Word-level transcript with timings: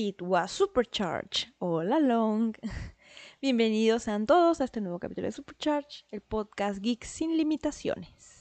It 0.00 0.22
was 0.22 0.52
Supercharge. 0.52 1.48
Hola 1.58 1.98
Long. 1.98 2.54
Bienvenidos 3.42 4.04
sean 4.04 4.26
todos 4.26 4.60
a 4.60 4.64
este 4.64 4.80
nuevo 4.80 5.00
capítulo 5.00 5.26
de 5.26 5.32
Supercharge, 5.32 6.04
el 6.12 6.20
podcast 6.20 6.78
Geek 6.78 7.02
sin 7.02 7.36
limitaciones. 7.36 8.37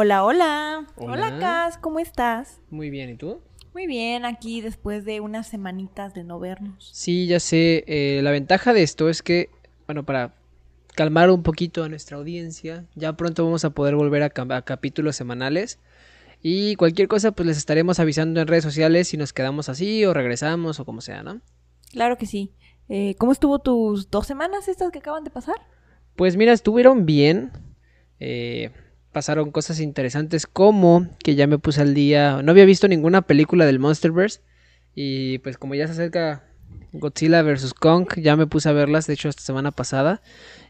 Hola, 0.00 0.24
hola. 0.24 0.86
Hola, 0.94 1.26
Hola. 1.26 1.38
Cas, 1.40 1.76
¿cómo 1.76 1.98
estás? 1.98 2.60
Muy 2.70 2.88
bien, 2.88 3.10
¿y 3.10 3.16
tú? 3.16 3.40
Muy 3.74 3.88
bien, 3.88 4.24
aquí 4.24 4.60
después 4.60 5.04
de 5.04 5.18
unas 5.18 5.48
semanitas 5.48 6.14
de 6.14 6.22
no 6.22 6.38
vernos. 6.38 6.88
Sí, 6.94 7.26
ya 7.26 7.40
sé. 7.40 7.82
eh, 7.88 8.20
la 8.22 8.30
ventaja 8.30 8.72
de 8.72 8.84
esto 8.84 9.08
es 9.08 9.22
que, 9.24 9.50
bueno, 9.88 10.04
para 10.04 10.36
calmar 10.94 11.30
un 11.32 11.42
poquito 11.42 11.82
a 11.82 11.88
nuestra 11.88 12.16
audiencia, 12.16 12.84
ya 12.94 13.14
pronto 13.14 13.44
vamos 13.44 13.64
a 13.64 13.70
poder 13.70 13.96
volver 13.96 14.22
a, 14.22 14.30
a 14.56 14.62
capítulos 14.62 15.16
semanales. 15.16 15.80
Y 16.44 16.76
cualquier 16.76 17.08
cosa, 17.08 17.32
pues 17.32 17.48
les 17.48 17.56
estaremos 17.56 17.98
avisando 17.98 18.40
en 18.40 18.46
redes 18.46 18.62
sociales 18.62 19.08
si 19.08 19.16
nos 19.16 19.32
quedamos 19.32 19.68
así 19.68 20.04
o 20.04 20.14
regresamos 20.14 20.78
o 20.78 20.84
como 20.84 21.00
sea, 21.00 21.24
¿no? 21.24 21.40
Claro 21.90 22.16
que 22.18 22.26
sí. 22.26 22.52
Eh, 22.88 23.16
¿Cómo 23.18 23.32
estuvo 23.32 23.58
tus 23.58 24.12
dos 24.12 24.28
semanas 24.28 24.68
estas 24.68 24.92
que 24.92 25.00
acaban 25.00 25.24
de 25.24 25.30
pasar? 25.30 25.56
Pues 26.14 26.36
mira, 26.36 26.52
estuvieron 26.52 27.04
bien. 27.04 27.50
eh, 28.20 28.70
pasaron 29.18 29.50
cosas 29.50 29.80
interesantes 29.80 30.46
como 30.46 31.08
que 31.24 31.34
ya 31.34 31.48
me 31.48 31.58
puse 31.58 31.80
al 31.80 31.92
día. 31.92 32.40
No 32.40 32.52
había 32.52 32.64
visto 32.64 32.86
ninguna 32.86 33.22
película 33.22 33.66
del 33.66 33.80
Monsterverse. 33.80 34.42
Y 34.94 35.38
pues 35.38 35.58
como 35.58 35.74
ya 35.74 35.86
se 35.88 35.94
acerca 35.94 36.44
Godzilla 36.92 37.42
vs. 37.42 37.74
Kong, 37.74 38.06
ya 38.18 38.36
me 38.36 38.46
puse 38.46 38.68
a 38.68 38.72
verlas, 38.72 39.08
de 39.08 39.14
hecho, 39.14 39.28
esta 39.28 39.42
semana 39.42 39.72
pasada. 39.72 40.22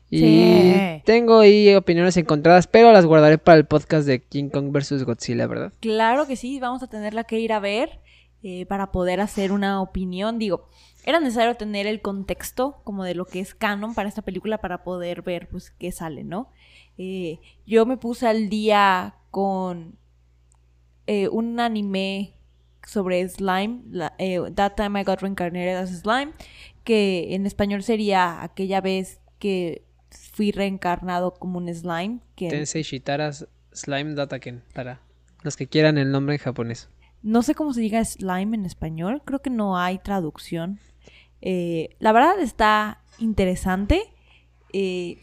Y 0.09 0.21
Sí. 0.21 1.03
tengo 1.05 1.41
ahí 1.41 1.75
opiniones 1.75 2.17
encontradas, 2.17 2.67
pero 2.67 2.91
las 2.91 3.05
guardaré 3.05 3.37
para 3.37 3.59
el 3.59 3.67
podcast 3.67 4.07
de 4.07 4.23
King 4.23 4.49
Kong 4.49 4.73
vs. 4.73 5.05
Godzilla, 5.05 5.47
¿verdad? 5.47 5.75
Claro 5.81 6.27
que 6.27 6.37
sí, 6.37 6.59
vamos 6.59 6.83
a 6.83 6.87
tenerla 6.87 7.25
que 7.25 7.39
ir 7.41 7.53
a 7.53 7.61
ver 7.61 8.01
eh, 8.43 8.65
para 8.65 8.93
poder 8.93 9.21
hacer 9.21 9.53
una 9.53 9.83
opinión. 9.83 10.39
Digo, 10.39 10.65
era 11.05 11.21
necesario 11.21 11.55
tener 11.57 11.87
el 11.87 12.01
contexto 12.03 12.81
como 12.85 13.05
de 13.05 13.15
lo 13.15 13.25
que 13.25 13.41
es 13.41 13.55
canon 13.55 13.95
para 13.95 14.09
esta 14.09 14.23
película 14.23 14.59
para 14.59 14.83
poder 14.85 15.23
ver 15.23 15.49
pues 15.49 15.71
qué 15.71 15.93
sale, 15.93 16.25
¿no? 16.25 16.51
Eh, 16.99 17.39
yo 17.67 17.87
me 17.87 17.97
puse 17.97 18.27
al 18.27 18.49
día 18.49 19.15
con 19.31 19.97
eh, 21.07 21.29
un 21.29 21.59
anime 21.61 22.35
sobre 22.87 23.27
slime, 23.29 23.81
la- 23.91 24.15
eh, 24.19 24.41
That 24.55 24.75
Time 24.77 25.01
I 25.01 25.05
Got 25.05 25.21
Reincarnated 25.23 25.77
as 25.77 25.91
Slime, 26.01 26.33
que 26.85 27.35
en 27.35 27.47
español 27.47 27.83
sería 27.83 28.43
aquella 28.43 28.81
vez 28.81 29.21
que 29.39 29.83
fui 30.11 30.53
reencarnado 30.53 31.35
como 31.35 31.59
un 31.59 31.73
slime, 31.73 32.21
que 32.35 32.49
Tensei 32.49 32.83
Shitara's 32.83 33.47
Slime 33.73 34.15
Dataken, 34.15 34.63
para 34.75 35.01
los 35.43 35.57
que 35.57 35.67
quieran 35.67 35.99
el 35.99 36.11
nombre 36.11 36.35
en 36.35 36.41
japonés. 36.41 36.89
No 37.29 37.43
sé 37.43 37.55
cómo 37.55 37.73
se 37.75 37.81
diga 37.81 38.05
slime 38.05 38.57
en 38.57 38.65
español, 38.65 39.23
creo 39.25 39.41
que 39.41 39.51
no 39.51 39.77
hay 39.79 39.99
traducción. 39.99 40.79
Eh, 41.43 41.91
la 41.99 42.13
verdad 42.13 42.39
está 42.41 43.03
interesante. 43.19 44.03
eh, 44.73 45.19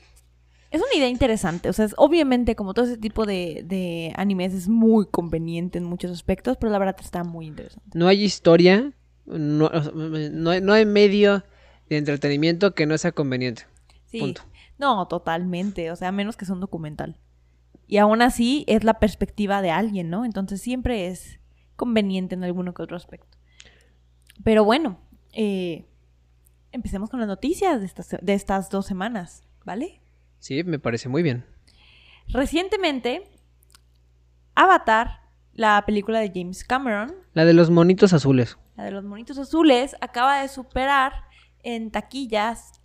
es 0.71 0.81
una 0.81 0.93
idea 0.97 1.07
interesante, 1.07 1.69
o 1.69 1.73
sea, 1.73 1.85
es- 1.85 1.93
obviamente 1.97 2.55
como 2.55 2.73
todo 2.73 2.85
ese 2.85 2.97
tipo 2.97 3.25
de, 3.25 3.63
de 3.65 4.11
animes 4.17 4.53
es 4.53 4.67
muy 4.67 5.05
conveniente 5.05 5.77
en 5.77 5.85
muchos 5.85 6.11
aspectos, 6.11 6.57
pero 6.59 6.71
la 6.71 6.79
verdad 6.79 6.97
está 6.99 7.23
muy 7.23 7.45
interesante. 7.45 7.89
No 7.97 8.07
hay 8.07 8.23
historia, 8.23 8.91
no, 9.25 9.69
no 9.69 10.49
hay, 10.49 10.61
no 10.61 10.73
hay 10.73 10.85
medio 10.85 11.43
de 11.89 11.97
entretenimiento 11.97 12.73
que 12.73 12.85
no 12.87 12.97
sea 12.97 13.11
conveniente. 13.13 13.63
Sí, 14.05 14.19
Punto. 14.19 14.41
no, 14.77 15.07
totalmente, 15.07 15.91
o 15.91 15.95
sea, 15.95 16.09
a 16.09 16.11
menos 16.11 16.35
que 16.35 16.45
sea 16.45 16.55
un 16.55 16.61
documental. 16.61 17.17
Y 17.87 17.97
aún 17.97 18.21
así 18.21 18.65
es 18.67 18.83
la 18.83 18.95
perspectiva 18.95 19.61
de 19.61 19.69
alguien, 19.71 20.09
¿no? 20.09 20.25
Entonces 20.25 20.59
siempre 20.61 21.07
es 21.07 21.39
conveniente 21.75 22.35
en 22.35 22.43
alguno 22.43 22.73
que 22.73 22.81
otro 22.83 22.97
aspecto. 22.97 23.37
Pero 24.43 24.63
bueno, 24.63 24.99
eh, 25.33 25.85
empecemos 26.71 27.09
con 27.09 27.19
las 27.19 27.27
noticias 27.27 27.79
de 27.79 27.85
estas, 27.85 28.15
de 28.21 28.33
estas 28.33 28.69
dos 28.69 28.85
semanas, 28.85 29.43
¿vale? 29.65 30.01
Sí, 30.39 30.63
me 30.63 30.79
parece 30.79 31.09
muy 31.09 31.23
bien. 31.23 31.45
Recientemente, 32.27 33.29
Avatar, 34.55 35.21
la 35.53 35.83
película 35.85 36.19
de 36.19 36.31
James 36.33 36.63
Cameron, 36.63 37.13
La 37.33 37.45
de 37.45 37.53
los 37.53 37.69
monitos 37.69 38.13
azules. 38.13 38.57
la 38.75 38.83
de 38.83 38.91
los 38.91 39.03
monitos 39.03 39.37
azules, 39.37 39.95
acaba 40.01 40.41
de 40.41 40.47
superar 40.47 41.13
en 41.63 41.91
taquillas 41.91 42.81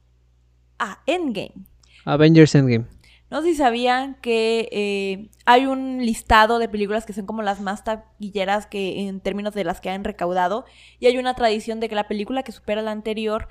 a 0.79 1.03
Endgame. 1.06 1.67
Avengers 2.05 2.55
Endgame. 2.55 2.87
No 3.31 3.43
sé 3.43 3.51
si 3.51 3.55
sabían 3.55 4.17
que 4.17 4.69
eh, 4.73 5.31
hay 5.47 5.67
un 5.67 6.05
listado 6.05 6.59
de 6.59 6.69
películas 6.69 7.07
que 7.07 7.13
son 7.13 7.27
como 7.27 7.43
las 7.43 7.61
más 7.61 7.85
taquilleras 7.85 8.67
que 8.67 9.07
en 9.07 9.21
términos 9.21 9.55
de 9.55 9.63
las 9.63 9.81
que 9.81 9.89
han 9.89 10.03
recaudado 10.03 10.65
y 10.99 11.07
hay 11.07 11.17
una 11.17 11.35
tradición 11.35 11.79
de 11.79 11.89
que 11.89 11.95
la 11.95 12.09
película 12.09 12.43
que 12.43 12.51
supera 12.51 12.83
la 12.83 12.91
anterior 12.91 13.47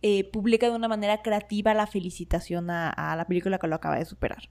eh, 0.00 0.24
publica 0.30 0.70
de 0.70 0.76
una 0.76 0.88
manera 0.88 1.20
creativa 1.20 1.74
la 1.74 1.86
felicitación 1.86 2.70
a, 2.70 3.14
la 3.16 3.26
película 3.26 3.58
que 3.58 3.66
lo 3.66 3.74
acaba 3.76 3.98
de 3.98 4.06
superar. 4.06 4.48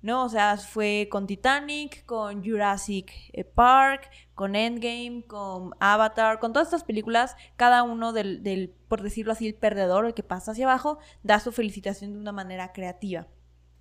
¿No? 0.00 0.24
O 0.24 0.28
sea, 0.28 0.56
fue 0.56 1.08
con 1.10 1.26
Titanic, 1.26 2.06
con 2.06 2.44
Jurassic 2.44 3.12
eh, 3.32 3.44
Park, 3.44 4.10
con 4.34 4.54
Endgame, 4.54 5.24
con 5.26 5.72
Avatar, 5.80 6.38
con 6.38 6.52
todas 6.52 6.68
estas 6.68 6.84
películas, 6.84 7.36
cada 7.56 7.82
uno 7.82 8.12
del, 8.12 8.42
del, 8.44 8.72
por 8.88 9.02
decirlo 9.02 9.32
así, 9.32 9.48
el 9.48 9.54
perdedor, 9.54 10.06
el 10.06 10.14
que 10.14 10.22
pasa 10.22 10.52
hacia 10.52 10.66
abajo, 10.66 10.98
da 11.22 11.40
su 11.40 11.50
felicitación 11.50 12.12
de 12.12 12.18
una 12.20 12.32
manera 12.32 12.72
creativa. 12.72 13.26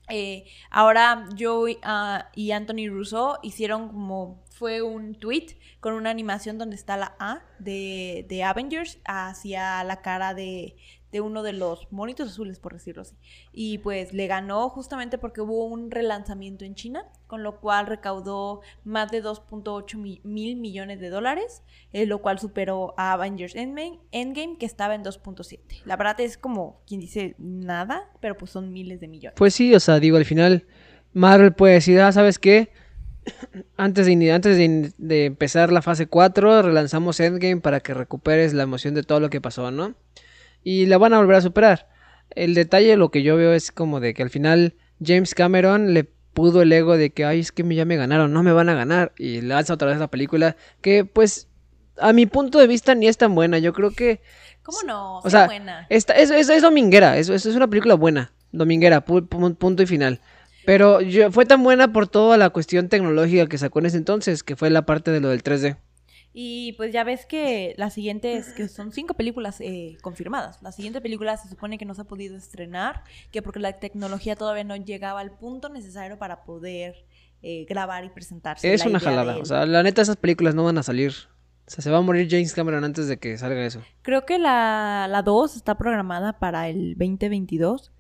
Eh, 0.09 0.45
ahora 0.69 1.27
Joe 1.37 1.77
ah, 1.83 2.29
y 2.35 2.51
Anthony 2.51 2.89
Russo 2.89 3.39
hicieron 3.43 3.89
como 3.89 4.43
fue 4.49 4.81
un 4.81 5.15
tweet 5.15 5.57
con 5.79 5.93
una 5.93 6.09
animación 6.09 6.57
donde 6.57 6.75
está 6.75 6.97
la 6.97 7.15
A 7.19 7.41
de, 7.59 8.25
de 8.27 8.43
Avengers 8.43 8.99
hacia 9.05 9.83
la 9.83 10.01
cara 10.01 10.33
de, 10.33 10.75
de 11.11 11.21
uno 11.21 11.43
de 11.43 11.53
los 11.53 11.91
monitos 11.91 12.29
azules, 12.29 12.59
por 12.59 12.73
decirlo 12.73 13.03
así. 13.03 13.15
Y 13.53 13.79
pues 13.79 14.13
le 14.13 14.27
ganó 14.27 14.69
justamente 14.69 15.17
porque 15.17 15.41
hubo 15.41 15.65
un 15.65 15.91
relanzamiento 15.91 16.65
en 16.65 16.75
China, 16.75 17.05
con 17.29 17.43
lo 17.43 17.59
cual 17.61 17.85
recaudó 17.85 18.61
más 18.83 19.11
de 19.11 19.21
2.8 19.21 19.97
mi- 19.99 20.19
mil 20.23 20.55
millones 20.57 20.99
de 20.99 21.09
dólares, 21.09 21.61
eh, 21.93 22.05
lo 22.07 22.21
cual 22.23 22.39
superó 22.39 22.95
a 22.97 23.13
Avengers 23.13 23.55
Endgame, 23.55 24.57
que 24.59 24.65
estaba 24.65 24.95
en 24.95 25.03
2.7. 25.03 25.59
La 25.85 25.95
verdad 25.95 26.19
es 26.19 26.37
como 26.39 26.81
quien 26.87 26.99
dice 26.99 27.35
nada, 27.37 28.09
pero 28.19 28.35
pues 28.35 28.49
son 28.51 28.73
miles 28.73 28.99
de 28.99 29.07
millones. 29.07 29.35
Pues 29.37 29.53
sí, 29.53 29.73
o 29.75 29.79
sea, 29.79 29.99
digo, 29.99 30.17
al 30.17 30.25
final 30.25 30.65
Marvel 31.13 31.53
puede 31.53 31.75
decir, 31.75 32.01
ah, 32.01 32.11
¿sabes 32.11 32.39
qué? 32.39 32.71
Antes 33.77 34.07
de, 34.07 34.31
antes 34.31 34.57
de, 34.57 34.91
de 34.97 35.25
empezar 35.25 35.71
la 35.71 35.83
fase 35.83 36.07
4, 36.07 36.63
relanzamos 36.63 37.19
Endgame 37.19 37.61
para 37.61 37.79
que 37.79 37.93
recuperes 37.93 38.53
la 38.53 38.63
emoción 38.63 38.95
de 38.95 39.03
todo 39.03 39.19
lo 39.19 39.29
que 39.29 39.39
pasó, 39.39 39.69
¿no? 39.69 39.93
Y 40.63 40.87
la 40.87 40.97
van 40.97 41.13
a 41.13 41.19
volver 41.19 41.35
a 41.35 41.41
superar. 41.41 41.87
El 42.31 42.53
detalle, 42.55 42.97
lo 42.97 43.11
que 43.11 43.21
yo 43.23 43.35
veo 43.35 43.53
es 43.53 43.71
como 43.71 43.99
de 43.99 44.13
que 44.13 44.23
al 44.23 44.29
final 44.29 44.75
James 45.03 45.33
Cameron 45.35 45.93
le 45.93 46.09
pudo 46.33 46.61
el 46.61 46.71
ego 46.71 46.97
de 46.97 47.09
que, 47.11 47.25
ay, 47.25 47.39
es 47.39 47.51
que 47.51 47.63
ya 47.75 47.85
me 47.85 47.95
ganaron, 47.97 48.31
no 48.33 48.43
me 48.43 48.51
van 48.51 48.69
a 48.69 48.73
ganar. 48.75 49.11
Y 49.17 49.41
lanza 49.41 49.73
otra 49.73 49.87
vez 49.89 49.97
la 49.99 50.07
película 50.09 50.55
que, 50.81 51.05
pues, 51.05 51.47
a 51.97 52.13
mi 52.13 52.25
punto 52.25 52.59
de 52.59 52.67
vista 52.67 52.95
ni 52.95 53.07
es 53.07 53.17
tan 53.17 53.35
buena. 53.35 53.59
Yo 53.59 53.73
creo 53.73 53.91
que 53.91 54.21
¿Cómo 54.63 54.83
no? 54.85 55.17
O 55.19 55.29
Sea 55.29 55.45
buena. 55.47 55.87
esta, 55.89 56.13
es, 56.13 56.29
es, 56.29 56.47
es 56.49 56.61
dominguera, 56.61 57.17
es, 57.17 57.29
es 57.29 57.45
es 57.45 57.55
una 57.55 57.67
película 57.67 57.95
buena, 57.95 58.31
dominguera, 58.51 59.03
pu- 59.03 59.27
pu- 59.27 59.55
punto 59.55 59.83
y 59.83 59.87
final. 59.87 60.21
Pero 60.65 61.01
yo, 61.01 61.31
fue 61.31 61.45
tan 61.45 61.63
buena 61.63 61.91
por 61.91 62.07
toda 62.07 62.37
la 62.37 62.51
cuestión 62.51 62.87
tecnológica 62.89 63.47
que 63.47 63.57
sacó 63.57 63.79
en 63.79 63.87
ese 63.87 63.97
entonces, 63.97 64.43
que 64.43 64.55
fue 64.55 64.69
la 64.69 64.83
parte 64.85 65.09
de 65.11 65.19
lo 65.21 65.29
del 65.29 65.41
3D. 65.43 65.77
Y 66.33 66.73
pues 66.73 66.93
ya 66.93 67.03
ves 67.03 67.25
que 67.25 67.73
la 67.77 67.89
siguiente 67.89 68.35
es 68.35 68.53
que 68.53 68.67
son 68.67 68.91
cinco 68.91 69.15
películas 69.15 69.59
eh, 69.61 69.97
confirmadas. 70.01 70.61
La 70.61 70.71
siguiente 70.71 71.01
película 71.01 71.35
se 71.37 71.49
supone 71.49 71.77
que 71.77 71.85
no 71.85 71.95
se 71.95 72.01
ha 72.01 72.05
podido 72.05 72.37
estrenar, 72.37 73.03
que 73.31 73.41
porque 73.41 73.59
la 73.59 73.73
tecnología 73.73 74.35
todavía 74.35 74.63
no 74.63 74.75
llegaba 74.75 75.21
al 75.21 75.31
punto 75.31 75.69
necesario 75.69 76.19
para 76.19 76.43
poder 76.43 77.05
eh, 77.41 77.65
grabar 77.67 78.05
y 78.05 78.09
presentarse. 78.09 78.71
Es 78.71 78.85
una 78.85 78.99
jalada, 78.99 79.37
o 79.37 79.45
sea, 79.45 79.65
la 79.65 79.81
neta 79.81 80.01
esas 80.01 80.17
películas 80.17 80.53
no 80.53 80.65
van 80.65 80.77
a 80.77 80.83
salir. 80.83 81.13
O 81.65 81.71
sea, 81.71 81.83
se 81.83 81.91
va 81.91 81.99
a 81.99 82.01
morir 82.01 82.27
James 82.29 82.53
Cameron 82.53 82.83
antes 82.83 83.07
de 83.07 83.17
que 83.17 83.37
salga 83.37 83.63
eso. 83.63 83.81
Creo 84.01 84.25
que 84.25 84.39
la, 84.39 85.07
la 85.07 85.21
2 85.21 85.55
está 85.55 85.77
programada 85.77 86.39
para 86.39 86.67
el 86.67 86.95
2022. 86.97 87.91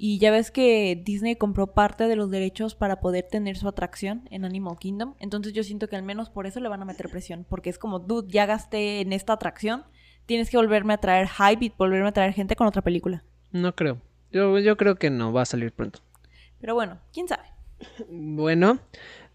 Y 0.00 0.18
ya 0.20 0.30
ves 0.30 0.52
que 0.52 1.00
Disney 1.04 1.34
compró 1.34 1.74
parte 1.74 2.06
de 2.06 2.14
los 2.14 2.30
derechos 2.30 2.76
para 2.76 3.00
poder 3.00 3.24
tener 3.24 3.56
su 3.56 3.66
atracción 3.66 4.28
en 4.30 4.44
Animal 4.44 4.78
Kingdom. 4.78 5.16
Entonces 5.18 5.52
yo 5.52 5.64
siento 5.64 5.88
que 5.88 5.96
al 5.96 6.04
menos 6.04 6.30
por 6.30 6.46
eso 6.46 6.60
le 6.60 6.68
van 6.68 6.80
a 6.80 6.84
meter 6.84 7.08
presión. 7.10 7.44
Porque 7.48 7.68
es 7.68 7.78
como, 7.78 7.98
dude, 7.98 8.30
ya 8.30 8.46
gasté 8.46 9.00
en 9.00 9.12
esta 9.12 9.32
atracción. 9.32 9.82
Tienes 10.24 10.50
que 10.50 10.56
volverme 10.56 10.94
a 10.94 10.98
traer 10.98 11.28
hype 11.28 11.64
y 11.64 11.72
volverme 11.76 12.08
a 12.08 12.12
traer 12.12 12.32
gente 12.32 12.54
con 12.54 12.68
otra 12.68 12.82
película. 12.82 13.24
No 13.50 13.74
creo. 13.74 14.00
Yo, 14.30 14.60
yo 14.60 14.76
creo 14.76 14.94
que 14.96 15.10
no 15.10 15.32
va 15.32 15.42
a 15.42 15.46
salir 15.46 15.72
pronto. 15.72 15.98
Pero 16.60 16.74
bueno, 16.74 17.00
quién 17.12 17.26
sabe. 17.26 17.44
Bueno, 18.08 18.78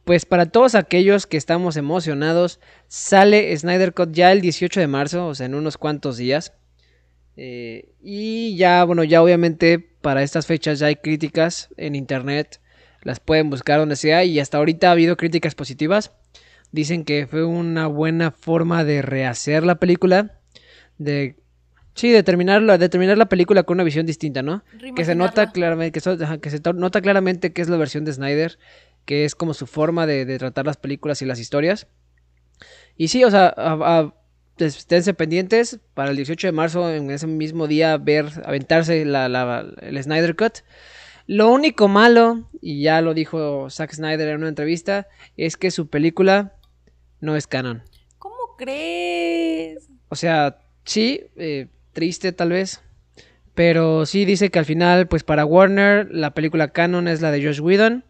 pues 0.06 0.25
para 0.25 0.45
todos 0.45 0.75
aquellos 0.75 1.27
que 1.27 1.38
estamos 1.38 1.77
emocionados, 1.77 2.59
sale 2.88 3.56
Snyder 3.57 3.94
Cut 3.94 4.12
ya 4.12 4.31
el 4.31 4.42
18 4.42 4.80
de 4.80 4.88
marzo, 4.88 5.27
o 5.27 5.36
sea, 5.36 5.45
en 5.45 5.56
unos 5.56 5.77
cuantos 5.77 6.18
días. 6.18 6.54
Eh, 7.35 7.89
y 8.01 8.56
ya, 8.57 8.83
bueno, 8.83 9.03
ya 9.03 9.21
obviamente 9.21 9.80
para 9.80 10.24
estas 10.24 10.45
fechas 10.45 10.80
ya 10.80 10.88
hay 10.88 10.97
críticas 10.97 11.69
en 11.77 11.95
internet, 11.95 12.59
las 13.01 13.19
pueden 13.19 13.50
buscar 13.50 13.80
donde 13.80 13.95
sea 13.95 14.24
y 14.24 14.39
hasta 14.39 14.57
ahorita 14.57 14.89
ha 14.89 14.91
habido 14.91 15.18
críticas 15.18 15.56
positivas. 15.56 16.12
Dicen 16.71 17.06
que 17.06 17.27
fue 17.27 17.45
una 17.45 17.88
buena 17.88 18.31
forma 18.31 18.83
de 18.83 19.01
rehacer 19.01 19.63
la 19.63 19.75
película, 19.75 20.39
de 20.97 21.35
sí, 21.94 22.09
de 22.09 22.24
terminar, 22.24 22.80
de 22.80 22.89
terminar 22.89 23.18
la 23.18 23.30
película 23.30 23.63
con 23.63 23.75
una 23.75 23.83
visión 23.83 24.06
distinta, 24.06 24.41
¿no? 24.41 24.63
Que 24.95 25.06
se 25.06 25.13
nota 25.13 25.51
claramente, 25.51 26.00
que, 26.00 26.39
que 26.41 26.50
se 26.50 26.62
nota 26.74 27.01
claramente 27.01 27.53
que 27.53 27.62
es 27.62 27.69
la 27.69 27.77
versión 27.77 28.06
de 28.06 28.13
Snyder 28.13 28.57
que 29.06 29.25
es 29.25 29.35
como 29.35 29.53
su 29.53 29.68
forma 29.68 30.06
de, 30.07 30.38
tratar 30.38 30.65
las 30.65 30.77
películas 30.77 31.21
y 31.21 31.25
las 31.25 31.39
historias. 31.39 31.88
Y 32.95 33.09
sí, 33.09 33.24
o 33.24 33.31
sea, 33.31 33.53
esténse 34.57 35.13
pendientes 35.13 35.79
para 35.94 36.11
el 36.11 36.15
18 36.15 36.47
de 36.47 36.51
marzo, 36.51 36.94
en 36.94 37.09
ese 37.11 37.27
mismo 37.27 37.67
día, 37.67 37.97
ver, 37.97 38.27
aventarse 38.45 39.05
la, 39.05 39.65
el 39.81 40.01
Snyder 40.01 40.35
Cut. 40.35 40.59
Lo 41.25 41.51
único 41.51 41.88
malo, 41.88 42.50
y 42.61 42.81
ya 42.83 43.01
lo 43.01 43.13
dijo 43.13 43.69
Zack 43.69 43.94
Snyder 43.94 44.27
en 44.29 44.38
una 44.38 44.50
entrevista, 44.50 45.07
es 45.38 45.57
que 45.57 45.71
su 45.71 45.88
película 45.88 46.53
no 47.21 47.35
es 47.35 47.47
canon. 47.47 47.83
¿Cómo 48.19 48.35
crees? 48.57 49.89
O 50.09 50.15
sea, 50.15 50.59
sí, 50.83 51.21
eh, 51.38 51.67
triste 51.94 52.33
tal 52.33 52.49
vez. 52.49 52.81
Pero 53.56 54.06
sí 54.06 54.25
dice 54.25 54.49
que 54.49 54.59
al 54.59 54.65
final, 54.65 55.07
pues 55.07 55.23
para 55.23 55.45
Warner, 55.45 56.09
la 56.11 56.33
película 56.33 56.69
canon 56.69 57.07
es 57.07 57.21
la 57.21 57.31
de 57.31 57.44
Josh 57.44 57.61
Whedon. 57.61 58.03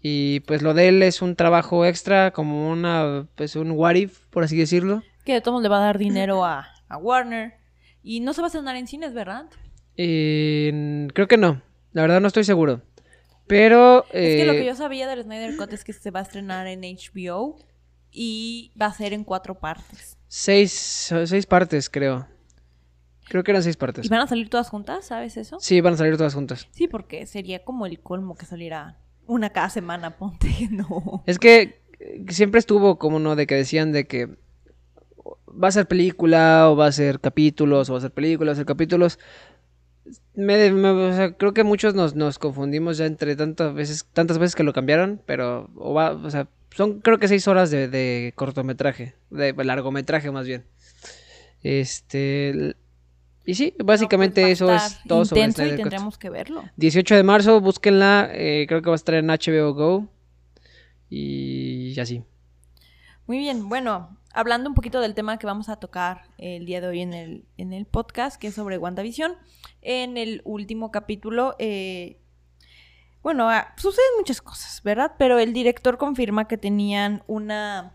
Y 0.00 0.40
pues 0.40 0.62
lo 0.62 0.74
de 0.74 0.88
él 0.88 1.02
es 1.02 1.22
un 1.22 1.36
trabajo 1.36 1.84
extra, 1.84 2.30
como 2.32 2.70
una, 2.70 3.26
pues 3.34 3.56
un 3.56 3.72
what 3.72 3.96
if, 3.96 4.20
por 4.30 4.44
así 4.44 4.56
decirlo. 4.56 5.02
Que 5.28 5.34
de 5.34 5.40
todos 5.42 5.62
le 5.62 5.68
va 5.68 5.76
a 5.76 5.84
dar 5.84 5.98
dinero 6.08 6.42
a, 6.46 6.72
Warner. 7.02 7.52
Y 8.02 8.20
no 8.20 8.32
se 8.32 8.40
va 8.40 8.46
a 8.46 8.48
estrenar 8.48 8.76
en 8.76 8.86
cines, 8.86 9.12
¿verdad? 9.12 9.44
creo 9.94 11.28
que 11.28 11.36
no. 11.36 11.60
La 11.92 12.00
verdad 12.00 12.22
no 12.22 12.28
estoy 12.28 12.44
seguro. 12.44 12.80
Pero... 13.46 14.06
Es 14.10 14.36
que 14.36 14.46
lo 14.46 14.52
que 14.54 14.62
eh, 14.62 14.66
yo 14.66 14.74
sabía 14.74 15.06
del 15.06 15.24
Snyder 15.24 15.54
Cut 15.58 15.70
es 15.74 15.84
que 15.84 15.92
se 15.92 16.10
va 16.10 16.20
a 16.20 16.22
estrenar 16.22 16.66
en 16.66 16.80
HBO 16.80 17.58
y 18.10 18.72
va 18.80 18.86
a 18.86 18.92
ser 18.94 19.12
en 19.12 19.24
cuatro 19.24 19.58
partes. 19.58 20.16
Seis, 20.28 21.12
seis 21.26 21.44
partes, 21.44 21.90
creo. 21.90 22.26
Creo 23.28 23.44
que 23.44 23.50
eran 23.50 23.62
seis 23.62 23.76
partes. 23.76 24.06
¿Y 24.06 24.08
van 24.08 24.20
a 24.20 24.26
salir 24.26 24.48
todas 24.48 24.70
juntas? 24.70 25.04
¿Sabes 25.04 25.36
eso? 25.36 25.58
Sí, 25.60 25.82
van 25.82 25.92
a 25.92 25.96
salir 25.98 26.16
todas 26.16 26.32
juntas. 26.32 26.68
Sí, 26.70 26.88
porque 26.88 27.26
sería 27.26 27.64
como 27.64 27.84
el 27.84 28.00
colmo 28.00 28.34
que 28.34 28.46
saliera 28.46 28.96
una 29.26 29.50
cada 29.50 29.68
semana, 29.68 30.16
ponte, 30.16 30.48
no. 30.70 31.22
Es 31.26 31.38
que 31.38 31.82
siempre 32.28 32.60
estuvo 32.60 32.98
como 32.98 33.18
no, 33.18 33.36
de 33.36 33.46
que 33.46 33.56
decían 33.56 33.92
de 33.92 34.06
que 34.06 34.38
va 35.52 35.68
a 35.68 35.72
ser 35.72 35.86
película 35.86 36.70
o 36.70 36.76
va 36.76 36.86
a 36.86 36.92
ser 36.92 37.20
capítulos 37.20 37.88
o 37.88 37.92
va 37.92 37.98
a 37.98 38.02
ser 38.02 38.10
películas, 38.10 38.50
va 38.50 38.52
a 38.52 38.56
ser 38.56 38.66
capítulos. 38.66 39.18
Me, 40.34 41.34
creo 41.36 41.52
que 41.52 41.64
muchos 41.64 41.94
nos, 41.94 42.14
nos, 42.14 42.38
confundimos 42.38 42.96
ya 42.96 43.06
entre 43.06 43.36
tantas 43.36 43.74
veces, 43.74 44.06
tantas 44.12 44.38
veces 44.38 44.54
que 44.54 44.62
lo 44.62 44.72
cambiaron, 44.72 45.20
pero 45.26 45.68
o 45.76 45.92
va, 45.92 46.12
o 46.12 46.30
sea, 46.30 46.48
son 46.74 47.00
creo 47.00 47.18
que 47.18 47.28
seis 47.28 47.46
horas 47.48 47.70
de, 47.70 47.88
de 47.88 48.32
cortometraje, 48.36 49.14
de 49.30 49.52
largometraje 49.52 50.30
más 50.30 50.46
bien. 50.46 50.64
Este, 51.62 52.74
y 53.48 53.54
sí, 53.54 53.72
básicamente 53.82 54.42
pues 54.42 54.52
eso 54.60 54.74
es 54.74 55.00
todo 55.06 55.24
sobre 55.24 55.46
y 55.46 55.76
tendremos 55.76 56.18
que 56.18 56.28
verlo. 56.28 56.64
18 56.76 57.14
de 57.14 57.22
marzo, 57.22 57.62
búsquenla. 57.62 58.28
Eh, 58.30 58.66
creo 58.68 58.82
que 58.82 58.90
va 58.90 58.94
a 58.94 58.96
estar 58.96 59.14
en 59.14 59.28
HBO 59.28 59.72
Go. 59.72 60.06
Y 61.08 61.98
así. 61.98 62.22
Muy 63.26 63.38
bien, 63.38 63.70
bueno, 63.70 64.18
hablando 64.32 64.68
un 64.68 64.74
poquito 64.74 65.00
del 65.00 65.14
tema 65.14 65.38
que 65.38 65.46
vamos 65.46 65.68
a 65.68 65.76
tocar 65.76 66.22
el 66.38 66.66
día 66.66 66.80
de 66.80 66.88
hoy 66.88 67.00
en 67.00 67.12
el, 67.12 67.44
en 67.56 67.72
el 67.72 67.86
podcast, 67.86 68.40
que 68.40 68.48
es 68.48 68.54
sobre 68.54 68.78
WandaVision. 68.78 69.34
En 69.82 70.16
el 70.16 70.42
último 70.44 70.90
capítulo, 70.90 71.54
eh, 71.58 72.20
bueno, 73.22 73.48
ah, 73.50 73.74
suceden 73.76 74.08
muchas 74.18 74.40
cosas, 74.40 74.82
¿verdad? 74.82 75.12
Pero 75.18 75.38
el 75.38 75.52
director 75.52 75.98
confirma 75.98 76.48
que 76.48 76.56
tenían 76.56 77.22
una, 77.26 77.94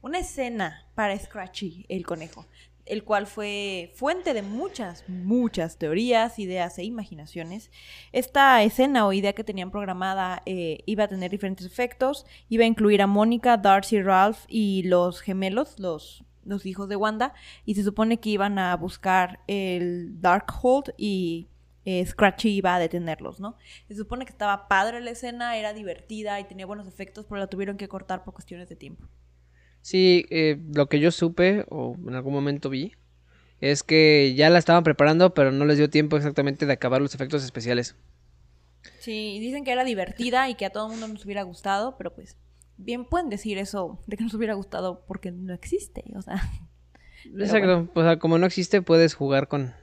una 0.00 0.18
escena 0.18 0.86
para 0.94 1.18
Scratchy, 1.18 1.86
el 1.88 2.06
conejo 2.06 2.46
el 2.86 3.04
cual 3.04 3.26
fue 3.26 3.92
fuente 3.94 4.34
de 4.34 4.42
muchas, 4.42 5.04
muchas 5.08 5.76
teorías, 5.78 6.38
ideas 6.38 6.78
e 6.78 6.84
imaginaciones. 6.84 7.70
Esta 8.12 8.62
escena 8.62 9.06
o 9.06 9.12
idea 9.12 9.32
que 9.32 9.44
tenían 9.44 9.70
programada 9.70 10.42
eh, 10.46 10.78
iba 10.86 11.04
a 11.04 11.08
tener 11.08 11.30
diferentes 11.30 11.66
efectos, 11.66 12.26
iba 12.48 12.64
a 12.64 12.66
incluir 12.66 13.02
a 13.02 13.06
Mónica, 13.06 13.56
Darcy, 13.56 14.02
Ralph 14.02 14.44
y 14.48 14.82
los 14.84 15.20
gemelos, 15.20 15.78
los, 15.78 16.24
los 16.44 16.66
hijos 16.66 16.88
de 16.88 16.96
Wanda, 16.96 17.34
y 17.64 17.74
se 17.74 17.84
supone 17.84 18.18
que 18.18 18.30
iban 18.30 18.58
a 18.58 18.76
buscar 18.76 19.40
el 19.46 20.20
Darkhold 20.20 20.94
y 20.96 21.48
eh, 21.84 22.04
Scratchy 22.06 22.50
iba 22.50 22.74
a 22.74 22.78
detenerlos, 22.78 23.40
¿no? 23.40 23.56
Se 23.88 23.94
supone 23.94 24.24
que 24.24 24.32
estaba 24.32 24.68
padre 24.68 25.00
la 25.00 25.10
escena, 25.10 25.56
era 25.56 25.72
divertida 25.72 26.38
y 26.40 26.44
tenía 26.44 26.66
buenos 26.66 26.86
efectos, 26.86 27.26
pero 27.28 27.40
la 27.40 27.48
tuvieron 27.48 27.76
que 27.76 27.88
cortar 27.88 28.24
por 28.24 28.34
cuestiones 28.34 28.68
de 28.68 28.76
tiempo. 28.76 29.08
Sí, 29.82 30.26
eh, 30.30 30.58
lo 30.74 30.88
que 30.88 31.00
yo 31.00 31.10
supe 31.10 31.66
o 31.68 31.96
en 32.06 32.14
algún 32.14 32.32
momento 32.32 32.70
vi 32.70 32.92
es 33.60 33.82
que 33.82 34.34
ya 34.36 34.48
la 34.48 34.58
estaban 34.58 34.84
preparando, 34.84 35.34
pero 35.34 35.52
no 35.52 35.64
les 35.64 35.78
dio 35.78 35.90
tiempo 35.90 36.16
exactamente 36.16 36.66
de 36.66 36.72
acabar 36.72 37.00
los 37.00 37.14
efectos 37.14 37.44
especiales. 37.44 37.96
Sí, 38.98 39.38
dicen 39.40 39.64
que 39.64 39.72
era 39.72 39.84
divertida 39.84 40.48
y 40.48 40.54
que 40.54 40.66
a 40.66 40.70
todo 40.70 40.86
el 40.86 40.92
mundo 40.92 41.08
nos 41.08 41.24
hubiera 41.24 41.42
gustado, 41.42 41.96
pero 41.96 42.14
pues 42.14 42.36
bien 42.76 43.04
pueden 43.04 43.28
decir 43.28 43.58
eso 43.58 44.00
de 44.06 44.16
que 44.16 44.24
nos 44.24 44.34
hubiera 44.34 44.54
gustado 44.54 45.04
porque 45.06 45.30
no 45.30 45.52
existe, 45.52 46.04
o 46.16 46.22
sea. 46.22 46.42
Exacto, 47.24 47.88
o 47.94 48.02
sea, 48.02 48.18
como 48.18 48.38
no 48.38 48.46
existe 48.46 48.82
puedes 48.82 49.14
jugar 49.14 49.46
con... 49.46 49.74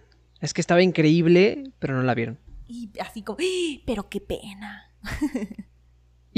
Es 0.42 0.54
que 0.54 0.62
estaba 0.62 0.82
increíble, 0.82 1.72
pero 1.80 1.94
no 1.96 2.04
la 2.04 2.16
vieron. 2.16 2.38
Y 2.68 2.90
así 3.00 3.24
como, 3.24 3.38
¡Ah! 3.42 3.82
pero 3.86 4.10
qué 4.10 4.20
pena. 4.22 4.92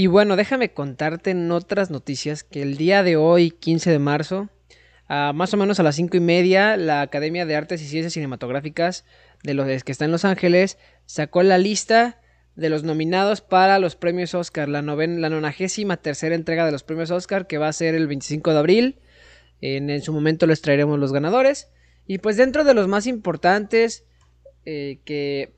Y 0.01 0.07
bueno, 0.07 0.36
déjame 0.36 0.74
contarte 0.74 1.30
en 1.30 1.51
otras 1.51 1.92
noticias 1.92 2.44
que 2.44 2.63
el 2.63 2.75
día 2.75 3.03
de 3.03 3.18
hoy, 3.18 3.51
15 3.51 3.92
de 3.92 4.00
marzo, 4.00 4.50
más 5.07 5.53
o 5.53 5.57
menos 5.57 5.80
a 5.80 5.83
las 5.83 5.95
5 5.95 6.18
y 6.18 6.19
media, 6.19 6.75
la 6.75 7.01
Academia 7.01 7.45
de 7.45 7.56
Artes 7.56 7.83
y 7.83 7.86
Ciencias 7.86 8.13
Cinematográficas 8.13 9.06
de 9.44 9.53
los 9.53 9.83
que 9.83 9.92
está 9.92 10.06
en 10.06 10.12
Los 10.12 10.25
Ángeles 10.25 10.80
sacó 11.06 11.44
la 11.44 11.59
lista 11.59 12.19
de 12.56 12.71
los 12.71 12.81
nominados 12.81 13.42
para 13.42 13.77
los 13.77 13.95
premios 13.95 14.33
Oscar, 14.33 14.69
la, 14.69 14.81
noven, 14.81 15.21
la 15.21 15.30
93 15.30 16.01
tercera 16.01 16.33
entrega 16.33 16.65
de 16.65 16.71
los 16.71 16.81
premios 16.81 17.12
Oscar, 17.12 17.45
que 17.45 17.59
va 17.59 17.68
a 17.68 17.74
ser 17.74 17.94
el 17.94 18.08
25 18.08 18.53
de 18.53 18.58
abril. 18.58 19.00
En, 19.62 19.91
en 19.91 20.01
su 20.01 20.13
momento 20.13 20.48
les 20.48 20.63
traeremos 20.63 20.98
los 20.98 21.13
ganadores. 21.13 21.70
Y 22.08 22.17
pues 22.17 22.38
dentro 22.38 22.63
de 22.63 22.74
los 22.74 22.88
más 22.88 23.05
importantes, 23.05 24.03
eh, 24.65 25.00
que 25.05 25.53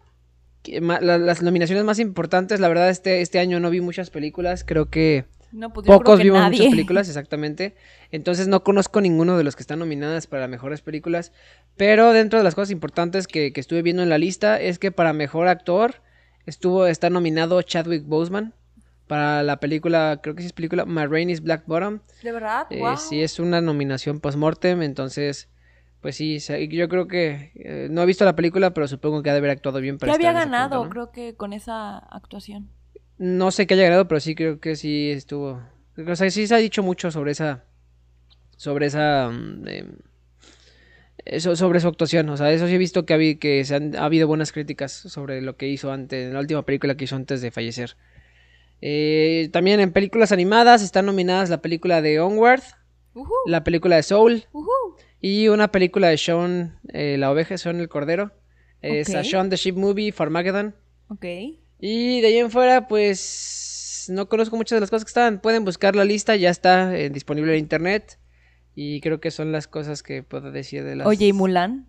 las 0.65 1.41
nominaciones 1.41 1.83
más 1.83 1.99
importantes, 1.99 2.59
la 2.59 2.67
verdad, 2.67 2.89
este, 2.89 3.21
este 3.21 3.39
año 3.39 3.59
no 3.59 3.69
vi 3.69 3.81
muchas 3.81 4.09
películas, 4.09 4.63
creo 4.63 4.89
que 4.89 5.25
pues 5.73 5.85
pocos 5.85 6.19
vimos 6.19 6.43
muchas 6.49 6.67
películas, 6.67 7.07
exactamente. 7.07 7.75
Entonces 8.11 8.47
no 8.47 8.63
conozco 8.63 9.01
ninguno 9.01 9.37
de 9.37 9.43
los 9.43 9.55
que 9.55 9.63
están 9.63 9.79
nominadas 9.79 10.27
para 10.27 10.47
mejores 10.47 10.81
películas, 10.81 11.31
pero 11.77 12.11
dentro 12.11 12.39
de 12.39 12.43
las 12.43 12.55
cosas 12.55 12.71
importantes 12.71 13.27
que, 13.27 13.53
estuve 13.55 13.81
viendo 13.81 14.03
en 14.03 14.09
la 14.09 14.17
lista 14.17 14.59
es 14.59 14.79
que 14.79 14.91
para 14.91 15.13
mejor 15.13 15.47
actor 15.47 15.95
estuvo, 16.45 16.87
está 16.87 17.09
nominado 17.09 17.61
Chadwick 17.61 18.05
Boseman 18.05 18.53
para 19.07 19.43
la 19.43 19.59
película, 19.59 20.19
creo 20.23 20.33
que 20.33 20.41
sí 20.41 20.47
es 20.47 20.53
película, 20.53 20.85
My 20.85 21.05
Rain 21.05 21.29
is 21.29 21.41
Black 21.41 21.63
Bottom. 21.67 21.99
¿De 22.23 22.31
verdad? 22.31 22.65
Eh, 22.69 22.81
sí, 22.97 23.21
es 23.21 23.39
una 23.39 23.61
nominación 23.61 24.19
post-mortem, 24.19 24.81
entonces 24.81 25.49
pues 26.03 26.17
sí, 26.17 26.37
yo 26.69 26.89
creo 26.89 27.07
que 27.07 27.53
eh, 27.55 27.87
no 27.89 28.01
he 28.01 28.05
visto 28.05 28.25
la 28.25 28.35
película, 28.35 28.73
pero 28.73 28.89
supongo 28.89 29.23
que 29.23 29.29
ha 29.29 29.33
de 29.33 29.39
haber 29.39 29.51
actuado 29.51 29.79
bien 29.79 29.97
para 29.97 30.13
había 30.13 30.33
ganado, 30.33 30.89
creo 30.89 31.13
que 31.13 31.33
con 31.35 31.53
esa 31.53 31.97
actuación. 31.97 32.69
No 33.17 33.51
sé 33.51 33.65
qué 33.65 33.75
haya 33.75 33.83
ganado, 33.83 34.09
pero 34.09 34.19
sí 34.19 34.35
creo 34.35 34.59
que 34.59 34.75
sí 34.75 35.11
estuvo. 35.11 35.61
O 36.05 36.15
sea, 36.17 36.29
sí 36.29 36.45
se 36.45 36.55
ha 36.55 36.57
dicho 36.57 36.83
mucho 36.83 37.09
sobre 37.09 37.31
esa. 37.31 37.63
Sobre 38.57 38.87
esa. 38.87 39.29
Mm, 39.29 39.67
em, 39.69 39.97
eso, 41.23 41.55
sobre 41.55 41.79
su 41.79 41.87
actuación. 41.87 42.27
O 42.27 42.35
sea, 42.35 42.51
eso 42.51 42.67
sí 42.67 42.75
he 42.75 42.77
visto 42.77 43.05
que, 43.05 43.13
ha, 43.13 43.39
que 43.39 43.63
se 43.63 43.73
han, 43.73 43.95
ha 43.95 44.03
habido 44.03 44.27
buenas 44.27 44.51
críticas 44.51 44.91
sobre 44.91 45.41
lo 45.41 45.55
que 45.55 45.69
hizo 45.69 45.93
antes, 45.93 46.27
en 46.27 46.33
la 46.33 46.41
última 46.41 46.63
película 46.63 46.97
que 46.97 47.05
hizo 47.05 47.15
antes 47.15 47.41
de 47.41 47.49
fallecer. 47.49 47.95
Eh, 48.81 49.47
también 49.53 49.79
en 49.79 49.93
películas 49.93 50.33
animadas 50.33 50.83
están 50.83 51.05
nominadas 51.05 51.49
la 51.49 51.61
película 51.61 52.01
de 52.01 52.19
Onward, 52.19 52.63
la 53.45 53.63
película 53.63 53.95
de 53.95 54.03
Soul, 54.03 54.43
y 55.25 55.47
una 55.47 55.71
película 55.71 56.09
de 56.09 56.17
Sean, 56.17 56.77
eh, 56.89 57.15
la 57.17 57.31
oveja, 57.31 57.57
Sean 57.57 57.79
el 57.79 57.87
cordero. 57.87 58.33
Es 58.81 59.15
a 59.15 59.23
Sean 59.23 59.49
the 59.49 59.55
Sheep 59.55 59.77
Movie, 59.77 60.11
Farmageddon. 60.11 60.75
Ok. 61.07 61.23
Y 61.79 62.19
de 62.19 62.27
ahí 62.27 62.37
en 62.39 62.51
fuera, 62.51 62.89
pues 62.89 64.07
no 64.09 64.27
conozco 64.27 64.57
muchas 64.57 64.75
de 64.75 64.81
las 64.81 64.89
cosas 64.89 65.05
que 65.05 65.11
están. 65.11 65.39
Pueden 65.39 65.63
buscar 65.63 65.95
la 65.95 66.03
lista, 66.03 66.35
ya 66.35 66.49
está 66.49 66.93
eh, 66.93 67.09
disponible 67.09 67.53
en 67.53 67.59
internet. 67.59 68.19
Y 68.75 68.99
creo 68.99 69.21
que 69.21 69.31
son 69.31 69.53
las 69.53 69.65
cosas 69.65 70.03
que 70.03 70.23
puedo 70.23 70.51
decir 70.51 70.83
de 70.83 70.97
las. 70.97 71.07
Oye, 71.07 71.27
¿y 71.27 71.31
Mulan? 71.31 71.87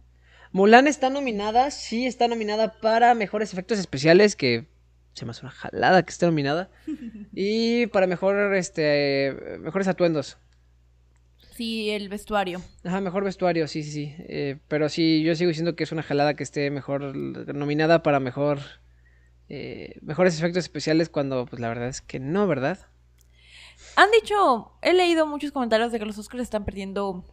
Mulan 0.52 0.86
está 0.86 1.10
nominada, 1.10 1.72
sí 1.72 2.06
está 2.06 2.28
nominada 2.28 2.80
para 2.80 3.16
mejores 3.16 3.52
efectos 3.52 3.80
especiales, 3.80 4.36
que 4.36 4.68
Se 5.14 5.24
me 5.24 5.32
hace 5.32 5.40
una 5.40 5.50
jalada 5.50 6.04
que 6.04 6.10
esté 6.10 6.26
nominada. 6.26 6.70
y 7.34 7.88
para 7.88 8.06
mejor, 8.06 8.54
este, 8.54 9.58
mejores 9.58 9.88
atuendos. 9.88 10.38
Sí, 11.54 11.90
el 11.90 12.08
vestuario. 12.08 12.60
Ajá, 12.82 13.00
mejor 13.00 13.22
vestuario, 13.22 13.68
sí, 13.68 13.84
sí, 13.84 13.92
sí. 13.92 14.14
Eh, 14.18 14.58
pero 14.66 14.88
sí, 14.88 15.22
yo 15.22 15.36
sigo 15.36 15.48
diciendo 15.48 15.76
que 15.76 15.84
es 15.84 15.92
una 15.92 16.02
jalada 16.02 16.34
que 16.34 16.42
esté 16.42 16.70
mejor 16.70 17.14
nominada 17.14 18.02
para 18.02 18.18
mejor 18.18 18.58
eh, 19.48 19.98
mejores 20.02 20.36
efectos 20.36 20.64
especiales 20.64 21.08
cuando 21.08 21.46
pues 21.46 21.60
la 21.60 21.68
verdad 21.68 21.88
es 21.88 22.00
que 22.00 22.18
no, 22.18 22.48
¿verdad? 22.48 22.78
Han 23.96 24.10
dicho, 24.10 24.72
he 24.82 24.94
leído 24.94 25.26
muchos 25.26 25.52
comentarios 25.52 25.92
de 25.92 25.98
que 26.00 26.06
los 26.06 26.18
Oscars 26.18 26.42
están 26.42 26.64
perdiendo 26.64 27.24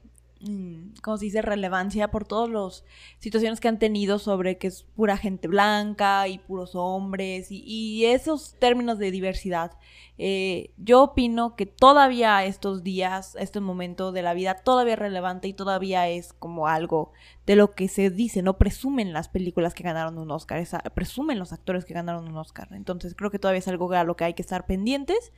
como 1.01 1.17
se 1.17 1.25
dice, 1.25 1.41
relevancia 1.41 2.09
por 2.09 2.25
todas 2.25 2.49
las 2.49 2.83
situaciones 3.19 3.59
que 3.59 3.67
han 3.67 3.79
tenido 3.79 4.17
sobre 4.17 4.57
que 4.57 4.67
es 4.67 4.83
pura 4.83 5.17
gente 5.17 5.47
blanca 5.47 6.27
y 6.27 6.39
puros 6.39 6.71
hombres 6.73 7.47
y, 7.49 8.05
esos 8.05 8.55
términos 8.59 8.97
de 8.97 9.11
diversidad. 9.11 9.71
Eh, 10.17 10.71
yo 10.77 11.03
opino 11.03 11.55
que 11.55 11.65
todavía 11.65 12.43
estos 12.45 12.83
días, 12.83 13.35
este 13.39 13.59
momento 13.59 14.11
de 14.11 14.21
la 14.21 14.33
vida, 14.33 14.55
todavía 14.55 14.93
es 14.93 14.99
relevante 14.99 15.47
y 15.47 15.53
todavía 15.53 16.07
es 16.09 16.33
como 16.33 16.67
algo 16.67 17.11
de 17.45 17.55
lo 17.55 17.73
que 17.73 17.87
se 17.87 18.09
dice, 18.09 18.41
no 18.41 18.57
presumen 18.57 19.13
las 19.13 19.29
películas 19.29 19.73
que 19.73 19.83
ganaron 19.83 20.17
un 20.17 20.31
Oscar, 20.31 20.63
presumen 20.93 21.39
los 21.39 21.53
actores 21.53 21.85
que 21.85 21.93
ganaron 21.93 22.27
un 22.27 22.37
Oscar. 22.37 22.69
Entonces 22.71 23.15
creo 23.15 23.31
que 23.31 23.39
todavía 23.39 23.59
es 23.59 23.67
algo 23.67 23.91
a 23.93 24.03
lo 24.03 24.15
que 24.15 24.23
hay 24.23 24.33
que 24.33 24.41
estar 24.41 24.65
pendientes 24.65 25.31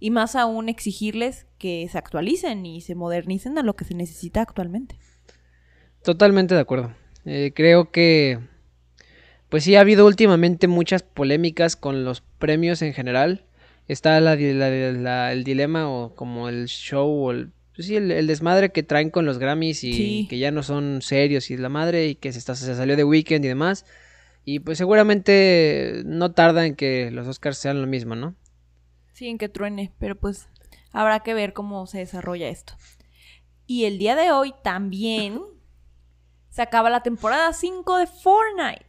y 0.00 0.10
más 0.10 0.36
aún 0.36 0.68
exigirles 0.68 1.46
que 1.58 1.88
se 1.90 1.98
actualicen 1.98 2.64
y 2.66 2.80
se 2.80 2.94
modernicen 2.94 3.58
a 3.58 3.62
lo 3.62 3.74
que 3.74 3.84
se 3.84 3.94
necesita 3.94 4.42
actualmente. 4.42 4.96
Totalmente 6.02 6.54
de 6.54 6.60
acuerdo. 6.60 6.94
Eh, 7.24 7.52
creo 7.54 7.90
que, 7.90 8.38
pues 9.48 9.64
sí, 9.64 9.74
ha 9.74 9.80
habido 9.80 10.06
últimamente 10.06 10.68
muchas 10.68 11.02
polémicas 11.02 11.76
con 11.76 12.04
los 12.04 12.20
premios 12.20 12.82
en 12.82 12.94
general. 12.94 13.44
Está 13.88 14.20
la, 14.20 14.34
el 14.34 15.44
dilema 15.44 15.90
o 15.90 16.14
como 16.14 16.48
el 16.48 16.66
show 16.66 17.08
o 17.08 17.30
el, 17.32 17.52
pues 17.74 17.86
sí, 17.86 17.96
el, 17.96 18.26
desmadre 18.26 18.70
que 18.70 18.82
traen 18.82 19.10
con 19.10 19.24
los 19.24 19.38
Grammys 19.38 19.82
y 19.82 20.26
que 20.28 20.38
ya 20.38 20.50
no 20.50 20.62
son 20.62 21.00
serios 21.02 21.50
y 21.50 21.56
la 21.56 21.68
madre 21.68 22.06
y 22.06 22.14
que 22.14 22.32
se, 22.32 22.38
está, 22.38 22.54
se 22.54 22.74
salió 22.74 22.96
de 22.96 23.04
Weekend 23.04 23.44
y 23.44 23.48
demás. 23.48 23.84
Y 24.44 24.60
pues 24.60 24.78
seguramente 24.78 26.02
no 26.06 26.32
tarda 26.32 26.64
en 26.64 26.74
que 26.74 27.10
los 27.10 27.26
Oscars 27.26 27.58
sean 27.58 27.80
lo 27.80 27.86
mismo, 27.86 28.14
¿no? 28.14 28.34
Sí, 29.18 29.26
en 29.26 29.36
que 29.36 29.48
truene, 29.48 29.92
pero 29.98 30.14
pues 30.14 30.48
habrá 30.92 31.18
que 31.24 31.34
ver 31.34 31.52
cómo 31.52 31.88
se 31.88 31.98
desarrolla 31.98 32.46
esto. 32.46 32.74
Y 33.66 33.86
el 33.86 33.98
día 33.98 34.14
de 34.14 34.30
hoy 34.30 34.54
también 34.62 35.42
se 36.50 36.62
acaba 36.62 36.88
la 36.88 37.02
temporada 37.02 37.52
5 37.52 37.96
de 37.96 38.06
Fortnite. 38.06 38.86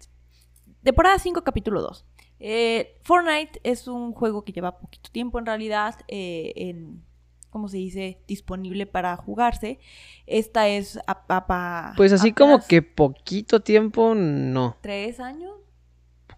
Temporada 0.83 1.17
5, 1.17 1.43
capítulo 1.43 1.81
2. 1.81 2.05
Eh, 2.41 2.99
Fortnite 3.01 3.59
es 3.63 3.87
un 3.87 4.13
juego 4.13 4.43
que 4.45 4.51
lleva 4.51 4.77
poquito 4.77 5.09
tiempo 5.09 5.39
en 5.39 5.47
realidad, 5.47 5.95
eh, 6.07 6.53
en, 6.57 7.03
¿cómo 7.49 7.67
se 7.67 7.77
dice? 7.77 8.21
Disponible 8.27 8.85
para 8.85 9.17
jugarse. 9.17 9.79
Esta 10.27 10.67
es 10.67 10.99
a, 11.07 11.93
Pues 11.97 12.13
así 12.13 12.33
como 12.33 12.59
que 12.67 12.83
poquito 12.83 13.61
tiempo, 13.61 14.13
no. 14.13 14.77
¿Tres 14.81 15.19
años? 15.19 15.55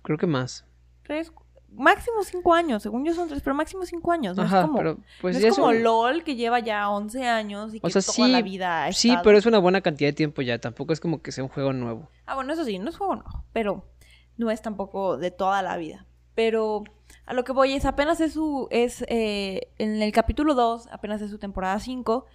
Creo 0.02 0.18
que 0.18 0.28
más. 0.28 0.64
¿Tres? 1.04 1.30
Máximo 1.72 2.24
cinco 2.24 2.54
años, 2.54 2.84
según 2.84 3.06
yo 3.06 3.14
son 3.14 3.28
tres, 3.28 3.42
pero 3.42 3.56
máximo 3.56 3.86
cinco 3.86 4.12
años. 4.12 4.38
No 4.38 4.44
es 4.44 4.52
como, 4.52 4.98
pues 5.22 5.44
es 5.44 5.56
como 5.56 5.72
LOL 5.72 6.24
que 6.24 6.36
lleva 6.36 6.60
ya 6.60 6.90
11 6.90 7.28
años 7.28 7.74
y 7.74 7.80
que 7.80 7.90
toda 7.90 8.28
la 8.28 8.42
vida 8.42 8.86
ha 8.86 8.94
Sí, 8.94 9.16
pero 9.24 9.38
es 9.38 9.46
una 9.46 9.60
buena 9.60 9.82
cantidad 9.82 10.10
de 10.10 10.14
tiempo 10.14 10.42
ya, 10.42 10.60
tampoco 10.60 10.94
es 10.94 11.00
como 11.00 11.22
que 11.22 11.32
sea 11.32 11.44
un 11.44 11.50
juego 11.50 11.74
nuevo. 11.74 12.10
Ah, 12.26 12.36
bueno, 12.36 12.54
eso 12.54 12.66
sí, 12.66 12.80
no 12.80 12.90
es 12.90 12.98
juego 12.98 13.16
nuevo, 13.16 13.44
pero 13.54 13.86
no 14.38 14.52
es 14.52 14.62
tampoco 14.62 15.18
de 15.18 15.32
toda 15.32 15.62
la 15.62 15.78
vida. 15.78 16.06
Pero 16.36 16.84
a 17.26 17.34
lo 17.34 17.44
que 17.44 17.52
voy 17.52 17.74
es, 17.74 17.86
apenas 17.86 18.20
es 18.22 18.34
su, 18.34 18.68
es, 18.72 19.04
eh, 19.08 19.72
en 19.78 20.02
el 20.02 20.12
capítulo 20.12 20.54
2, 20.54 20.88
apenas 20.92 21.22
es 21.22 21.30
su 21.30 21.40
temporada 21.40 21.80
5, 21.80 22.26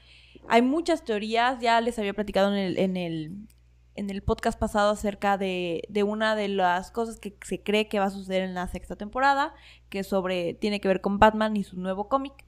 hay 0.49 0.62
muchas 0.62 1.05
teorías, 1.05 1.61
ya 1.61 1.81
les 1.81 1.99
había 1.99 2.14
platicado 2.14 2.52
en 2.52 2.59
el, 2.59 2.78
en 2.78 2.97
el, 2.97 3.49
en 3.97 4.11
el 4.11 4.23
podcast 4.23 4.59
pasado 4.59 4.91
acerca 4.91 5.38
de, 5.38 5.83
de, 5.88 6.03
una 6.03 6.37
de 6.37 6.49
las 6.49 6.91
cosas 6.91 7.19
que 7.19 7.37
se 7.43 7.62
cree 7.62 7.88
que 7.88 7.99
va 7.99 8.07
a 8.07 8.11
suceder 8.11 8.43
en 8.43 8.55
la 8.55 8.69
sexta 8.69 8.97
temporada, 8.97 9.55
que 9.88 10.05
sobre, 10.05 10.55
tiene 10.55 10.81
que 10.81 10.88
ver 10.88 11.00
con 11.00 11.19
Batman 11.19 11.57
y 11.57 11.65
su 11.65 11.79
nuevo 11.79 12.09
cómic. 12.09 12.47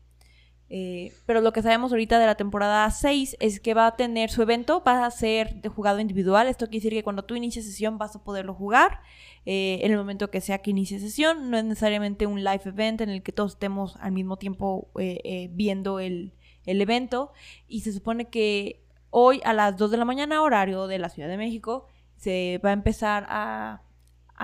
Eh, 0.70 1.14
pero 1.24 1.40
lo 1.40 1.52
que 1.52 1.62
sabemos 1.62 1.92
ahorita 1.92 2.18
de 2.18 2.26
la 2.26 2.34
temporada 2.34 2.90
6 2.90 3.36
es 3.40 3.58
que 3.58 3.72
va 3.72 3.86
a 3.86 3.96
tener 3.96 4.30
su 4.30 4.42
evento, 4.42 4.82
va 4.86 5.06
a 5.06 5.10
ser 5.10 5.62
de 5.62 5.68
jugado 5.68 6.00
individual. 6.00 6.46
Esto 6.46 6.66
quiere 6.66 6.78
decir 6.78 6.92
que 6.92 7.02
cuando 7.02 7.24
tú 7.24 7.34
inicies 7.36 7.64
sesión 7.64 7.96
vas 7.96 8.14
a 8.16 8.22
poderlo 8.22 8.54
jugar 8.54 9.00
eh, 9.46 9.80
en 9.82 9.92
el 9.92 9.98
momento 9.98 10.30
que 10.30 10.40
sea 10.40 10.58
que 10.58 10.70
inicie 10.70 11.00
sesión. 11.00 11.50
No 11.50 11.56
es 11.56 11.64
necesariamente 11.64 12.26
un 12.26 12.44
live 12.44 12.62
event 12.66 13.00
en 13.00 13.08
el 13.08 13.22
que 13.22 13.32
todos 13.32 13.52
estemos 13.52 13.96
al 13.96 14.12
mismo 14.12 14.36
tiempo 14.36 14.90
eh, 14.98 15.48
viendo 15.52 16.00
el, 16.00 16.34
el 16.66 16.82
evento. 16.82 17.32
Y 17.66 17.80
se 17.80 17.92
supone 17.92 18.26
que 18.26 18.82
Hoy 19.10 19.40
a 19.44 19.52
las 19.52 19.76
2 19.76 19.90
de 19.90 19.96
la 19.96 20.04
mañana, 20.04 20.42
horario 20.42 20.86
de 20.86 20.98
la 20.98 21.08
Ciudad 21.08 21.28
de 21.28 21.36
México, 21.36 21.86
se 22.16 22.60
va 22.64 22.70
a 22.70 22.72
empezar 22.72 23.26
a, 23.28 23.82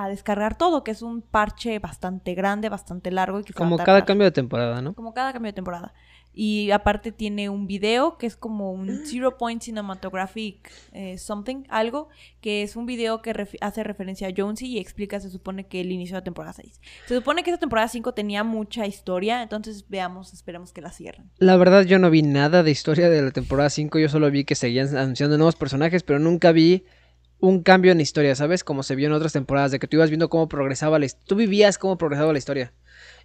descargar 0.09 0.57
todo, 0.57 0.83
que 0.83 0.91
es 0.91 1.03
un 1.03 1.23
parche 1.23 1.79
bastante 1.79 2.35
grande, 2.35 2.69
bastante 2.69 3.11
largo. 3.11 3.41
Y 3.41 3.45
que 3.45 3.53
como 3.53 3.77
cada 3.77 4.05
cambio 4.05 4.25
de 4.25 4.33
temporada, 4.33 4.83
¿no? 4.83 4.95
Como 4.95 5.15
cada 5.15 5.33
cambio 5.33 5.51
de 5.51 5.55
temporada. 5.55 5.95
Y 6.35 6.73
aparte 6.73 7.13
tiene 7.13 7.49
un 7.49 7.67
video 7.67 8.19
que 8.19 8.27
es 8.27 8.37
como 8.37 8.73
un 8.73 9.07
Zero 9.07 9.39
Point 9.39 9.63
Cinematographic 9.63 10.71
eh, 10.93 11.17
Something, 11.17 11.65
algo, 11.69 12.09
que 12.41 12.63
es 12.63 12.75
un 12.75 12.87
video 12.87 13.23
que 13.23 13.47
hace 13.61 13.85
referencia 13.85 14.29
a 14.29 14.33
Jonesy 14.37 14.67
y 14.67 14.79
explica, 14.79 15.21
se 15.21 15.31
supone 15.31 15.67
que 15.67 15.81
el 15.81 15.93
inicio 15.93 16.15
de 16.15 16.21
la 16.21 16.25
temporada 16.25 16.53
6. 16.53 16.81
Se 17.07 17.15
supone 17.15 17.45
que 17.45 17.51
esta 17.51 17.61
temporada 17.61 17.89
5 17.89 18.15
tenía 18.15 18.43
mucha 18.43 18.87
historia, 18.87 19.43
entonces 19.43 19.87
veamos, 19.89 20.33
esperemos 20.33 20.73
que 20.73 20.81
la 20.81 20.91
cierren. 20.91 21.31
La 21.39 21.57
verdad 21.57 21.85
yo 21.85 21.99
no 21.99 22.11
vi 22.11 22.23
nada 22.23 22.63
de 22.63 22.71
historia 22.71 23.09
de 23.09 23.23
la 23.23 23.31
temporada 23.31 23.71
5, 23.71 23.99
yo 23.99 24.09
solo 24.09 24.31
vi 24.31 24.45
que 24.45 24.57
seguían 24.57 24.97
anunciando 24.97 25.39
nuevos 25.39 25.57
personajes, 25.57 26.03
pero 26.03 26.19
nunca 26.19 26.51
vi 26.51 26.85
un 27.39 27.63
cambio 27.63 27.93
en 27.93 27.99
la 27.99 28.03
historia, 28.03 28.35
¿sabes? 28.35 28.65
Como 28.65 28.83
se 28.83 28.95
vio 28.95 29.07
en 29.07 29.13
otras 29.13 29.33
temporadas, 29.33 29.71
de 29.71 29.79
que 29.79 29.87
tú 29.87 29.97
ibas 29.97 30.11
viendo 30.11 30.29
cómo 30.29 30.49
progresaba 30.49 30.99
la 30.99 31.07
historia, 31.07 31.27
tú 31.27 31.37
vivías 31.37 31.79
cómo 31.79 31.99
progresaba 31.99 32.33
la 32.33 32.39
historia. 32.39 32.73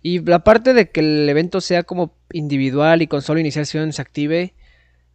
Y 0.02 0.20
la 0.20 0.44
parte 0.44 0.74
de 0.74 0.90
que 0.90 1.02
el 1.02 1.28
evento 1.28 1.62
sea 1.62 1.84
como 1.84 2.14
individual 2.32 3.02
y 3.02 3.08
con 3.08 3.22
solo 3.22 3.40
iniciación 3.40 3.92
se 3.94 4.02
active, 4.02 4.54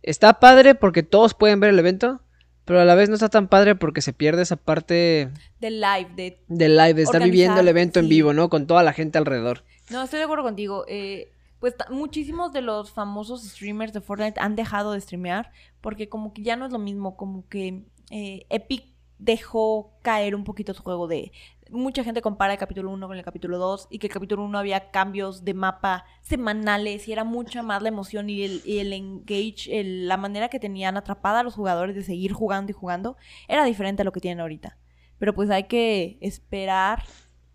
está 0.02 0.40
padre 0.40 0.74
porque 0.74 1.02
todos 1.02 1.34
pueden 1.34 1.60
ver 1.60 1.70
el 1.70 1.78
evento, 1.78 2.20
pero 2.64 2.80
a 2.80 2.84
la 2.84 2.94
vez 2.94 3.08
no 3.08 3.14
está 3.14 3.28
tan 3.28 3.48
padre 3.48 3.74
porque 3.74 4.02
se 4.02 4.12
pierde 4.12 4.42
esa 4.42 4.56
parte 4.56 5.30
del 5.60 5.80
live, 5.80 6.10
de, 6.16 6.38
del 6.48 6.76
live, 6.76 6.94
de 6.94 7.02
estar 7.02 7.22
viviendo 7.22 7.60
el 7.60 7.68
evento 7.68 8.00
en 8.00 8.08
vivo, 8.08 8.32
¿no? 8.32 8.48
Con 8.48 8.66
toda 8.66 8.82
la 8.82 8.92
gente 8.92 9.18
alrededor. 9.18 9.64
No, 9.90 10.02
estoy 10.02 10.18
de 10.18 10.24
acuerdo 10.24 10.44
contigo. 10.44 10.84
Eh, 10.88 11.30
pues 11.60 11.74
muchísimos 11.90 12.52
de 12.52 12.60
los 12.60 12.90
famosos 12.90 13.42
streamers 13.42 13.92
de 13.92 14.02
Fortnite 14.02 14.40
han 14.40 14.54
dejado 14.56 14.92
de 14.92 15.00
streamear 15.00 15.50
porque 15.80 16.08
como 16.08 16.34
que 16.34 16.42
ya 16.42 16.56
no 16.56 16.66
es 16.66 16.72
lo 16.72 16.78
mismo, 16.78 17.16
como 17.16 17.48
que 17.48 17.84
eh, 18.10 18.46
Epic 18.50 18.94
dejó 19.18 19.92
caer 20.02 20.34
un 20.34 20.44
poquito 20.44 20.74
su 20.74 20.82
juego 20.82 21.06
de, 21.06 21.32
mucha 21.74 22.04
gente 22.04 22.22
compara 22.22 22.52
el 22.52 22.58
capítulo 22.58 22.90
1 22.90 23.06
con 23.06 23.16
el 23.16 23.24
capítulo 23.24 23.58
2 23.58 23.88
y 23.90 23.98
que 23.98 24.06
el 24.06 24.12
capítulo 24.12 24.44
1 24.44 24.58
había 24.58 24.90
cambios 24.90 25.44
de 25.44 25.54
mapa 25.54 26.04
semanales 26.22 27.06
y 27.08 27.12
era 27.12 27.24
mucha 27.24 27.62
más 27.62 27.82
la 27.82 27.88
emoción 27.88 28.30
y 28.30 28.42
el, 28.44 28.92
engage, 28.92 29.82
la 29.84 30.16
manera 30.16 30.48
que 30.48 30.58
tenían 30.58 30.96
atrapada 30.96 31.40
a 31.40 31.42
los 31.42 31.54
jugadores 31.54 31.94
de 31.94 32.02
seguir 32.02 32.32
jugando 32.32 32.70
y 32.70 32.74
jugando 32.74 33.16
era 33.48 33.64
diferente 33.64 34.02
a 34.02 34.04
lo 34.04 34.12
que 34.12 34.20
tienen 34.20 34.40
ahorita. 34.40 34.78
Pero 35.18 35.34
pues 35.34 35.50
hay 35.50 35.64
que 35.64 36.18
esperar 36.20 37.02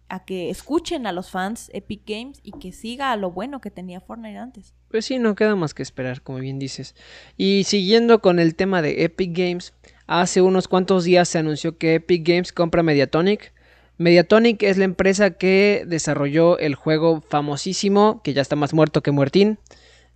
a 0.10 0.26
que 0.26 0.50
escuchen 0.50 1.06
a 1.08 1.12
los 1.12 1.30
fans 1.30 1.70
Epic 1.74 2.02
Games 2.06 2.40
y 2.44 2.52
que 2.52 2.72
siga 2.72 3.16
lo 3.16 3.32
bueno 3.32 3.62
que 3.62 3.72
tenía 3.72 4.02
Fortnite 4.02 4.38
antes. 4.38 4.74
Pues 4.90 5.06
sí, 5.06 5.20
no 5.20 5.36
queda 5.36 5.56
más 5.56 5.74
que 5.74 5.84
esperar, 5.84 6.22
como 6.22 6.40
bien 6.40 6.58
dices. 6.58 6.96
Y 7.38 7.64
siguiendo 7.66 8.20
con 8.20 8.40
el 8.40 8.56
tema 8.56 8.82
de 8.82 9.04
Epic 9.04 9.38
Games, 9.38 9.74
hace 10.08 10.42
unos 10.42 10.68
cuantos 10.68 11.04
días 11.04 11.30
se 11.30 11.38
anunció 11.38 11.78
que 11.78 11.96
Epic 11.96 12.28
Games 12.28 12.52
compra 12.52 12.82
Mediatonic 12.82 13.54
Mediatonic 14.00 14.64
es 14.64 14.78
la 14.78 14.86
empresa 14.86 15.32
que 15.32 15.84
desarrolló 15.86 16.58
el 16.58 16.74
juego 16.74 17.20
famosísimo, 17.20 18.22
que 18.24 18.34
ya 18.34 18.42
está 18.42 18.56
más 18.56 18.74
muerto 18.74 19.04
que 19.04 19.12
muertín, 19.12 19.60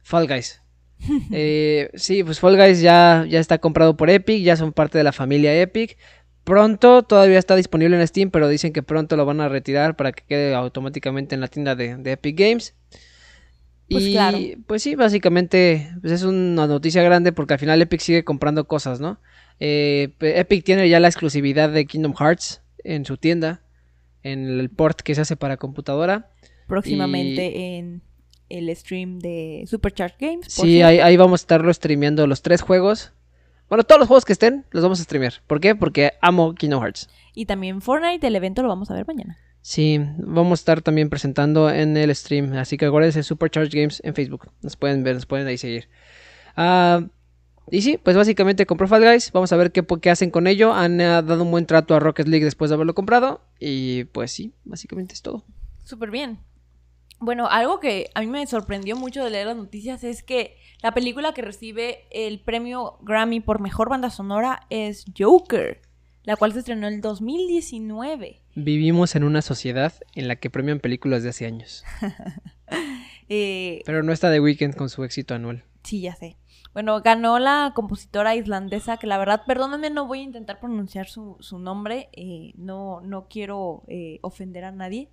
Fall 0.02 0.28
Guys. 0.28 0.62
Eh, 1.34 1.90
sí, 1.96 2.24
pues 2.24 2.40
Fall 2.40 2.56
Guys 2.56 2.80
ya, 2.80 3.26
ya 3.28 3.42
está 3.42 3.58
comprado 3.58 3.98
por 3.98 4.10
Epic, 4.10 4.42
ya 4.42 4.56
son 4.56 4.72
parte 4.72 4.98
de 4.98 5.04
la 5.04 5.12
familia 5.12 5.60
Epic. 5.62 5.98
Pronto 6.46 7.04
todavía 7.04 7.38
está 7.38 7.58
disponible 7.58 8.00
en 8.00 8.08
Steam, 8.08 8.32
pero 8.32 8.48
dicen 8.48 8.72
que 8.72 8.84
pronto 8.84 9.18
lo 9.18 9.26
van 9.26 9.42
a 9.42 9.50
retirar 9.50 9.98
para 9.98 10.14
que 10.14 10.24
quede 10.24 10.56
automáticamente 10.56 11.36
en 11.36 11.42
la 11.42 11.50
tienda 11.50 11.76
de, 11.76 12.00
Epic 12.06 12.40
Games. 12.40 12.76
Pues 13.90 14.04
y 14.06 14.56
pues 14.66 14.82
sí, 14.82 14.96
básicamente 14.96 15.92
pues 16.00 16.14
es 16.14 16.24
una 16.24 16.68
noticia 16.68 17.04
grande 17.04 17.34
porque 17.34 17.56
al 17.56 17.60
final 17.60 17.82
Epic 17.82 18.00
sigue 18.00 18.24
comprando 18.24 18.66
cosas, 18.66 19.02
¿no? 19.02 19.20
Eh, 19.60 20.14
Epic 20.22 20.64
tiene 20.64 20.88
ya 20.88 21.02
la 21.02 21.10
exclusividad 21.10 21.70
de 21.70 21.86
Kingdom 21.86 22.14
Hearts 22.16 22.62
en 22.86 23.04
su 23.04 23.18
tienda 23.18 23.63
en 24.24 24.60
el 24.60 24.70
port 24.70 25.02
que 25.02 25.16
se 25.16 25.22
hace 25.22 25.36
para 25.36 25.58
computadora. 25.58 26.32
Próximamente 26.68 27.78
en 27.78 28.02
el 28.50 28.76
stream 28.76 29.20
de 29.20 29.66
Supercharged 29.68 30.18
Games. 30.20 30.48
Sí, 30.48 30.82
ahí, 30.82 31.18
vamos 31.18 31.42
a 31.42 31.44
estarlo 31.44 31.74
streameando 31.74 32.26
los 32.28 32.42
tres 32.42 32.62
juegos. 32.62 33.14
Bueno, 33.70 33.84
todos 33.84 34.00
los 34.00 34.08
juegos 34.08 34.26
que 34.26 34.34
estén 34.34 34.66
los 34.72 34.84
vamos 34.84 35.00
a 35.00 35.04
streamear. 35.04 35.34
¿Por 35.48 35.60
qué? 35.60 35.76
Porque 35.76 36.14
amo 36.22 36.54
Kingdom 36.54 36.82
Hearts. 36.82 37.10
Y 37.34 37.46
también 37.46 37.82
Fortnite, 37.82 38.28
el 38.28 38.36
evento 38.36 38.62
lo 38.62 38.68
vamos 38.68 38.92
a 38.92 38.94
ver 38.94 39.08
mañana. 39.08 39.38
Sí, 39.62 40.00
vamos 40.18 40.60
a 40.60 40.62
estar 40.62 40.82
también 40.82 41.10
presentando 41.10 41.70
en 41.70 41.96
el 41.98 42.14
stream. 42.16 42.54
Así 42.54 42.78
que 42.78 42.86
acuérdense 42.86 43.24
Supercharge 43.24 43.76
Games 43.76 44.02
en 44.04 44.14
Facebook. 44.14 44.52
Nos 44.62 44.76
pueden 44.76 45.04
ver, 45.04 45.16
nos 45.16 45.26
pueden 45.26 45.48
ahí 45.48 45.58
seguir. 45.58 45.88
Ah, 46.56 47.08
y 47.72 47.82
sí, 47.82 47.98
pues 48.02 48.16
básicamente 48.16 48.66
compró 48.66 48.88
Fall 48.88 49.04
Guys. 49.04 49.32
Vamos 49.32 49.52
a 49.52 49.58
ver 49.58 49.72
qué, 49.72 49.84
qué 50.02 50.10
hacen 50.10 50.32
con 50.32 50.48
ello. 50.48 50.74
Han 50.74 51.00
eh, 51.02 51.06
dado 51.06 51.44
un 51.44 51.52
buen 51.52 51.66
trato 51.66 51.96
a 51.96 52.00
Rocket 52.00 52.28
League 52.28 52.46
después 52.46 52.70
de 52.70 52.76
haberlo 52.76 52.94
comprado. 52.96 53.42
Y 53.60 54.06
pues 54.06 54.32
sí, 54.32 54.54
básicamente 54.66 55.14
es 55.14 55.22
todo. 55.22 55.44
Súper 55.84 56.12
bien. 56.12 56.40
Bueno, 57.20 57.48
algo 57.50 57.80
que 57.80 58.10
a 58.16 58.22
mí 58.22 58.28
me 58.28 58.46
sorprendió 58.48 58.96
mucho 58.98 59.24
de 59.24 59.30
leer 59.30 59.48
las 59.48 59.56
noticias 59.56 60.04
es 60.04 60.24
que 60.24 60.58
la 60.82 60.94
película 60.94 61.34
que 61.34 61.42
recibe 61.42 62.00
el 62.12 62.42
premio 62.42 62.98
Grammy 63.02 63.40
por 63.40 63.62
mejor 63.62 63.88
banda 63.90 64.10
sonora 64.10 64.68
es 64.70 65.06
Joker, 65.18 65.82
la 66.24 66.36
cual 66.36 66.52
se 66.52 66.60
estrenó 66.60 66.88
en 66.88 66.96
el 66.96 67.02
2019. 67.02 68.42
Vivimos 68.56 69.16
en 69.16 69.24
una 69.24 69.42
sociedad 69.42 69.94
en 70.16 70.28
la 70.28 70.36
que 70.36 70.50
premian 70.50 70.80
películas 70.82 71.24
de 71.24 71.30
hace 71.30 71.46
años. 71.46 71.84
Eh, 73.30 73.82
Pero 73.86 74.04
no 74.04 74.12
está 74.12 74.30
The 74.32 74.42
Weeknd 74.42 74.76
con 74.76 74.90
su 74.90 75.04
éxito 75.06 75.34
anual. 75.34 75.64
sí, 75.84 76.02
ya 76.02 76.14
sé. 76.16 76.36
Bueno, 76.74 77.02
ganó 77.02 77.38
la 77.38 77.72
compositora 77.76 78.36
islandesa, 78.36 78.98
que 78.98 79.06
la 79.06 79.20
verdad, 79.20 79.44
perdónenme, 79.46 79.92
no 79.92 80.08
voy 80.08 80.22
a 80.22 80.24
intentar 80.24 80.60
pronunciar 80.60 81.08
su, 81.08 81.38
su 81.40 81.60
nombre, 81.60 82.10
eh, 82.14 82.54
no, 82.56 83.00
no 83.02 83.28
quiero 83.30 83.84
eh, 83.88 84.18
ofender 84.24 84.66
a 84.66 84.72
nadie, 84.72 85.12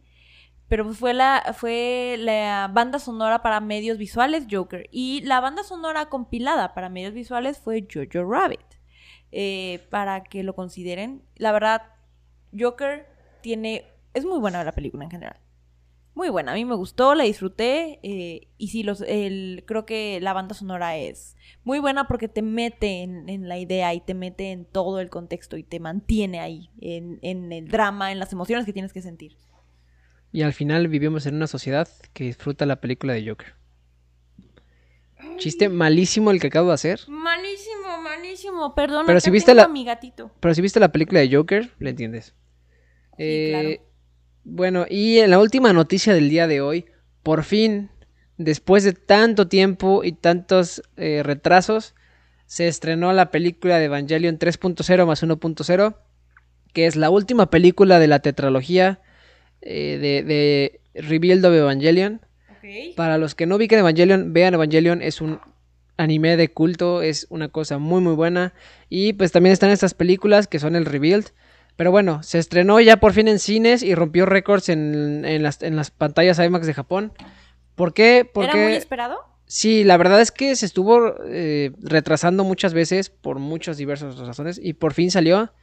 pero 0.69 0.91
fue 0.95 1.13
la, 1.13 1.53
fue 1.55 2.17
la 2.19 2.71
banda 2.73 2.99
sonora 2.99 3.43
para 3.43 3.61
medios 3.61 3.99
visuales, 3.99 4.47
Joker, 4.51 4.89
y 4.91 5.21
la 5.23 5.41
banda 5.41 5.63
sonora 5.63 6.07
compilada 6.07 6.73
para 6.73 6.89
medios 6.89 7.13
visuales 7.13 7.59
fue 7.59 7.87
Jojo 7.93 8.25
Rabbit, 8.25 8.79
eh, 9.33 9.87
para 9.91 10.25
que 10.25 10.43
lo 10.43 10.55
consideren. 10.55 11.23
La 11.37 11.53
verdad, 11.53 11.83
Joker 12.59 13.07
tiene, 13.43 13.85
es 14.15 14.25
muy 14.25 14.39
buena 14.39 14.65
la 14.65 14.73
película 14.73 15.05
en 15.05 15.11
general. 15.11 15.41
Muy 16.15 16.29
buena, 16.29 16.53
a 16.53 16.55
mí 16.55 16.65
me 16.65 16.75
gustó, 16.75 17.15
la 17.15 17.25
disfruté 17.25 18.01
eh, 18.03 18.49
y 18.59 18.69
sí, 18.69 18.83
los, 18.83 19.01
el, 19.03 19.63
creo 19.67 19.87
que 19.87 20.19
la 20.21 20.33
banda 20.33 20.55
sonora 20.55 20.97
es 20.97 21.37
muy 21.65 21.79
buena 21.79 22.09
porque 22.09 22.29
te 22.29 22.43
mete 22.43 23.03
en, 23.03 23.29
en 23.29 23.49
la 23.49 23.59
idea 23.59 23.95
y 23.95 24.01
te 24.01 24.15
mete 24.15 24.51
en 24.51 24.65
todo 24.65 25.01
el 25.01 25.09
contexto 25.09 25.57
y 25.57 25.63
te 25.63 25.79
mantiene 25.81 26.41
ahí, 26.41 26.69
en, 26.81 27.21
en 27.23 27.53
el 27.53 27.69
drama, 27.69 28.11
en 28.13 28.19
las 28.19 28.33
emociones 28.33 28.67
que 28.67 28.73
tienes 28.73 28.93
que 28.93 29.03
sentir. 29.03 29.37
Y 30.33 30.43
al 30.43 30.53
final 30.53 30.89
vivimos 30.89 31.27
en 31.27 31.37
una 31.37 31.47
sociedad 31.47 31.89
que 32.13 32.25
disfruta 32.25 32.67
la 32.67 32.81
película 32.81 33.15
de 33.15 33.29
Joker. 33.29 33.55
Chiste 35.37 35.69
malísimo 35.69 36.31
el 36.31 36.41
que 36.41 36.49
acabo 36.49 36.69
de 36.69 36.75
hacer. 36.75 37.01
Malísimo, 37.09 38.01
malísimo, 38.03 38.75
perdón. 38.75 39.07
Pero 39.07 39.21
si 39.21 39.31
viste 39.31 39.55
la- 39.55 39.65
a 39.65 39.69
mi 39.69 39.85
gatito. 39.85 40.31
Pero 40.41 40.55
si 40.55 40.61
viste 40.63 40.81
la 40.81 40.93
película 40.93 41.21
de 41.21 41.35
Joker, 41.35 41.71
le 41.79 41.91
entiendes. 41.91 42.35
Eh, 43.19 43.49
claro. 43.51 43.90
Bueno, 44.45 44.87
y 44.89 45.19
en 45.19 45.31
la 45.31 45.39
última 45.39 45.73
noticia 45.73 46.15
del 46.15 46.31
día 46.31 46.47
de 46.47 46.61
hoy, 46.61 46.87
por 47.23 47.45
fin, 47.45 47.91
después 48.39 48.85
de 48.85 48.93
tanto 48.93 49.49
tiempo 49.49 50.03
y 50.05 50.13
tantos 50.13 50.83
eh, 50.97 51.23
retrasos, 51.23 51.95
se 52.47 52.67
estrenó 52.67 53.13
la 53.13 53.31
película 53.31 53.79
de 53.79 53.85
Evangelion 53.85 54.39
3.0 54.39 55.07
más 55.07 55.23
1.0, 55.23 55.97
que 56.73 56.87
es 56.87 56.97
la 56.97 57.11
última 57.11 57.51
película 57.51 57.99
de 57.99 58.09
la 58.09 58.21
tetralogía 58.21 59.01
eh, 59.61 59.99
de, 60.01 60.23
de 60.25 60.81
Rebuild 60.95 61.45
of 61.45 61.55
Evangelion. 61.55 62.21
Para 62.97 63.19
los 63.19 63.35
que 63.35 63.47
no 63.47 63.57
ubiquen 63.57 63.79
Evangelion, 63.79 64.33
vean 64.33 64.55
Evangelion, 64.55 65.03
es 65.03 65.21
un 65.21 65.41
anime 65.97 66.37
de 66.37 66.49
culto, 66.53 67.03
es 67.03 67.27
una 67.31 67.49
cosa 67.49 67.79
muy 67.79 68.01
muy 68.01 68.15
buena. 68.15 68.55
Y 68.89 69.13
pues 69.13 69.33
también 69.33 69.53
están 69.53 69.71
estas 69.71 69.95
películas 69.95 70.47
que 70.47 70.59
son 70.59 70.77
el 70.77 70.87
Rebuild. 70.87 71.27
Pero 71.81 71.93
bueno, 71.93 72.23
se 72.23 72.39
estrenó 72.39 72.79
ya 72.79 72.99
por 72.99 73.15
fin 73.15 73.27
en 73.27 73.39
cines 73.39 73.83
y 73.83 73.95
rompió 73.95 74.27
récords 74.27 74.69
en, 74.69 75.25
en 75.25 75.43
las, 75.43 75.63
en 75.63 75.77
las 75.77 75.91
pantallas 75.91 76.39
IMAX 76.39 76.67
de 76.67 76.75
Japón. 76.75 77.15
¿Por 77.75 77.95
qué? 77.95 78.29
Porque... 78.31 78.51
¿Era 78.51 78.65
muy 78.65 78.75
esperado? 78.75 79.17
Sí, 79.47 79.83
la 79.83 79.97
verdad 79.97 80.21
es 80.21 80.31
que 80.31 80.55
se 80.57 80.67
estuvo 80.67 81.15
eh, 81.25 81.73
retrasando 81.81 82.45
muchas 82.45 82.75
veces 82.75 83.09
por 83.09 83.39
muchas 83.39 83.79
diversas 83.79 84.19
razones 84.19 84.61
y 84.63 84.75
por 84.75 84.93
fin 84.93 85.11
salió. 85.11 85.55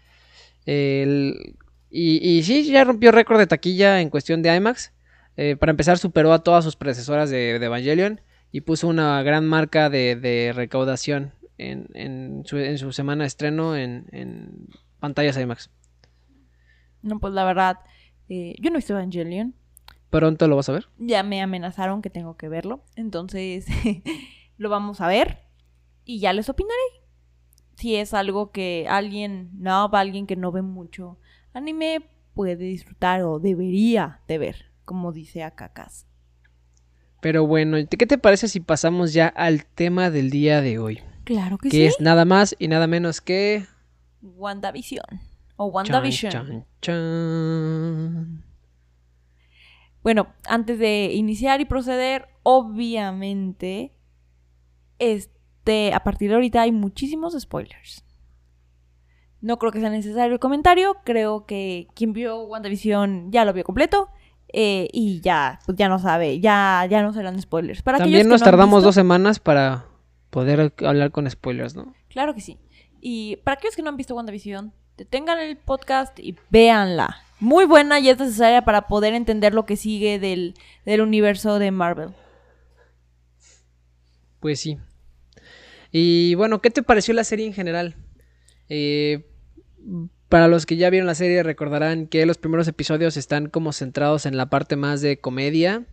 El- 0.65 1.56
y, 1.91 2.27
y 2.27 2.41
sí, 2.41 2.63
ya 2.65 2.84
rompió 2.84 3.12
récord 3.12 3.38
de 3.38 3.45
taquilla 3.45 4.01
en 4.01 4.10
cuestión 4.10 4.41
de 4.41 4.56
IMAX. 4.56 4.93
Eh, 5.36 5.56
para 5.56 5.69
empezar, 5.69 5.99
superó 5.99 6.34
a 6.34 6.41
todas 6.41 6.63
sus 6.63 6.75
predecesoras 6.75 7.30
de, 7.30 7.60
de 7.60 7.65
Evangelion 7.67 8.21
y 8.51 8.62
puso 8.62 8.88
una 8.88 9.21
gran 9.21 9.45
marca 9.45 9.91
de, 9.91 10.15
de 10.15 10.51
recaudación 10.51 11.34
en, 11.60 11.89
en 11.93 12.41
su, 12.43 12.58
en 12.58 12.80
su 12.80 12.91
semana 12.91 13.25
de 13.25 13.27
estreno 13.27 13.75
en, 13.77 14.08
en 14.12 14.67
pantallas 14.99 15.38
IMAX. 15.38 15.69
No, 17.01 17.19
pues 17.19 17.33
la 17.33 17.43
verdad, 17.45 17.79
eh, 18.29 18.55
yo 18.60 18.69
no 18.69 18.75
he 18.75 18.79
visto 18.79 18.93
Evangelion. 18.93 19.55
Pronto 20.10 20.47
lo 20.47 20.55
vas 20.55 20.69
a 20.69 20.73
ver. 20.73 20.88
Ya 20.97 21.23
me 21.23 21.41
amenazaron 21.41 22.01
que 22.01 22.10
tengo 22.10 22.38
que 22.38 22.49
verlo. 22.49 22.83
Entonces, 22.95 23.65
lo 24.57 24.69
vamos 24.69 25.01
a 25.01 25.07
ver. 25.07 25.39
Y 26.05 26.19
ya 26.19 26.33
les 26.33 26.49
opinaré. 26.49 26.79
Si 27.75 27.95
es 27.95 28.13
algo 28.13 28.51
que 28.51 28.88
alguien, 28.89 29.51
no, 29.53 29.89
alguien 29.93 30.25
que 30.25 30.36
no 30.36 30.51
ve 30.51 30.62
mucho 30.62 31.19
anime, 31.53 32.01
puede 32.33 32.55
disfrutar 32.55 33.23
o 33.23 33.39
debería 33.39 34.21
de 34.27 34.38
ver, 34.38 34.65
como 34.86 35.12
dice 35.12 35.43
acá 35.43 35.73
Cas. 35.73 36.07
Pero 37.19 37.45
bueno, 37.45 37.77
¿qué 37.89 38.05
te 38.05 38.17
parece 38.17 38.47
si 38.47 38.60
pasamos 38.60 39.13
ya 39.13 39.27
al 39.27 39.65
tema 39.65 40.10
del 40.10 40.29
día 40.29 40.62
de 40.62 40.79
hoy? 40.79 41.01
Claro 41.23 41.57
que 41.57 41.69
Que 41.69 41.77
sí. 41.77 41.86
es 41.86 41.99
nada 41.99 42.25
más 42.25 42.55
y 42.57 42.67
nada 42.67 42.88
menos 42.88 43.21
que... 43.21 43.65
WandaVision. 44.21 45.19
O 45.57 45.65
WandaVision. 45.65 46.31
chan, 46.31 46.65
chan. 46.81 48.43
Bueno, 50.03 50.27
antes 50.47 50.79
de 50.79 51.11
iniciar 51.13 51.59
y 51.59 51.65
proceder, 51.65 52.27
obviamente, 52.43 53.97
este, 54.99 55.93
a 55.93 56.03
partir 56.03 56.29
de 56.29 56.35
ahorita 56.35 56.61
hay 56.61 56.71
muchísimos 56.71 57.37
spoilers. 57.39 58.03
No 59.41 59.57
creo 59.59 59.71
que 59.71 59.79
sea 59.79 59.89
necesario 59.89 60.33
el 60.33 60.39
comentario, 60.39 60.97
creo 61.03 61.45
que 61.45 61.87
quien 61.93 62.13
vio 62.13 62.41
WandaVision 62.43 63.31
ya 63.31 63.45
lo 63.45 63.53
vio 63.53 63.63
completo 63.63 64.09
eh, 64.53 64.87
y 64.93 65.19
ya, 65.21 65.59
pues 65.65 65.77
ya 65.77 65.89
no 65.89 65.99
sabe, 65.99 66.39
ya, 66.39 66.87
ya 66.89 67.01
no 67.03 67.13
serán 67.13 67.39
spoilers. 67.41 67.81
Para 67.81 67.97
También 67.99 68.27
nos 68.29 68.39
no 68.41 68.45
tardamos 68.45 68.77
visto- 68.79 68.87
dos 68.87 68.95
semanas 68.95 69.39
para 69.39 69.85
poder 70.29 70.73
hablar 70.85 71.11
con 71.11 71.29
spoilers, 71.29 71.75
¿no? 71.75 71.93
Claro 72.07 72.33
que 72.33 72.41
sí. 72.41 72.57
Y 73.01 73.35
para 73.37 73.57
aquellos 73.57 73.75
que 73.75 73.81
no 73.83 73.89
han 73.89 73.97
visto 73.97 74.15
WandaVision, 74.15 74.73
detengan 74.97 75.39
el 75.39 75.57
podcast 75.57 76.17
y 76.19 76.36
véanla. 76.49 77.17
Muy 77.39 77.65
buena 77.65 77.99
y 77.99 78.10
es 78.10 78.17
necesaria 78.17 78.63
para 78.63 78.88
poder 78.88 79.13
entender 79.13 79.53
lo 79.53 79.65
que 79.65 79.75
sigue 79.77 80.17
del, 80.19 80.55
del 80.86 81.01
universo 81.01 81.60
de 81.60 81.69
Marvel. 81.71 82.10
Pues 84.39 84.60
sí. 84.60 84.77
Y 85.91 86.36
bueno, 86.36 86.62
¿qué 86.62 86.69
te 86.69 86.83
pareció 86.83 87.13
la 87.13 87.23
serie 87.23 87.45
en 87.45 87.53
general? 87.53 87.95
Eh, 88.69 89.25
para 90.29 90.47
los 90.47 90.65
que 90.65 90.75
ya 90.77 90.89
vieron 90.89 91.07
la 91.07 91.15
serie 91.15 91.41
recordarán 91.43 92.07
que 92.07 92.25
los 92.25 92.38
primeros 92.38 92.67
episodios 92.67 93.17
están 93.17 93.47
como 93.49 93.71
centrados 93.71 94.25
en 94.25 94.36
la 94.36 94.49
parte 94.49 94.75
más 94.75 95.01
de 95.01 95.19
comedia, 95.19 95.86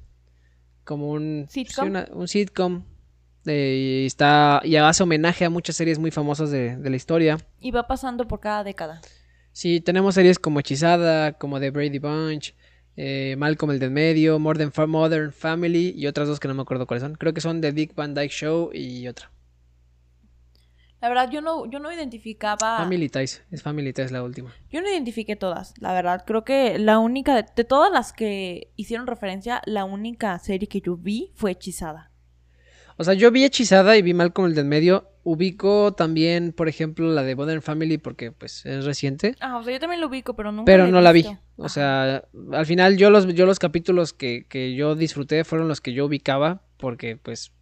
como 0.84 1.10
un 1.10 1.46
¿Sitcom? 1.48 1.84
sí, 1.84 1.90
una- 1.90 2.08
un 2.12 2.28
sitcom. 2.28 2.84
Eh, 3.46 4.02
y 4.02 4.06
está 4.06 4.60
y 4.64 4.76
hace 4.76 5.02
homenaje 5.02 5.44
a 5.44 5.50
muchas 5.50 5.76
series 5.76 5.98
muy 5.98 6.10
famosas 6.10 6.50
de, 6.50 6.76
de 6.76 6.90
la 6.90 6.96
historia. 6.96 7.38
Y 7.60 7.70
va 7.70 7.86
pasando 7.86 8.26
por 8.26 8.40
cada 8.40 8.64
década. 8.64 9.00
Sí, 9.52 9.80
tenemos 9.80 10.16
series 10.16 10.38
como 10.38 10.60
Hechizada, 10.60 11.34
como 11.34 11.60
The 11.60 11.70
Brady 11.70 12.00
Bunch, 12.00 12.54
eh, 12.96 13.36
Malcolm 13.38 13.72
el 13.72 13.78
del 13.78 13.90
medio, 13.90 14.38
Modern, 14.38 14.72
Modern 14.88 15.32
Family 15.32 15.94
y 15.96 16.06
otras 16.06 16.28
dos 16.28 16.40
que 16.40 16.48
no 16.48 16.54
me 16.54 16.62
acuerdo 16.62 16.86
cuáles 16.86 17.02
son. 17.02 17.14
Creo 17.14 17.32
que 17.34 17.40
son 17.40 17.60
The 17.60 17.72
Dick 17.72 17.94
Van 17.94 18.14
Dyke 18.14 18.32
Show 18.32 18.70
y 18.72 19.06
otra. 19.08 19.30
La 21.00 21.08
verdad, 21.08 21.30
yo 21.30 21.42
no, 21.42 21.70
yo 21.70 21.80
no 21.80 21.92
identificaba. 21.92 22.78
Family 22.78 23.10
Ties, 23.10 23.44
es 23.50 23.62
Family 23.62 23.92
Ties 23.92 24.10
la 24.10 24.22
última. 24.22 24.54
Yo 24.70 24.80
no 24.80 24.88
identifiqué 24.88 25.36
todas, 25.36 25.74
la 25.78 25.92
verdad. 25.92 26.24
Creo 26.26 26.44
que 26.44 26.78
la 26.78 26.98
única, 26.98 27.36
de, 27.36 27.44
de 27.54 27.64
todas 27.64 27.92
las 27.92 28.12
que 28.14 28.72
hicieron 28.76 29.06
referencia, 29.06 29.60
la 29.66 29.84
única 29.84 30.38
serie 30.38 30.66
que 30.66 30.80
yo 30.80 30.96
vi 30.96 31.30
fue 31.34 31.50
Hechizada. 31.50 32.10
O 32.96 33.04
sea, 33.04 33.14
yo 33.14 33.30
vi 33.30 33.44
Hechizada 33.44 33.96
y 33.96 34.02
vi 34.02 34.14
Malcolm 34.14 34.48
el 34.48 34.54
del 34.54 34.66
medio. 34.66 35.10
Ubico 35.24 35.94
también, 35.94 36.52
por 36.52 36.68
ejemplo, 36.68 37.10
la 37.12 37.22
de 37.22 37.34
Modern 37.34 37.62
Family 37.62 37.98
porque 37.98 38.30
pues 38.30 38.64
es 38.66 38.84
reciente. 38.84 39.34
Ah, 39.40 39.56
o 39.56 39.64
sea, 39.64 39.72
yo 39.72 39.80
también 39.80 40.00
lo 40.00 40.08
ubico, 40.08 40.34
pero 40.36 40.52
nunca 40.52 40.66
Pero 40.66 40.86
he 40.86 40.90
no 40.90 41.00
la 41.00 41.12
vi. 41.12 41.22
visto. 41.22 41.38
O 41.56 41.68
sea, 41.68 42.24
al 42.52 42.66
final 42.66 42.96
yo 42.96 43.10
los, 43.10 43.26
yo 43.34 43.46
los 43.46 43.58
capítulos 43.58 44.12
que, 44.12 44.46
que 44.48 44.74
yo 44.74 44.94
disfruté 44.96 45.44
fueron 45.44 45.66
los 45.66 45.80
que 45.80 45.92
yo 45.94 46.04
ubicaba 46.06 46.62
porque 46.76 47.16
pues 47.16 47.52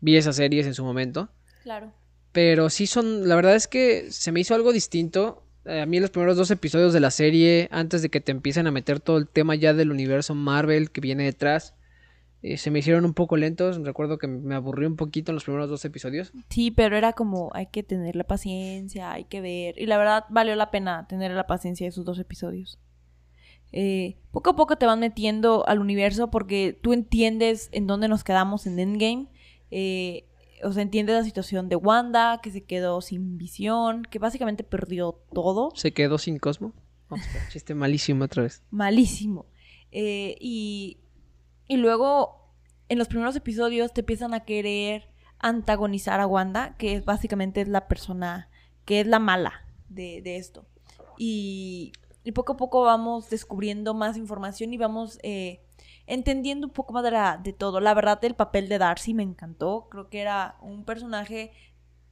vi 0.00 0.16
esas 0.16 0.36
series 0.36 0.66
en 0.66 0.74
su 0.74 0.84
momento. 0.84 1.30
Claro. 1.62 1.92
Pero 2.32 2.68
sí 2.68 2.86
son, 2.88 3.28
la 3.28 3.36
verdad 3.36 3.54
es 3.54 3.68
que 3.68 4.10
se 4.10 4.32
me 4.32 4.40
hizo 4.40 4.54
algo 4.56 4.72
distinto. 4.72 5.46
Eh, 5.66 5.80
a 5.80 5.86
mí 5.86 6.00
los 6.00 6.10
primeros 6.10 6.36
dos 6.36 6.50
episodios 6.50 6.92
de 6.92 6.98
la 7.00 7.12
serie, 7.12 7.68
antes 7.70 8.02
de 8.02 8.08
que 8.10 8.20
te 8.20 8.32
empiecen 8.32 8.66
a 8.66 8.72
meter 8.72 8.98
todo 8.98 9.18
el 9.18 9.28
tema 9.28 9.54
ya 9.54 9.72
del 9.72 9.92
universo 9.92 10.34
Marvel 10.34 10.90
que 10.90 11.00
viene 11.00 11.24
detrás, 11.24 11.74
eh, 12.46 12.58
se 12.58 12.70
me 12.70 12.80
hicieron 12.80 13.06
un 13.06 13.14
poco 13.14 13.38
lentos. 13.38 13.82
Recuerdo 13.82 14.18
que 14.18 14.26
me 14.26 14.54
aburrí 14.54 14.84
un 14.84 14.96
poquito 14.96 15.32
en 15.32 15.36
los 15.36 15.44
primeros 15.44 15.70
dos 15.70 15.82
episodios. 15.86 16.30
Sí, 16.50 16.70
pero 16.70 16.94
era 16.94 17.14
como, 17.14 17.50
hay 17.54 17.68
que 17.68 17.82
tener 17.82 18.16
la 18.16 18.24
paciencia, 18.24 19.12
hay 19.12 19.24
que 19.24 19.40
ver. 19.40 19.78
Y 19.78 19.86
la 19.86 19.96
verdad, 19.96 20.26
valió 20.28 20.54
la 20.54 20.70
pena 20.70 21.06
tener 21.08 21.32
la 21.32 21.46
paciencia 21.46 21.86
de 21.86 21.88
esos 21.88 22.04
dos 22.04 22.18
episodios. 22.18 22.78
Eh, 23.72 24.18
poco 24.30 24.50
a 24.50 24.56
poco 24.56 24.76
te 24.76 24.84
van 24.84 25.00
metiendo 25.00 25.66
al 25.66 25.78
universo 25.78 26.30
porque 26.30 26.78
tú 26.82 26.92
entiendes 26.92 27.70
en 27.72 27.86
dónde 27.86 28.08
nos 28.08 28.24
quedamos 28.24 28.66
en 28.66 28.78
Endgame. 28.78 29.28
Eh, 29.70 30.28
o 30.62 30.70
sea, 30.70 30.82
entiendes 30.82 31.16
la 31.16 31.24
situación 31.24 31.70
de 31.70 31.76
Wanda, 31.76 32.40
que 32.42 32.50
se 32.50 32.62
quedó 32.62 33.00
sin 33.00 33.38
visión, 33.38 34.02
que 34.02 34.18
básicamente 34.18 34.64
perdió 34.64 35.18
todo. 35.32 35.70
¿Se 35.76 35.94
quedó 35.94 36.18
sin 36.18 36.38
Cosmo? 36.38 36.74
Vamos, 37.08 37.26
chiste 37.50 37.74
malísimo 37.74 38.26
otra 38.26 38.42
vez. 38.42 38.62
Malísimo. 38.70 39.46
Eh, 39.92 40.36
y, 40.40 40.98
y 41.68 41.76
luego, 41.76 42.52
en 42.88 42.98
los 42.98 43.08
primeros 43.08 43.36
episodios, 43.36 43.92
te 43.92 44.02
empiezan 44.02 44.34
a 44.34 44.40
querer 44.40 45.08
antagonizar 45.38 46.20
a 46.20 46.26
Wanda, 46.26 46.74
que 46.76 46.94
es 46.94 47.04
básicamente 47.04 47.60
es 47.60 47.68
la 47.68 47.88
persona 47.88 48.48
que 48.84 49.00
es 49.00 49.06
la 49.06 49.18
mala 49.18 49.64
de, 49.88 50.20
de 50.22 50.36
esto. 50.36 50.66
Y, 51.16 51.92
y, 52.22 52.32
poco 52.32 52.54
a 52.54 52.56
poco 52.56 52.82
vamos 52.82 53.30
descubriendo 53.30 53.94
más 53.94 54.16
información 54.16 54.72
y 54.72 54.78
vamos 54.78 55.18
eh, 55.22 55.60
entendiendo 56.06 56.66
un 56.66 56.72
poco 56.72 56.92
más 56.92 57.04
de, 57.04 57.12
la, 57.12 57.40
de 57.42 57.52
todo. 57.52 57.80
La 57.80 57.94
verdad, 57.94 58.22
el 58.24 58.34
papel 58.34 58.68
de 58.68 58.78
Darcy 58.78 59.14
me 59.14 59.22
encantó. 59.22 59.88
Creo 59.90 60.08
que 60.08 60.20
era 60.20 60.56
un 60.60 60.84
personaje 60.84 61.52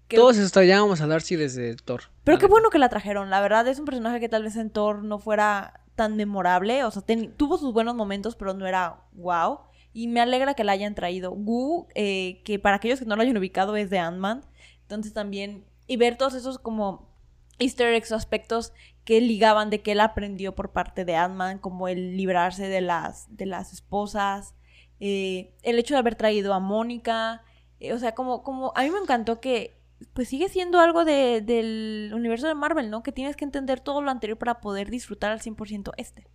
que... 0.09 0.17
Todos 0.17 0.38
extrañábamos 0.38 1.01
a 1.01 1.07
Darcy 1.07 1.37
desde 1.37 1.75
Thor. 1.77 2.05
Pero 2.25 2.38
qué 2.38 2.47
bueno 2.47 2.71
que 2.71 2.79
la 2.79 2.88
trajeron. 2.88 3.31
La 3.31 3.41
verdad, 3.41 3.67
es 3.67 3.79
un 3.79 3.85
personaje 3.85 4.21
que 4.21 4.29
tal 4.29 4.45
vez 4.45 4.57
en 4.57 4.71
Thor 4.71 5.03
no 5.03 5.19
fuera 5.19 5.82
tan 5.94 6.16
memorable. 6.16 6.85
O 6.85 6.90
sea, 6.90 7.02
tuvo 7.37 7.59
sus 7.59 7.72
buenos 7.72 7.94
momentos, 7.94 8.37
pero 8.37 8.55
no 8.55 8.66
era 8.66 9.05
wow. 9.12 9.61
Y 9.92 10.09
me 10.09 10.20
alegra 10.20 10.55
que 10.55 10.64
la 10.64 10.72
hayan 10.72 10.94
traído. 10.94 11.33
Gu, 11.33 11.88
eh, 11.94 12.42
que 12.44 12.59
para 12.59 12.76
aquellos 12.76 12.98
que 12.98 13.05
no 13.05 13.16
lo 13.16 13.22
hayan 13.22 13.37
ubicado, 13.37 13.76
es 13.76 13.90
de 13.90 13.98
Ant-Man. 13.98 14.42
Entonces 14.83 15.12
también. 15.12 15.64
Y 15.87 15.96
ver 15.96 16.16
todos 16.16 16.35
esos 16.35 16.59
como 16.59 17.12
easter 17.59 17.92
eggs 17.94 18.12
aspectos 18.12 18.72
que 19.05 19.20
ligaban 19.20 19.70
de 19.70 19.83
que 19.83 19.92
él 19.92 20.00
aprendió 20.00 20.55
por 20.55 20.72
parte 20.72 21.05
de 21.05 21.16
Ant-Man, 21.16 21.59
como 21.59 21.88
el 21.88 22.16
librarse 22.16 22.68
de 22.68 22.81
las, 22.81 23.35
de 23.37 23.46
las 23.46 23.72
esposas, 23.72 24.55
eh, 25.00 25.55
el 25.62 25.78
hecho 25.78 25.94
de 25.94 25.98
haber 25.98 26.14
traído 26.14 26.55
a 26.55 26.61
Mónica, 26.61 27.42
eh, 27.81 27.92
o 27.92 27.98
sea, 27.98 28.14
como, 28.14 28.42
como, 28.44 28.72
a 28.76 28.83
mí 28.83 28.90
me 28.90 28.98
encantó 28.98 29.40
que, 29.40 29.82
pues 30.12 30.29
sigue 30.29 30.49
siendo 30.49 30.81
algo 30.81 31.05
de, 31.05 31.41
del 31.41 32.12
universo 32.15 32.49
de 32.49 32.55
Marvel, 32.55 32.91
¿no? 32.91 33.03
Que 33.03 33.12
tienes 33.12 33.37
que 33.37 33.45
entender 33.45 33.81
todo 33.81 34.03
lo 34.03 34.11
anterior 34.11 34.38
para 34.38 34.61
poder 34.61 34.91
disfrutar 34.91 35.33
al 35.33 35.41
100% 35.41 35.93
este. 35.97 36.27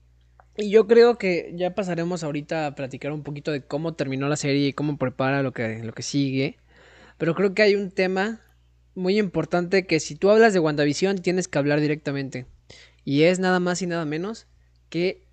Y 0.58 0.69
yo 0.71 0.88
creo 0.88 1.17
que 1.17 1.53
ya 1.56 1.75
pasaremos 1.75 2.23
ahorita 2.23 2.65
a 2.65 2.75
platicar 2.75 3.12
un 3.12 3.23
poquito 3.23 3.51
de 3.51 3.62
cómo 3.62 3.93
terminó 3.93 4.27
la 4.27 4.36
serie 4.36 4.67
y 4.67 4.73
cómo 4.73 4.97
prepara 4.97 5.43
lo 5.43 5.53
que, 5.53 5.84
lo 5.84 5.93
que 5.93 6.01
sigue. 6.01 6.58
Pero 7.17 7.36
creo 7.36 7.53
que 7.53 7.62
hay 7.62 7.75
un 7.75 7.91
tema 7.91 8.41
muy 8.95 9.19
importante 9.19 9.86
que 9.86 9.99
si 9.99 10.15
tú 10.15 10.32
hablas 10.32 10.53
de 10.53 10.60
WandaVision 10.60 11.19
tienes 11.19 11.47
que 11.47 11.60
hablar 11.60 11.80
directamente. 11.80 12.47
Y 13.06 13.23
es 13.23 13.39
nada 13.39 13.60
más 13.60 13.82
y 13.84 13.88
nada 13.88 14.06
menos 14.06 14.47
que 14.89 15.26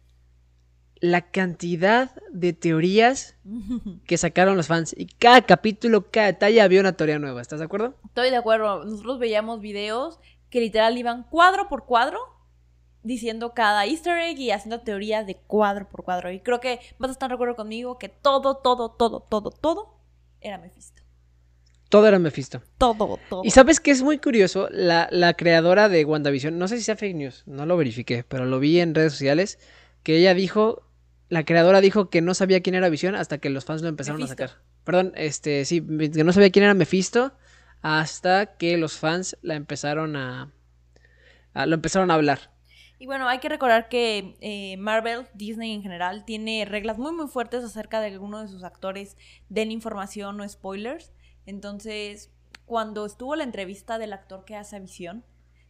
la 1.05 1.21
cantidad 1.21 2.12
de 2.33 2.55
teorías 2.55 3.37
que 4.07 4.17
sacaron 4.17 4.57
los 4.57 4.69
fans. 4.69 4.95
Y 4.97 5.05
cada 5.05 5.43
capítulo, 5.43 6.11
cada 6.11 6.29
detalle 6.29 6.62
había 6.62 6.81
una 6.81 6.97
teoría 6.97 7.19
nueva. 7.19 7.43
¿Estás 7.43 7.59
de 7.59 7.67
acuerdo? 7.67 7.95
Estoy 8.07 8.31
de 8.31 8.37
acuerdo. 8.37 8.85
Nosotros 8.87 9.19
veíamos 9.19 9.61
videos 9.61 10.19
que 10.49 10.61
literal 10.61 10.97
iban 10.97 11.25
cuadro 11.25 11.69
por 11.69 11.85
cuadro 11.85 12.19
diciendo 13.03 13.53
cada 13.53 13.85
easter 13.85 14.19
egg 14.19 14.38
y 14.38 14.51
haciendo 14.51 14.81
teorías 14.81 15.27
de 15.27 15.37
cuadro 15.37 15.90
por 15.90 16.05
cuadro. 16.05 16.33
Y 16.33 16.40
creo 16.40 16.59
que 16.61 16.81
vas 16.99 17.11
a 17.11 17.12
estar 17.12 17.29
de 17.29 17.35
acuerdo 17.35 17.55
conmigo 17.55 17.99
que 17.99 18.09
todo, 18.09 18.57
todo, 18.57 18.93
todo, 18.93 19.21
todo, 19.21 19.51
todo 19.51 19.99
era 20.40 20.57
Mephisto. 20.57 21.03
Todo 21.90 22.09
era 22.09 22.19
Mephisto. 22.19 22.62
Todo, 22.79 23.19
todo. 23.29 23.43
Y 23.45 23.51
sabes 23.51 23.79
que 23.79 23.90
es 23.90 24.03
muy 24.03 24.17
curioso, 24.17 24.69
la, 24.71 25.09
la, 25.11 25.35
creadora 25.35 25.90
de 25.90 26.07
WandaVision, 26.07 26.59
no 26.59 26.67
sé 26.67 26.79
si 26.79 26.83
sea 26.83 26.97
fake 26.97 27.14
news, 27.14 27.43
no 27.45 27.67
lo 27.67 27.77
verifiqué, 27.77 28.25
pero 28.27 28.47
lo 28.47 28.59
vi 28.59 28.81
en 28.81 28.95
redes 28.95 29.12
sociales, 29.12 29.59
que 30.03 30.17
ella 30.17 30.33
dijo, 30.33 30.83
la 31.28 31.44
creadora 31.44 31.80
dijo 31.80 32.10
que 32.10 32.20
no 32.20 32.34
sabía 32.34 32.62
quién 32.62 32.74
era 32.74 32.88
Vision 32.88 33.14
hasta 33.14 33.38
que 33.38 33.50
los 33.50 33.64
fans 33.64 33.82
lo 33.82 33.88
empezaron 33.88 34.22
a 34.22 34.26
sacar. 34.26 34.50
Perdón, 34.84 35.12
este, 35.16 35.64
sí, 35.64 35.80
que 35.80 36.24
no 36.24 36.32
sabía 36.32 36.50
quién 36.50 36.64
era 36.64 36.74
Mephisto 36.74 37.32
hasta 37.82 38.56
que 38.56 38.76
los 38.76 38.98
fans 38.98 39.37
la 39.42 39.54
empezaron 39.54 40.16
a, 40.16 40.52
a 41.52 41.66
lo 41.66 41.74
empezaron 41.74 42.10
a 42.10 42.14
hablar. 42.14 42.50
Y 42.98 43.06
bueno, 43.06 43.28
hay 43.28 43.38
que 43.38 43.48
recordar 43.48 43.88
que 43.88 44.37
eh, 44.40 44.76
Marvel, 44.78 45.26
Disney 45.34 45.72
en 45.72 45.82
general, 45.82 46.24
tiene 46.24 46.64
reglas 46.64 46.96
muy 46.96 47.12
muy 47.12 47.28
fuertes 47.28 47.64
acerca 47.64 48.00
de 48.00 48.08
que 48.08 48.14
alguno 48.14 48.40
de 48.40 48.48
sus 48.48 48.64
actores 48.64 49.16
den 49.48 49.70
información 49.70 50.40
o 50.40 50.48
spoilers. 50.48 51.12
Entonces, 51.44 52.30
cuando 52.64 53.04
estuvo 53.04 53.37
la 53.37 53.44
entrevista 53.44 53.98
del 53.98 54.12
actor 54.12 54.44
que 54.44 54.56
hace 54.56 54.80
Visión, 54.80 55.24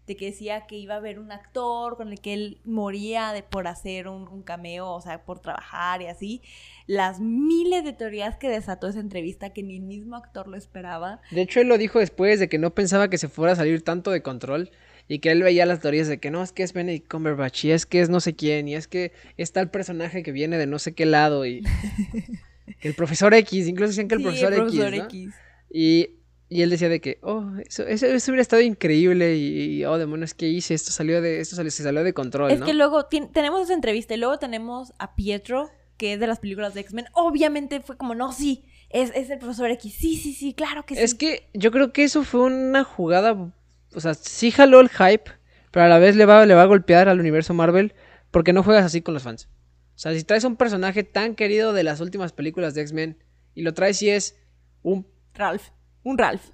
de 0.07 0.17
que 0.17 0.27
decía 0.27 0.67
que 0.67 0.77
iba 0.77 0.95
a 0.95 0.99
haber 0.99 1.19
un 1.19 1.33
actor 1.33 1.97
con 1.97 2.13
el 2.13 2.21
que 2.21 2.35
él 2.35 2.59
moría 2.65 3.33
de, 3.33 3.43
por 3.43 3.67
hacer 3.67 4.09
un, 4.09 4.43
cameo, 4.43 4.91
o 4.91 5.01
sea, 5.01 5.25
por 5.25 5.41
trabajar 5.41 6.03
y 6.03 6.07
así, 6.07 6.43
las 6.87 7.21
miles 7.21 7.85
de 7.85 7.93
teorías 7.93 8.37
que 8.37 8.49
desató 8.49 8.89
esa 8.89 9.01
entrevista 9.01 9.51
que 9.51 9.63
ni 9.63 9.77
el 9.77 9.83
mismo 9.83 10.17
actor 10.17 10.49
lo 10.49 10.57
esperaba. 10.57 11.21
De 11.31 11.43
hecho, 11.43 11.61
él 11.61 11.69
lo 11.69 11.79
dijo 11.79 11.99
después 11.99 12.39
de 12.39 12.49
que 12.49 12.59
no 12.59 12.75
pensaba 12.75 13.09
que 13.09 13.19
se 13.19 13.29
fuera 13.29 13.53
a 13.53 13.57
salir 13.57 13.83
tanto 13.83 14.11
de 14.11 14.23
control 14.23 14.71
y 15.09 15.19
que 15.19 15.31
él 15.31 15.43
veía 15.43 15.67
las 15.67 15.81
teorías 15.81 16.09
de 16.09 16.19
que 16.19 16.31
no, 16.31 16.43
es 16.43 16.53
que 16.53 16.63
es 16.63 16.73
Benedict 16.73 17.11
Cumberbatch 17.11 17.65
y 17.65 17.73
es 17.73 17.87
que 17.87 18.01
es 18.01 18.09
no 18.09 18.21
sé 18.21 18.35
quién 18.35 18.69
y 18.69 18.75
es 18.75 18.89
que 18.89 19.13
está 19.37 19.61
el 19.61 19.71
personaje 19.71 20.23
que 20.23 20.33
viene 20.33 20.57
de 20.59 20.67
no 20.67 20.79
sé 20.79 20.95
qué 20.95 21.07
lado 21.07 21.45
y 21.47 21.63
el 22.81 22.95
profesor 22.95 23.35
X, 23.35 23.67
incluso 23.67 23.89
decían 23.89 24.09
que 24.09 24.15
el 24.15 24.23
profesor, 24.23 24.55
X, 24.95 25.35
y, 25.71 26.11
y, 26.49 26.63
él 26.63 26.71
decía 26.71 26.89
de 26.89 27.01
que, 27.01 27.19
oh, 27.23 27.51
eso, 27.67 27.85
eso, 27.87 28.07
hubiera 28.31 28.43
estado 28.43 28.63
increíble 28.63 29.37
y, 29.37 29.85
oh, 29.85 29.99
demonios, 29.99 30.35
¿qué 30.35 30.49
hice? 30.49 30.75
Esto 30.75 30.93
salió 30.93 31.21
de, 31.21 31.41
esto 31.41 31.57
salió, 31.57 31.71
se 31.71 31.83
salió 31.83 32.05
de 32.05 32.13
control, 32.13 32.51
Es 32.51 32.61
que 32.61 32.75
luego 32.75 33.07
tenemos 33.07 33.63
esa 33.63 33.75
entrevista 33.75 34.15
y 34.15 34.19
luego 34.19 34.39
tenemos 34.39 34.93
a 34.99 35.15
Pietro, 35.15 35.71
que 35.97 36.15
es 36.15 36.21
de 36.21 36.27
las 36.27 36.41
películas 36.41 36.75
de 36.75 36.81
X-Men. 36.81 37.07
Obviamente 37.13 37.81
fue 37.81 37.97
como, 37.97 38.15
no, 38.15 38.33
sí, 38.33 38.65
es, 38.91 39.11
es, 39.15 39.31
el 39.31 39.39
profesor 39.39 39.71
X. 39.71 39.95
Sí, 39.99 40.17
sí, 40.17 40.33
sí, 40.33 40.55
claro 40.55 40.85
que 40.85 40.95
sí. 40.95 41.03
Es 41.03 41.15
que 41.15 41.49
yo 41.55 41.71
creo 41.71 41.93
que 41.93 42.05
eso 42.05 42.25
fue 42.25 42.43
una 42.43 42.85
jugada, 42.85 43.53
o 43.95 44.01
sea, 44.01 44.15
sí 44.15 44.51
jaló 44.51 44.81
el 44.81 44.91
hype, 44.91 45.31
pero 45.71 45.87
a 45.87 45.89
la 45.89 45.99
vez 45.99 46.15
le 46.15 46.27
va, 46.27 46.47
le 46.47 46.55
va 46.55 46.63
a 46.63 46.67
golpear 46.67 47.09
al 47.09 47.21
universo 47.21 47.55
Marvel 47.55 47.95
porque 48.31 48.53
no 48.53 48.63
juegas 48.63 48.85
así 48.85 49.03
con 49.03 49.15
los 49.15 49.23
fans. 49.23 49.49
O 49.95 49.99
sea, 49.99 50.13
si 50.13 50.25
traes 50.25 50.45
un 50.45 50.57
personaje 50.57 51.05
tan 51.05 51.35
querido 51.35 51.73
de 51.73 51.85
las 51.85 52.01
últimas 52.01 52.33
películas 52.33 52.75
de 52.75 52.83
X-Men 52.83 53.19
y 53.55 53.63
lo 53.63 53.75
traes 53.75 54.03
y 54.03 54.11
es 54.11 54.37
un 54.83 55.07
Ralph. 55.35 55.71
Un 56.05 56.19
Ralph. 56.19 56.51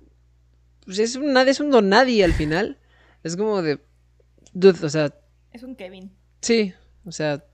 Pues 0.84 0.98
es 0.98 1.16
un, 1.16 1.36
es 1.36 1.60
un 1.60 1.70
donadie 1.70 2.24
al 2.24 2.32
final. 2.32 2.78
Es 3.22 3.36
como 3.36 3.60
de. 3.60 3.80
Dude, 4.52 4.84
o 4.84 4.88
sea. 4.88 5.14
Es 5.52 5.62
un 5.62 5.76
Kevin. 5.76 6.10
Sí, 6.40 6.72
o 7.04 7.12
sea. 7.12 7.44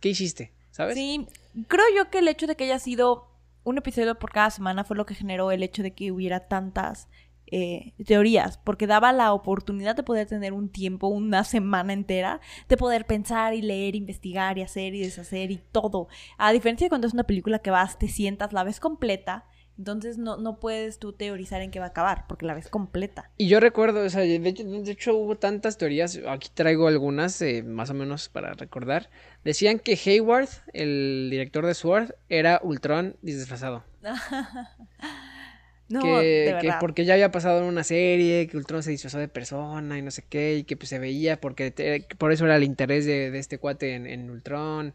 ¿Qué 0.00 0.08
hiciste? 0.08 0.54
¿Sabes? 0.70 0.94
Sí, 0.94 1.26
creo 1.66 1.84
yo 1.94 2.10
que 2.10 2.18
el 2.18 2.28
hecho 2.28 2.46
de 2.46 2.56
que 2.56 2.64
haya 2.64 2.78
sido 2.78 3.28
un 3.64 3.78
episodio 3.78 4.18
por 4.18 4.30
cada 4.30 4.50
semana 4.50 4.84
fue 4.84 4.96
lo 4.96 5.06
que 5.06 5.14
generó 5.14 5.50
el 5.50 5.62
hecho 5.62 5.82
de 5.82 5.92
que 5.92 6.12
hubiera 6.12 6.46
tantas 6.46 7.08
eh, 7.50 7.94
teorías, 8.06 8.58
porque 8.58 8.86
daba 8.86 9.12
la 9.12 9.32
oportunidad 9.32 9.96
de 9.96 10.02
poder 10.02 10.26
tener 10.26 10.52
un 10.52 10.68
tiempo, 10.68 11.08
una 11.08 11.44
semana 11.44 11.92
entera, 11.92 12.40
de 12.68 12.76
poder 12.76 13.06
pensar 13.06 13.54
y 13.54 13.62
leer, 13.62 13.96
investigar 13.96 14.58
y 14.58 14.62
hacer 14.62 14.94
y 14.94 15.00
deshacer 15.00 15.50
y 15.50 15.58
todo. 15.72 16.08
A 16.36 16.52
diferencia 16.52 16.84
de 16.84 16.88
cuando 16.90 17.06
es 17.06 17.14
una 17.14 17.24
película 17.24 17.58
que 17.58 17.70
vas, 17.70 17.98
te 17.98 18.08
sientas, 18.08 18.52
la 18.52 18.64
ves 18.64 18.80
completa 18.80 19.46
entonces 19.78 20.18
no, 20.18 20.36
no 20.36 20.58
puedes 20.58 20.98
tú 20.98 21.12
teorizar 21.12 21.62
en 21.62 21.70
qué 21.70 21.78
va 21.78 21.86
a 21.86 21.90
acabar, 21.90 22.24
porque 22.28 22.44
la 22.44 22.54
ves 22.54 22.68
completa. 22.68 23.30
Y 23.36 23.48
yo 23.48 23.60
recuerdo, 23.60 24.04
o 24.04 24.10
sea, 24.10 24.22
de 24.22 24.90
hecho, 24.90 25.16
hubo 25.16 25.36
tantas 25.36 25.78
teorías, 25.78 26.20
aquí 26.26 26.50
traigo 26.52 26.88
algunas, 26.88 27.40
eh, 27.42 27.62
más 27.62 27.88
o 27.90 27.94
menos 27.94 28.28
para 28.28 28.54
recordar. 28.54 29.08
Decían 29.44 29.78
que 29.78 29.98
Hayward, 30.04 30.48
el 30.72 31.28
director 31.30 31.64
de 31.64 31.74
Sword, 31.74 32.14
era 32.28 32.60
Ultron 32.64 33.16
disfrazado. 33.22 33.84
no, 35.88 36.02
que, 36.02 36.58
que, 36.60 36.72
porque 36.80 37.04
ya 37.04 37.14
había 37.14 37.30
pasado 37.30 37.60
en 37.60 37.66
una 37.66 37.84
serie, 37.84 38.48
que 38.48 38.56
Ultron 38.56 38.82
se 38.82 38.90
disfrazó 38.90 39.18
de 39.18 39.28
persona 39.28 39.96
y 39.96 40.02
no 40.02 40.10
sé 40.10 40.24
qué, 40.28 40.56
y 40.56 40.64
que 40.64 40.76
pues 40.76 40.88
se 40.88 40.98
veía, 40.98 41.40
porque 41.40 42.04
por 42.18 42.32
eso 42.32 42.46
era 42.46 42.56
el 42.56 42.64
interés 42.64 43.06
de, 43.06 43.30
de 43.30 43.38
este 43.38 43.58
cuate 43.58 43.94
en, 43.94 44.08
en 44.08 44.28
Ultron, 44.28 44.94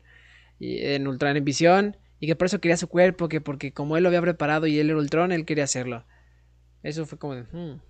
y 0.59 0.85
en 0.85 1.07
Ultron 1.07 1.37
en 1.37 1.45
visión 1.45 1.97
y 2.23 2.25
que 2.25 2.37
por 2.37 2.45
eso 2.45 2.61
quería 2.61 2.77
su 2.77 2.87
cuerpo, 2.87 3.27
que 3.27 3.41
porque 3.41 3.73
como 3.73 3.97
él 3.97 4.03
lo 4.03 4.07
había 4.07 4.21
preparado 4.21 4.65
y 4.65 4.79
él 4.79 4.89
era 4.89 4.97
Ultron, 4.97 5.33
él 5.33 5.43
quería 5.43 5.65
hacerlo. 5.65 6.05
Eso 6.81 7.05
fue 7.05 7.19
como 7.19 7.35
de... 7.35 7.43
Hmm, 7.51 7.81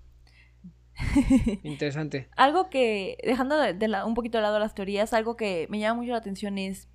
interesante. 1.63 2.29
algo 2.35 2.67
que, 2.71 3.15
dejando 3.23 3.55
de, 3.59 4.03
un 4.03 4.15
poquito 4.15 4.39
de 4.39 4.41
lado 4.41 4.57
las 4.57 4.73
teorías, 4.73 5.13
algo 5.13 5.35
que 5.35 5.67
me 5.69 5.77
llama 5.77 6.01
mucho 6.01 6.13
la 6.13 6.17
atención 6.17 6.57
es 6.57 6.87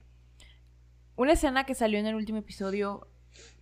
una 1.14 1.35
escena 1.35 1.62
que 1.62 1.77
salió 1.77 2.01
en 2.01 2.07
el 2.07 2.16
último 2.16 2.38
episodio 2.38 3.07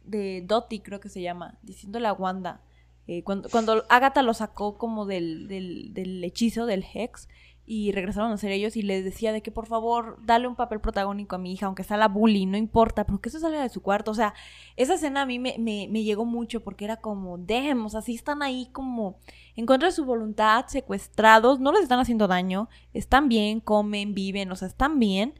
de 0.05 0.43
Dottie, 0.47 0.83
creo 0.83 1.01
que 1.01 1.11
se 1.11 1.21
llama, 1.21 1.59
diciéndole 1.61 2.09
a 2.09 2.15
Wanda, 2.15 2.63
eh, 3.07 3.25
cuando, 3.25 3.51
cuando 3.51 3.85
Agatha 3.91 4.23
lo 4.23 4.33
sacó 4.33 4.79
como 4.79 5.05
del, 5.05 5.49
del, 5.49 5.93
del 5.93 6.25
hechizo, 6.25 6.65
del 6.65 6.83
Hex, 6.95 7.29
y 7.69 7.91
regresaron 7.91 8.31
a 8.31 8.39
ser 8.39 8.53
ellos 8.53 8.77
y 8.77 8.83
les 8.83 9.03
decía 9.03 9.33
de 9.33 9.43
que 9.43 9.51
por 9.51 9.67
favor 9.67 10.19
dale 10.25 10.47
un 10.47 10.55
papel 10.55 10.81
protagónico 10.81 11.35
a 11.35 11.39
mi 11.39 11.53
hija, 11.53 11.67
aunque 11.67 11.83
sea 11.83 11.97
la 11.97 12.07
bully, 12.07 12.47
no 12.47 12.57
importa, 12.57 13.05
pero 13.05 13.21
que 13.21 13.29
eso 13.29 13.41
salga 13.41 13.61
de 13.61 13.69
su 13.69 13.83
cuarto. 13.83 14.13
O 14.13 14.15
sea, 14.15 14.35
esa 14.77 14.95
escena 14.95 15.23
a 15.23 15.27
mí 15.27 15.41
me, 15.41 15.57
me, 15.59 15.89
me 15.91 16.05
llegó 16.05 16.25
mucho 16.25 16.63
porque 16.63 16.85
era 16.85 16.99
como, 16.99 17.39
dejemos, 17.39 17.97
así 17.97 18.15
están 18.15 18.43
ahí 18.43 18.69
como 18.73 19.19
en 19.57 19.67
contra 19.67 19.89
de 19.89 19.93
su 19.93 20.05
voluntad, 20.05 20.67
secuestrados, 20.69 21.59
no 21.59 21.73
les 21.73 21.83
están 21.83 21.99
haciendo 21.99 22.29
daño, 22.29 22.69
están 22.93 23.29
bien, 23.29 23.59
comen, 23.59 24.15
viven, 24.15 24.53
o 24.53 24.57
sea, 24.57 24.69
están 24.69 25.01
bien, 25.01 25.35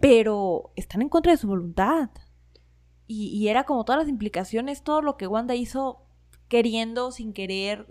pero 0.00 0.72
están 0.74 1.02
en 1.02 1.08
contra 1.08 1.30
de 1.30 1.38
su 1.38 1.46
voluntad. 1.46 2.10
Y, 3.06 3.28
y 3.28 3.48
era 3.48 3.64
como 3.64 3.84
todas 3.84 4.00
las 4.02 4.08
implicaciones, 4.08 4.82
todo 4.82 5.02
lo 5.02 5.16
que 5.16 5.28
Wanda 5.28 5.54
hizo 5.54 6.03
queriendo, 6.54 7.10
sin 7.10 7.32
querer, 7.32 7.84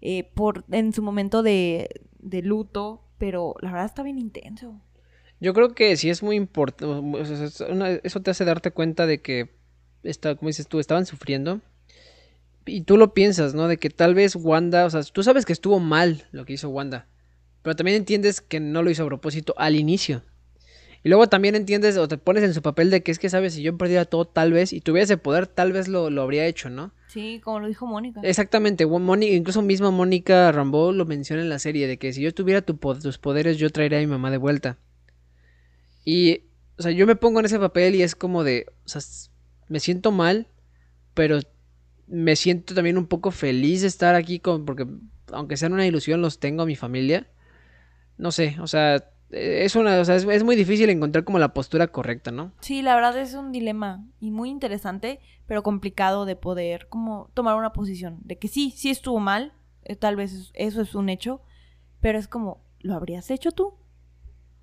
eh, 0.00 0.30
por, 0.34 0.64
en 0.70 0.92
su 0.92 1.02
momento 1.02 1.42
de, 1.42 2.02
de 2.20 2.40
luto, 2.40 3.02
pero 3.18 3.56
la 3.62 3.72
verdad 3.72 3.86
está 3.86 4.04
bien 4.04 4.20
intenso. 4.20 4.80
Yo 5.40 5.54
creo 5.54 5.74
que 5.74 5.96
sí 5.96 6.08
es 6.08 6.22
muy 6.22 6.36
importante, 6.36 8.00
eso 8.04 8.22
te 8.22 8.30
hace 8.30 8.44
darte 8.44 8.70
cuenta 8.70 9.08
de 9.08 9.20
que, 9.20 9.50
está, 10.04 10.36
como 10.36 10.50
dices 10.50 10.68
tú, 10.68 10.78
estaban 10.78 11.04
sufriendo. 11.04 11.62
Y 12.64 12.82
tú 12.82 12.96
lo 12.96 13.12
piensas, 13.12 13.54
¿no? 13.54 13.66
De 13.66 13.76
que 13.76 13.90
tal 13.90 14.14
vez 14.14 14.36
Wanda, 14.36 14.86
o 14.86 14.90
sea, 14.90 15.02
tú 15.02 15.24
sabes 15.24 15.44
que 15.44 15.52
estuvo 15.52 15.80
mal 15.80 16.28
lo 16.30 16.44
que 16.44 16.52
hizo 16.52 16.68
Wanda, 16.68 17.08
pero 17.62 17.74
también 17.74 17.96
entiendes 17.96 18.40
que 18.40 18.60
no 18.60 18.84
lo 18.84 18.90
hizo 18.90 19.02
a 19.02 19.06
propósito 19.06 19.52
al 19.56 19.74
inicio. 19.74 20.22
Y 21.02 21.08
luego 21.08 21.26
también 21.26 21.56
entiendes 21.56 21.96
o 21.96 22.06
te 22.06 22.18
pones 22.18 22.44
en 22.44 22.54
su 22.54 22.62
papel 22.62 22.90
de 22.90 23.02
que 23.02 23.10
es 23.10 23.18
que, 23.18 23.28
sabes, 23.28 23.54
si 23.54 23.62
yo 23.62 23.76
perdiera 23.76 24.04
todo 24.04 24.26
tal 24.26 24.52
vez 24.52 24.72
y 24.72 24.80
tuviera 24.80 25.02
ese 25.02 25.16
poder, 25.16 25.48
tal 25.48 25.72
vez 25.72 25.88
lo, 25.88 26.08
lo 26.08 26.22
habría 26.22 26.46
hecho, 26.46 26.70
¿no? 26.70 26.92
Sí, 27.14 27.40
como 27.44 27.60
lo 27.60 27.68
dijo 27.68 27.86
Mónica. 27.86 28.20
Exactamente, 28.24 28.84
incluso 28.84 29.62
misma 29.62 29.92
Mónica 29.92 30.50
Rambeau 30.50 30.90
lo 30.90 31.06
menciona 31.06 31.42
en 31.42 31.48
la 31.48 31.60
serie, 31.60 31.86
de 31.86 31.96
que 31.96 32.12
si 32.12 32.20
yo 32.20 32.34
tuviera 32.34 32.60
tus 32.60 33.18
poderes, 33.18 33.56
yo 33.56 33.70
traería 33.70 33.98
a 33.98 34.00
mi 34.00 34.08
mamá 34.08 34.32
de 34.32 34.36
vuelta. 34.36 34.78
Y, 36.04 36.42
o 36.76 36.82
sea, 36.82 36.90
yo 36.90 37.06
me 37.06 37.14
pongo 37.14 37.38
en 37.38 37.46
ese 37.46 37.60
papel 37.60 37.94
y 37.94 38.02
es 38.02 38.16
como 38.16 38.42
de, 38.42 38.66
o 38.84 38.88
sea, 38.88 39.00
me 39.68 39.78
siento 39.78 40.10
mal, 40.10 40.48
pero 41.14 41.38
me 42.08 42.34
siento 42.34 42.74
también 42.74 42.98
un 42.98 43.06
poco 43.06 43.30
feliz 43.30 43.82
de 43.82 43.86
estar 43.86 44.16
aquí 44.16 44.40
con, 44.40 44.64
porque 44.64 44.84
aunque 45.32 45.56
sea 45.56 45.68
una 45.68 45.86
ilusión, 45.86 46.20
los 46.20 46.40
tengo 46.40 46.64
a 46.64 46.66
mi 46.66 46.74
familia. 46.74 47.28
No 48.18 48.32
sé, 48.32 48.56
o 48.60 48.66
sea, 48.66 49.08
es 49.34 49.74
una, 49.74 50.00
o 50.00 50.04
sea, 50.04 50.14
es, 50.16 50.44
muy 50.44 50.56
difícil 50.56 50.88
encontrar 50.90 51.24
como 51.24 51.38
la 51.38 51.52
postura 51.54 51.88
correcta, 51.88 52.30
¿no? 52.30 52.52
Sí, 52.60 52.82
la 52.82 52.94
verdad 52.94 53.18
es 53.18 53.34
un 53.34 53.52
dilema 53.52 54.06
y 54.20 54.30
muy 54.30 54.48
interesante, 54.48 55.20
pero 55.46 55.62
complicado 55.62 56.24
de 56.24 56.36
poder 56.36 56.88
como 56.88 57.30
tomar 57.34 57.56
una 57.56 57.72
posición 57.72 58.18
de 58.22 58.38
que 58.38 58.48
sí, 58.48 58.72
sí 58.76 58.90
estuvo 58.90 59.18
mal, 59.18 59.52
eh, 59.82 59.96
tal 59.96 60.16
vez 60.16 60.52
eso 60.54 60.80
es 60.80 60.94
un 60.94 61.08
hecho, 61.08 61.42
pero 62.00 62.18
es 62.18 62.28
como, 62.28 62.62
¿lo 62.80 62.94
habrías 62.94 63.30
hecho 63.30 63.50
tú? 63.50 63.74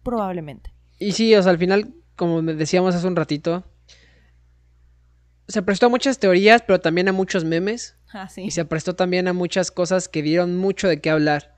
Probablemente. 0.03 0.73
Y 0.99 1.11
sí, 1.11 1.35
o 1.35 1.41
sea, 1.41 1.51
al 1.51 1.57
final, 1.57 1.93
como 2.15 2.41
decíamos 2.41 2.95
hace 2.95 3.07
un 3.07 3.15
ratito, 3.15 3.65
se 5.47 5.61
prestó 5.61 5.87
a 5.87 5.89
muchas 5.89 6.19
teorías, 6.19 6.61
pero 6.61 6.79
también 6.79 7.09
a 7.09 7.11
muchos 7.11 7.43
memes. 7.43 7.97
Ah, 8.13 8.29
sí. 8.29 8.43
Y 8.43 8.51
se 8.51 8.65
prestó 8.65 8.95
también 8.95 9.27
a 9.27 9.33
muchas 9.33 9.71
cosas 9.71 10.07
que 10.07 10.21
dieron 10.21 10.57
mucho 10.57 10.87
de 10.87 11.01
qué 11.01 11.09
hablar. 11.09 11.55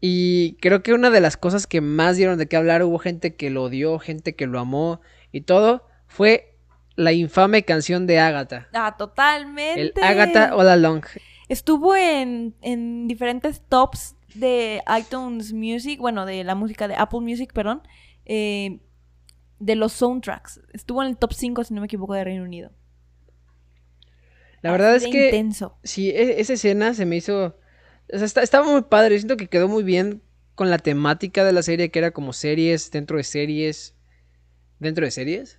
Y 0.00 0.54
creo 0.60 0.82
que 0.82 0.94
una 0.94 1.10
de 1.10 1.20
las 1.20 1.36
cosas 1.36 1.66
que 1.66 1.80
más 1.80 2.16
dieron 2.16 2.38
de 2.38 2.46
qué 2.46 2.56
hablar, 2.56 2.82
hubo 2.82 2.98
gente 2.98 3.34
que 3.34 3.50
lo 3.50 3.64
odió, 3.64 3.98
gente 3.98 4.34
que 4.34 4.46
lo 4.46 4.58
amó 4.58 5.00
y 5.32 5.42
todo, 5.42 5.86
fue 6.06 6.56
la 6.96 7.12
infame 7.12 7.64
canción 7.64 8.06
de 8.06 8.18
Agatha. 8.18 8.68
Ah, 8.72 8.96
totalmente. 8.96 9.80
El 9.80 9.92
Agatha 10.02 10.54
All 10.54 10.68
Along. 10.68 11.04
Estuvo 11.48 11.96
en, 11.96 12.54
en 12.62 13.08
diferentes 13.08 13.62
tops 13.68 14.16
de 14.34 14.82
iTunes 14.98 15.52
Music, 15.52 15.98
bueno, 15.98 16.24
de 16.24 16.44
la 16.44 16.54
música 16.54 16.88
de 16.88 16.94
Apple 16.94 17.20
Music, 17.20 17.52
perdón. 17.52 17.82
Eh, 18.24 18.80
de 19.58 19.76
los 19.76 19.92
soundtracks. 19.92 20.60
Estuvo 20.72 21.02
en 21.02 21.08
el 21.08 21.16
top 21.16 21.32
5, 21.32 21.64
si 21.64 21.74
no 21.74 21.80
me 21.80 21.86
equivoco, 21.86 22.14
de 22.14 22.24
Reino 22.24 22.42
Unido. 22.42 22.72
La 24.62 24.72
verdad 24.72 24.96
es 24.96 25.06
que. 25.06 25.26
Intenso. 25.26 25.78
Sí, 25.84 26.10
e, 26.10 26.40
esa 26.40 26.54
escena 26.54 26.94
se 26.94 27.06
me 27.06 27.16
hizo. 27.16 27.56
O 28.12 28.18
sea, 28.18 28.42
estaba 28.42 28.70
muy 28.70 28.82
padre. 28.82 29.18
Siento 29.18 29.36
que 29.36 29.48
quedó 29.48 29.68
muy 29.68 29.82
bien 29.82 30.22
con 30.54 30.70
la 30.70 30.78
temática 30.78 31.44
de 31.44 31.52
la 31.52 31.62
serie, 31.62 31.90
que 31.90 31.98
era 31.98 32.10
como 32.10 32.32
series 32.32 32.90
dentro 32.90 33.16
de 33.16 33.24
series. 33.24 33.94
Dentro 34.78 35.04
de 35.04 35.10
series. 35.10 35.58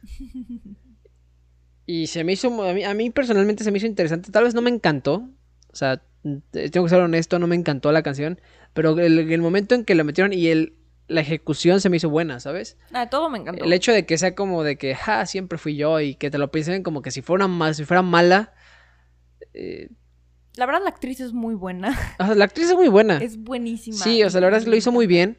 y 1.85 2.07
se 2.07 2.23
me 2.23 2.33
hizo. 2.33 2.63
A 2.63 2.73
mí, 2.73 2.83
a 2.83 2.93
mí 2.93 3.09
personalmente 3.09 3.63
se 3.63 3.71
me 3.71 3.77
hizo 3.77 3.87
interesante. 3.87 4.31
Tal 4.31 4.43
vez 4.43 4.53
no 4.53 4.61
me 4.61 4.69
encantó. 4.69 5.29
O 5.71 5.75
sea, 5.75 6.03
tengo 6.21 6.85
que 6.85 6.89
ser 6.89 6.99
honesto, 6.99 7.39
no 7.39 7.47
me 7.47 7.55
encantó 7.55 7.91
la 7.91 8.03
canción. 8.03 8.39
Pero 8.73 8.97
el 8.99 9.41
momento 9.41 9.75
en 9.75 9.85
que 9.85 9.95
la 9.95 10.03
metieron 10.03 10.33
y 10.33 10.47
el, 10.47 10.75
la 11.11 11.21
ejecución 11.21 11.81
se 11.81 11.89
me 11.89 11.97
hizo 11.97 12.09
buena, 12.09 12.39
¿sabes? 12.39 12.77
Ah, 12.93 13.09
todo 13.09 13.29
me 13.29 13.37
encantó. 13.37 13.65
El 13.65 13.73
hecho 13.73 13.91
de 13.91 14.05
que 14.05 14.17
sea 14.17 14.33
como 14.33 14.63
de 14.63 14.77
que, 14.77 14.95
ja, 14.95 15.25
siempre 15.25 15.57
fui 15.57 15.75
yo 15.75 15.99
y 15.99 16.15
que 16.15 16.31
te 16.31 16.37
lo 16.37 16.51
piensen 16.51 16.83
como 16.83 17.01
que 17.01 17.11
si 17.11 17.21
fuera, 17.21 17.47
mal, 17.47 17.75
si 17.75 17.85
fuera 17.85 18.01
mala. 18.01 18.53
Eh, 19.53 19.89
la 20.55 20.65
verdad, 20.65 20.81
la 20.83 20.89
actriz 20.89 21.19
es 21.19 21.33
muy 21.33 21.55
buena. 21.55 21.97
la 22.35 22.45
actriz 22.45 22.69
es 22.69 22.75
muy 22.75 22.89
buena. 22.89 23.17
Es 23.17 23.37
buenísima. 23.37 23.97
Sí, 23.97 24.23
o 24.23 24.29
sea, 24.29 24.41
la 24.41 24.47
verdad 24.47 24.59
es 24.59 24.65
que 24.65 24.71
lo 24.71 24.75
hizo 24.75 24.91
muy 24.91 25.07
bien. 25.07 25.37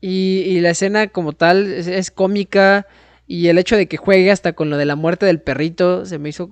Y, 0.00 0.60
la 0.60 0.70
escena 0.70 1.08
como 1.08 1.32
tal 1.32 1.66
es, 1.72 2.10
cómica. 2.10 2.86
Y 3.26 3.48
el 3.48 3.58
hecho 3.58 3.76
de 3.76 3.88
que 3.88 3.96
juegue 3.96 4.30
hasta 4.30 4.52
con 4.52 4.68
lo 4.68 4.76
de 4.76 4.84
la 4.84 4.96
muerte 4.96 5.24
del 5.24 5.40
perrito 5.40 6.04
se 6.04 6.18
me 6.18 6.28
hizo. 6.28 6.50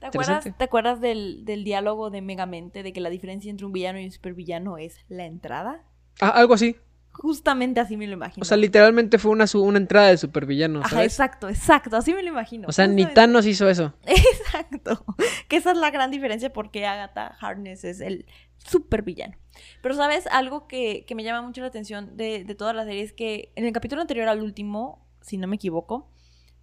¿Te 0.00 0.06
acuerdas, 0.06 0.48
¿te 0.56 0.64
acuerdas 0.64 1.00
del, 1.00 1.44
del 1.44 1.64
diálogo 1.64 2.10
de 2.10 2.22
Megamente 2.22 2.82
de 2.82 2.92
que 2.92 3.00
la 3.00 3.10
diferencia 3.10 3.50
entre 3.50 3.66
un 3.66 3.72
villano 3.72 4.00
y 4.00 4.04
un 4.04 4.12
supervillano 4.12 4.78
es 4.78 4.96
la 5.08 5.26
entrada? 5.26 5.84
Ah, 6.20 6.30
algo 6.30 6.54
así. 6.54 6.76
Justamente 7.18 7.80
así 7.80 7.96
me 7.96 8.06
lo 8.06 8.12
imagino. 8.12 8.42
O 8.42 8.44
sea, 8.44 8.56
literalmente 8.56 9.18
fue 9.18 9.32
una, 9.32 9.46
una 9.54 9.78
entrada 9.78 10.06
de 10.08 10.16
supervillano. 10.16 10.82
Ajá, 10.84 11.02
exacto, 11.02 11.48
exacto. 11.48 11.96
Así 11.96 12.14
me 12.14 12.22
lo 12.22 12.28
imagino. 12.28 12.68
O 12.68 12.72
sea, 12.72 12.86
ni 12.86 13.06
Thanos 13.06 13.44
hizo 13.44 13.68
eso. 13.68 13.92
Exacto. 14.06 15.04
Que 15.48 15.56
esa 15.56 15.72
es 15.72 15.78
la 15.78 15.90
gran 15.90 16.12
diferencia 16.12 16.52
porque 16.52 16.86
Agatha 16.86 17.36
Harkness 17.40 17.82
es 17.82 18.00
el 18.00 18.26
supervillano. 18.58 19.36
Pero, 19.82 19.96
¿sabes? 19.96 20.28
Algo 20.28 20.68
que, 20.68 21.04
me 21.16 21.24
llama 21.24 21.42
mucho 21.42 21.60
la 21.60 21.66
atención 21.66 22.16
de, 22.16 22.44
de 22.44 22.54
toda 22.54 22.72
la 22.72 22.84
serie 22.84 23.02
es 23.02 23.12
que 23.12 23.52
en 23.56 23.64
el 23.64 23.72
capítulo 23.72 24.00
anterior 24.00 24.28
al 24.28 24.40
último, 24.40 25.04
si 25.20 25.38
no 25.38 25.48
me 25.48 25.56
equivoco, 25.56 26.12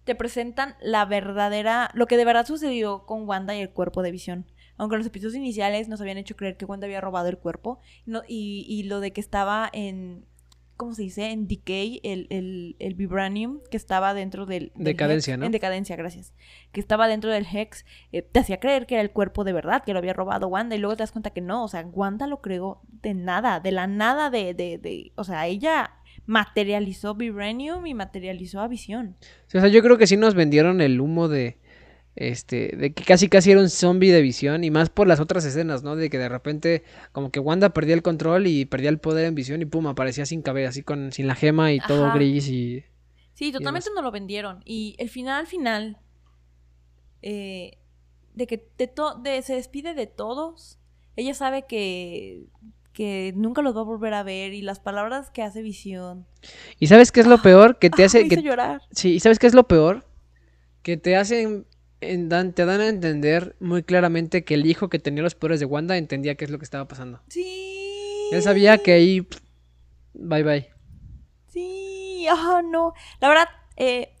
te 0.04 0.14
presentan 0.14 0.74
la 0.80 1.04
verdadera. 1.04 1.90
lo 1.92 2.06
que 2.06 2.16
de 2.16 2.24
verdad 2.24 2.46
sucedió 2.46 3.04
con 3.04 3.28
Wanda 3.28 3.54
y 3.54 3.60
el 3.60 3.70
cuerpo 3.70 4.02
de 4.02 4.10
visión 4.10 4.46
aunque 4.78 4.96
en 4.96 4.98
los 4.98 5.06
episodios 5.06 5.36
iniciales 5.36 5.88
nos 5.88 6.00
habían 6.00 6.18
hecho 6.18 6.36
creer 6.36 6.56
que 6.56 6.66
Wanda 6.66 6.86
había 6.86 7.00
robado 7.00 7.28
el 7.28 7.38
cuerpo, 7.38 7.80
y, 8.28 8.66
y, 8.68 8.82
lo 8.82 9.00
de 9.00 9.12
que 9.12 9.22
estaba 9.22 9.70
en, 9.72 10.26
¿cómo 10.76 10.94
se 10.94 11.02
dice? 11.02 11.30
En 11.30 11.48
decay, 11.48 12.00
el, 12.02 12.26
el, 12.30 12.76
el 12.78 12.94
vibranium 12.94 13.60
que 13.70 13.76
estaba 13.76 14.14
dentro 14.14 14.46
del... 14.46 14.72
decadencia, 14.74 15.36
¿no? 15.36 15.46
En 15.46 15.52
decadencia, 15.52 15.96
gracias. 15.96 16.34
Que 16.72 16.80
estaba 16.80 17.08
dentro 17.08 17.30
del 17.30 17.46
Hex, 17.50 17.84
eh, 18.12 18.22
te 18.22 18.40
hacía 18.40 18.60
creer 18.60 18.86
que 18.86 18.94
era 18.94 19.02
el 19.02 19.10
cuerpo 19.10 19.44
de 19.44 19.52
verdad, 19.52 19.82
que 19.84 19.92
lo 19.92 19.98
había 19.98 20.12
robado 20.12 20.48
Wanda, 20.48 20.76
y 20.76 20.78
luego 20.78 20.96
te 20.96 21.02
das 21.02 21.12
cuenta 21.12 21.30
que 21.30 21.40
no, 21.40 21.64
o 21.64 21.68
sea, 21.68 21.86
Wanda 21.86 22.26
lo 22.26 22.40
creó 22.40 22.80
de 23.02 23.14
nada, 23.14 23.60
de 23.60 23.72
la 23.72 23.86
nada 23.86 24.30
de, 24.30 24.54
de, 24.54 24.78
de 24.78 25.12
o 25.16 25.24
sea, 25.24 25.46
ella 25.46 25.94
materializó 26.26 27.14
Vibranium 27.14 27.86
y 27.86 27.94
materializó 27.94 28.60
a 28.60 28.68
Visión. 28.68 29.16
o 29.46 29.60
sea, 29.60 29.68
yo 29.68 29.82
creo 29.82 29.98
que 29.98 30.06
sí 30.06 30.16
nos 30.16 30.34
vendieron 30.34 30.80
el 30.80 31.00
humo 31.00 31.28
de 31.28 31.58
este, 32.16 32.74
de 32.74 32.94
que 32.94 33.04
casi 33.04 33.28
casi 33.28 33.52
era 33.52 33.60
un 33.60 33.68
zombie 33.68 34.10
de 34.10 34.22
visión 34.22 34.64
y 34.64 34.70
más 34.70 34.88
por 34.88 35.06
las 35.06 35.20
otras 35.20 35.44
escenas, 35.44 35.82
¿no? 35.82 35.96
De 35.96 36.08
que 36.08 36.18
de 36.18 36.30
repente 36.30 36.82
como 37.12 37.30
que 37.30 37.40
Wanda 37.40 37.70
perdía 37.70 37.94
el 37.94 38.02
control 38.02 38.46
y 38.46 38.64
perdía 38.64 38.88
el 38.88 38.98
poder 38.98 39.26
en 39.26 39.34
visión 39.34 39.60
y 39.60 39.66
pum, 39.66 39.86
aparecía 39.86 40.24
sin 40.24 40.40
cabeza, 40.40 40.70
así 40.70 40.82
con 40.82 41.12
sin 41.12 41.26
la 41.26 41.34
gema 41.34 41.72
y 41.72 41.80
todo 41.80 42.12
gris 42.14 42.48
y... 42.48 42.84
Sí, 43.34 43.52
totalmente 43.52 43.90
no 43.94 44.00
lo 44.00 44.10
vendieron. 44.10 44.62
Y 44.64 44.96
el 44.98 45.10
final 45.10 45.46
final, 45.46 45.98
eh, 47.20 47.76
de 48.32 48.46
que 48.46 48.66
de 48.78 49.42
se 49.42 49.54
despide 49.54 49.92
de 49.92 50.06
todos, 50.06 50.78
ella 51.16 51.34
sabe 51.34 51.66
que, 51.68 52.46
que 52.94 53.34
nunca 53.36 53.60
los 53.60 53.76
va 53.76 53.80
a 53.80 53.84
volver 53.84 54.14
a 54.14 54.22
ver 54.22 54.54
y 54.54 54.62
las 54.62 54.80
palabras 54.80 55.30
que 55.30 55.42
hace 55.42 55.60
visión. 55.60 56.26
¿Y 56.78 56.86
sabes 56.86 57.12
qué 57.12 57.20
es 57.20 57.26
lo 57.26 57.34
ah, 57.34 57.42
peor? 57.42 57.78
Que 57.78 57.90
te 57.90 58.04
ah, 58.04 58.06
hace... 58.06 58.22
Me 58.22 58.28
que, 58.30 58.40
llorar. 58.40 58.80
Sí, 58.90 59.12
¿y 59.12 59.20
sabes 59.20 59.38
qué 59.38 59.48
es 59.48 59.54
lo 59.54 59.68
peor? 59.68 60.06
Que 60.82 60.96
te 60.96 61.14
hacen 61.14 61.66
te 62.00 62.64
dan 62.66 62.80
a 62.80 62.88
entender 62.88 63.56
muy 63.60 63.82
claramente 63.82 64.44
que 64.44 64.54
el 64.54 64.66
hijo 64.66 64.88
que 64.88 64.98
tenía 64.98 65.22
los 65.22 65.34
poderes 65.34 65.60
de 65.60 65.66
Wanda 65.66 65.96
entendía 65.96 66.34
qué 66.34 66.44
es 66.44 66.50
lo 66.50 66.58
que 66.58 66.64
estaba 66.64 66.88
pasando. 66.88 67.20
Sí. 67.28 68.28
Él 68.32 68.42
sabía 68.42 68.78
que 68.78 68.92
ahí. 68.92 69.26
Bye 70.14 70.42
bye. 70.42 70.70
Sí. 71.48 72.26
Ah, 72.28 72.62
no. 72.64 72.92
La 73.20 73.28
verdad, 73.28 73.48
eh, 73.76 74.15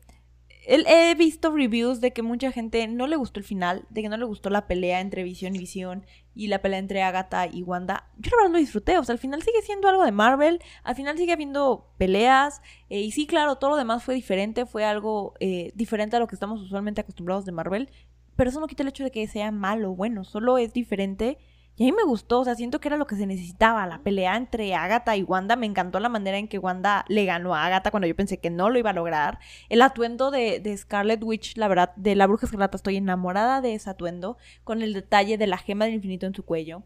he 0.66 1.14
visto 1.14 1.50
reviews 1.50 2.00
de 2.00 2.12
que 2.12 2.22
mucha 2.22 2.50
gente 2.50 2.86
no 2.88 3.06
le 3.06 3.16
gustó 3.16 3.38
el 3.38 3.44
final, 3.44 3.86
de 3.90 4.02
que 4.02 4.08
no 4.08 4.16
le 4.16 4.24
gustó 4.24 4.50
la 4.50 4.66
pelea 4.66 5.00
entre 5.00 5.22
Visión 5.22 5.54
y 5.54 5.58
Visión 5.58 6.04
y 6.34 6.48
la 6.48 6.60
pelea 6.60 6.78
entre 6.78 7.02
Agatha 7.02 7.46
y 7.46 7.62
Wanda. 7.62 8.10
Yo 8.18 8.30
la 8.30 8.42
verdad 8.42 8.52
lo 8.52 8.58
disfruté, 8.58 8.98
o 8.98 9.04
sea, 9.04 9.12
al 9.12 9.18
final 9.18 9.42
sigue 9.42 9.62
siendo 9.62 9.88
algo 9.88 10.04
de 10.04 10.12
Marvel, 10.12 10.60
al 10.82 10.96
final 10.96 11.16
sigue 11.16 11.32
habiendo 11.32 11.92
peleas, 11.98 12.62
eh, 12.90 13.00
y 13.00 13.12
sí, 13.12 13.26
claro, 13.26 13.56
todo 13.56 13.70
lo 13.70 13.76
demás 13.76 14.02
fue 14.02 14.14
diferente, 14.14 14.66
fue 14.66 14.84
algo 14.84 15.34
eh, 15.40 15.72
diferente 15.74 16.16
a 16.16 16.18
lo 16.18 16.26
que 16.26 16.34
estamos 16.34 16.60
usualmente 16.60 17.00
acostumbrados 17.00 17.44
de 17.44 17.52
Marvel, 17.52 17.90
pero 18.34 18.50
eso 18.50 18.60
no 18.60 18.66
quita 18.66 18.82
el 18.82 18.90
hecho 18.90 19.04
de 19.04 19.10
que 19.10 19.26
sea 19.28 19.50
malo 19.50 19.92
o 19.92 19.96
bueno, 19.96 20.24
solo 20.24 20.58
es 20.58 20.72
diferente 20.72 21.38
y 21.78 21.84
a 21.84 21.86
mí 21.86 21.92
me 21.92 22.04
gustó, 22.04 22.40
o 22.40 22.44
sea, 22.44 22.54
siento 22.54 22.80
que 22.80 22.88
era 22.88 22.96
lo 22.96 23.06
que 23.06 23.16
se 23.16 23.26
necesitaba, 23.26 23.86
la 23.86 24.02
pelea 24.02 24.36
entre 24.36 24.74
Agatha 24.74 25.14
y 25.14 25.22
Wanda. 25.22 25.56
Me 25.56 25.66
encantó 25.66 26.00
la 26.00 26.08
manera 26.08 26.38
en 26.38 26.48
que 26.48 26.58
Wanda 26.58 27.04
le 27.08 27.26
ganó 27.26 27.54
a 27.54 27.66
Agatha 27.66 27.90
cuando 27.90 28.06
yo 28.06 28.16
pensé 28.16 28.38
que 28.38 28.48
no 28.48 28.70
lo 28.70 28.78
iba 28.78 28.90
a 28.90 28.94
lograr. 28.94 29.38
El 29.68 29.82
atuendo 29.82 30.30
de, 30.30 30.74
Scarlet 30.78 31.22
Witch, 31.22 31.58
la 31.58 31.68
verdad, 31.68 31.92
de 31.96 32.14
la 32.14 32.26
bruja 32.26 32.46
escarlata, 32.46 32.78
estoy 32.78 32.96
enamorada 32.96 33.60
de 33.60 33.74
ese 33.74 33.90
atuendo, 33.90 34.38
con 34.64 34.80
el 34.80 34.94
detalle 34.94 35.36
de 35.36 35.46
la 35.46 35.58
gema 35.58 35.84
del 35.84 35.94
infinito 35.94 36.24
en 36.24 36.34
su 36.34 36.46
cuello 36.46 36.82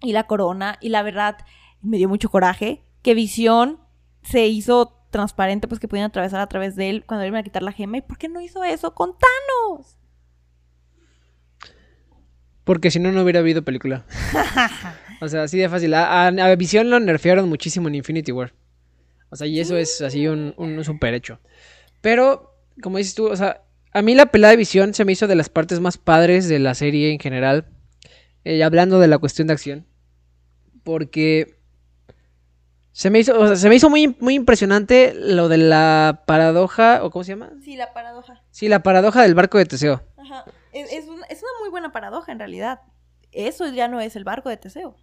y 0.00 0.12
la 0.12 0.26
corona. 0.26 0.78
Y 0.80 0.88
la 0.88 1.02
verdad, 1.02 1.36
me 1.82 1.98
dio 1.98 2.08
mucho 2.08 2.30
coraje 2.30 2.82
que 3.02 3.12
Visión 3.12 3.78
se 4.22 4.46
hizo 4.46 5.06
transparente, 5.10 5.68
pues 5.68 5.80
que 5.80 5.86
pudieran 5.86 6.08
atravesar 6.08 6.40
a 6.40 6.48
través 6.48 6.76
de 6.76 6.88
él 6.88 7.04
cuando 7.04 7.26
iban 7.26 7.40
a 7.40 7.44
quitar 7.44 7.62
la 7.62 7.72
gema. 7.72 7.98
¿Y 7.98 8.02
por 8.02 8.16
qué 8.16 8.30
no 8.30 8.40
hizo 8.40 8.64
eso 8.64 8.94
con 8.94 9.10
Thanos? 9.18 9.98
Porque 12.64 12.90
si 12.90 12.98
no, 12.98 13.12
no 13.12 13.22
hubiera 13.22 13.40
habido 13.40 13.62
película. 13.62 14.04
o 15.20 15.28
sea, 15.28 15.44
así 15.44 15.58
de 15.58 15.68
fácil. 15.68 15.94
A, 15.94 16.26
a, 16.26 16.56
Visión 16.56 16.90
lo 16.90 16.98
nerfearon 16.98 17.48
muchísimo 17.48 17.88
en 17.88 17.96
Infinity 17.96 18.32
War. 18.32 18.52
O 19.30 19.36
sea, 19.36 19.46
y 19.46 19.60
eso 19.60 19.76
es 19.76 20.00
así 20.00 20.26
un, 20.26 20.54
un 20.56 20.82
super 20.84 21.12
hecho. 21.12 21.40
Pero, 22.00 22.56
como 22.82 22.98
dices 22.98 23.14
tú, 23.14 23.26
o 23.26 23.36
sea, 23.36 23.62
a 23.92 24.02
mí 24.02 24.14
la 24.14 24.26
pelada 24.26 24.52
de 24.52 24.56
Visión 24.56 24.94
se 24.94 25.04
me 25.04 25.12
hizo 25.12 25.26
de 25.26 25.34
las 25.34 25.48
partes 25.48 25.80
más 25.80 25.98
padres 25.98 26.48
de 26.48 26.58
la 26.58 26.74
serie 26.74 27.12
en 27.12 27.18
general. 27.18 27.66
Eh, 28.44 28.62
hablando 28.62 28.98
de 28.98 29.08
la 29.08 29.18
cuestión 29.18 29.46
de 29.46 29.54
acción. 29.54 29.86
Porque 30.82 31.58
se 32.92 33.10
me 33.10 33.18
hizo, 33.18 33.38
o 33.38 33.46
sea, 33.46 33.56
se 33.56 33.68
me 33.68 33.74
hizo 33.74 33.90
muy, 33.90 34.16
muy 34.20 34.34
impresionante 34.34 35.14
lo 35.14 35.48
de 35.48 35.58
la 35.58 36.22
paradoja, 36.26 37.02
o 37.02 37.10
¿cómo 37.10 37.24
se 37.24 37.32
llama? 37.32 37.52
Sí, 37.62 37.76
la 37.76 37.92
paradoja. 37.92 38.42
Sí, 38.50 38.68
la 38.68 38.82
paradoja 38.82 39.22
del 39.22 39.34
barco 39.34 39.58
de 39.58 39.66
Teseo. 39.66 40.02
Ajá. 40.16 40.44
Es, 40.74 40.92
es, 40.92 41.08
una, 41.08 41.24
es 41.26 41.38
una 41.38 41.50
muy 41.60 41.70
buena 41.70 41.92
paradoja 41.92 42.32
en 42.32 42.38
realidad. 42.38 42.82
Eso 43.32 43.66
ya 43.68 43.88
no 43.88 44.00
es 44.00 44.16
el 44.16 44.24
barco 44.24 44.48
de 44.48 44.56
Teseo. 44.56 44.96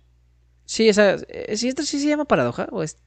Sí, 0.65 0.87
esa, 0.87 1.15
eh, 1.27 1.57
¿sí, 1.57 1.67
esto 1.67 1.83
sí 1.83 1.99
se 1.99 2.07
llama 2.07 2.25
paradoja 2.25 2.67
o 2.71 2.83
es 2.83 2.97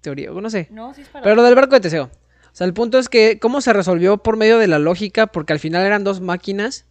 teoría? 0.00 0.32
O 0.32 0.40
no 0.40 0.50
sé. 0.50 0.68
No, 0.70 0.92
sí 0.94 1.02
es 1.02 1.08
paradoja. 1.08 1.24
Pero 1.24 1.36
lo 1.36 1.42
del 1.42 1.54
barco 1.54 1.74
de 1.74 1.80
Teseo. 1.80 2.04
O 2.04 2.56
sea, 2.56 2.66
el 2.66 2.74
punto 2.74 2.98
es 2.98 3.08
que 3.08 3.38
cómo 3.38 3.60
se 3.60 3.72
resolvió 3.72 4.18
por 4.18 4.36
medio 4.36 4.58
de 4.58 4.68
la 4.68 4.78
lógica, 4.78 5.26
porque 5.26 5.52
al 5.52 5.58
final 5.58 5.84
eran 5.84 6.04
dos 6.04 6.20
máquinas, 6.20 6.86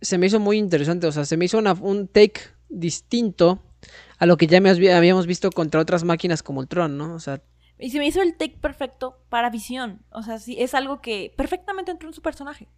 se 0.00 0.18
me 0.18 0.26
hizo 0.26 0.40
muy 0.40 0.58
interesante. 0.58 1.06
O 1.06 1.12
sea, 1.12 1.24
se 1.24 1.36
me 1.36 1.44
hizo 1.46 1.58
una, 1.58 1.72
un 1.72 2.08
take 2.08 2.40
distinto 2.68 3.62
a 4.18 4.26
lo 4.26 4.36
que 4.36 4.46
ya 4.46 4.60
me 4.60 4.70
habíamos 4.70 5.26
visto 5.26 5.50
contra 5.50 5.80
otras 5.80 6.04
máquinas 6.04 6.42
como 6.42 6.60
Ultron, 6.60 6.98
¿no? 6.98 7.14
O 7.14 7.20
sea... 7.20 7.40
Y 7.78 7.90
se 7.90 7.98
me 7.98 8.06
hizo 8.06 8.20
el 8.20 8.36
take 8.36 8.58
perfecto 8.60 9.20
para 9.28 9.50
Visión. 9.50 10.02
O 10.10 10.22
sea, 10.22 10.38
sí, 10.38 10.56
es 10.58 10.74
algo 10.74 11.00
que 11.00 11.32
perfectamente 11.36 11.92
entró 11.92 12.08
en 12.08 12.14
su 12.14 12.22
personaje. 12.22 12.68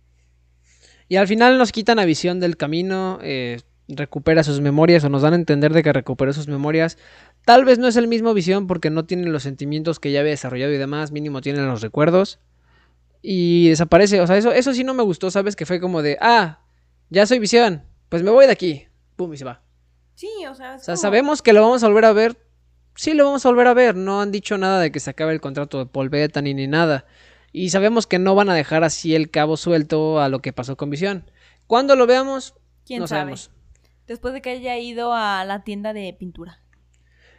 Y 1.10 1.16
al 1.16 1.26
final 1.26 1.58
nos 1.58 1.72
quitan 1.72 1.98
a 1.98 2.04
Visión 2.04 2.38
del 2.38 2.56
camino, 2.56 3.18
eh, 3.20 3.58
recupera 3.88 4.44
sus 4.44 4.60
memorias 4.60 5.02
o 5.02 5.08
nos 5.08 5.22
dan 5.22 5.32
a 5.32 5.36
entender 5.36 5.72
de 5.72 5.82
que 5.82 5.92
recuperó 5.92 6.32
sus 6.32 6.46
memorias. 6.46 6.98
Tal 7.44 7.64
vez 7.64 7.80
no 7.80 7.88
es 7.88 7.96
el 7.96 8.06
mismo 8.06 8.32
Visión 8.32 8.68
porque 8.68 8.90
no 8.90 9.04
tiene 9.04 9.28
los 9.28 9.42
sentimientos 9.42 9.98
que 9.98 10.12
ya 10.12 10.20
había 10.20 10.30
desarrollado 10.30 10.72
y 10.72 10.78
demás, 10.78 11.10
mínimo 11.10 11.40
tiene 11.40 11.62
los 11.62 11.80
recuerdos. 11.80 12.38
Y 13.22 13.70
desaparece, 13.70 14.20
o 14.20 14.26
sea, 14.28 14.36
eso, 14.36 14.52
eso 14.52 14.72
sí 14.72 14.84
no 14.84 14.94
me 14.94 15.02
gustó, 15.02 15.32
¿sabes? 15.32 15.56
Que 15.56 15.66
fue 15.66 15.80
como 15.80 16.00
de, 16.00 16.16
ah, 16.20 16.60
ya 17.08 17.26
soy 17.26 17.40
Visión, 17.40 17.82
pues 18.08 18.22
me 18.22 18.30
voy 18.30 18.46
de 18.46 18.52
aquí. 18.52 18.86
Pum, 19.16 19.34
y 19.34 19.36
se 19.36 19.44
va. 19.44 19.62
Sí, 20.14 20.28
o 20.48 20.54
sea, 20.54 20.76
o 20.76 20.78
sea 20.78 20.94
sabemos 20.94 21.42
que 21.42 21.52
lo 21.52 21.62
vamos 21.62 21.82
a 21.82 21.88
volver 21.88 22.04
a 22.04 22.12
ver. 22.12 22.36
Sí, 22.94 23.14
lo 23.14 23.24
vamos 23.24 23.44
a 23.44 23.48
volver 23.48 23.66
a 23.66 23.74
ver. 23.74 23.96
No 23.96 24.20
han 24.20 24.30
dicho 24.30 24.56
nada 24.58 24.78
de 24.78 24.92
que 24.92 25.00
se 25.00 25.10
acabe 25.10 25.32
el 25.32 25.40
contrato 25.40 25.80
de 25.80 25.86
Paul 25.86 26.08
Bettany 26.08 26.54
ni 26.54 26.68
nada. 26.68 27.04
Y 27.52 27.70
sabemos 27.70 28.06
que 28.06 28.18
no 28.18 28.34
van 28.34 28.48
a 28.48 28.54
dejar 28.54 28.84
así 28.84 29.14
el 29.14 29.30
cabo 29.30 29.56
suelto 29.56 30.20
a 30.20 30.28
lo 30.28 30.40
que 30.40 30.52
pasó 30.52 30.76
con 30.76 30.90
Visión. 30.90 31.24
Cuando 31.66 31.96
lo 31.96 32.06
veamos, 32.06 32.54
¿Quién 32.86 33.00
no 33.00 33.06
sabe? 33.06 33.20
sabemos. 33.20 33.50
Después 34.06 34.34
de 34.34 34.42
que 34.42 34.50
haya 34.50 34.76
ido 34.78 35.12
a 35.12 35.44
la 35.44 35.62
tienda 35.62 35.92
de 35.92 36.14
pintura. 36.18 36.60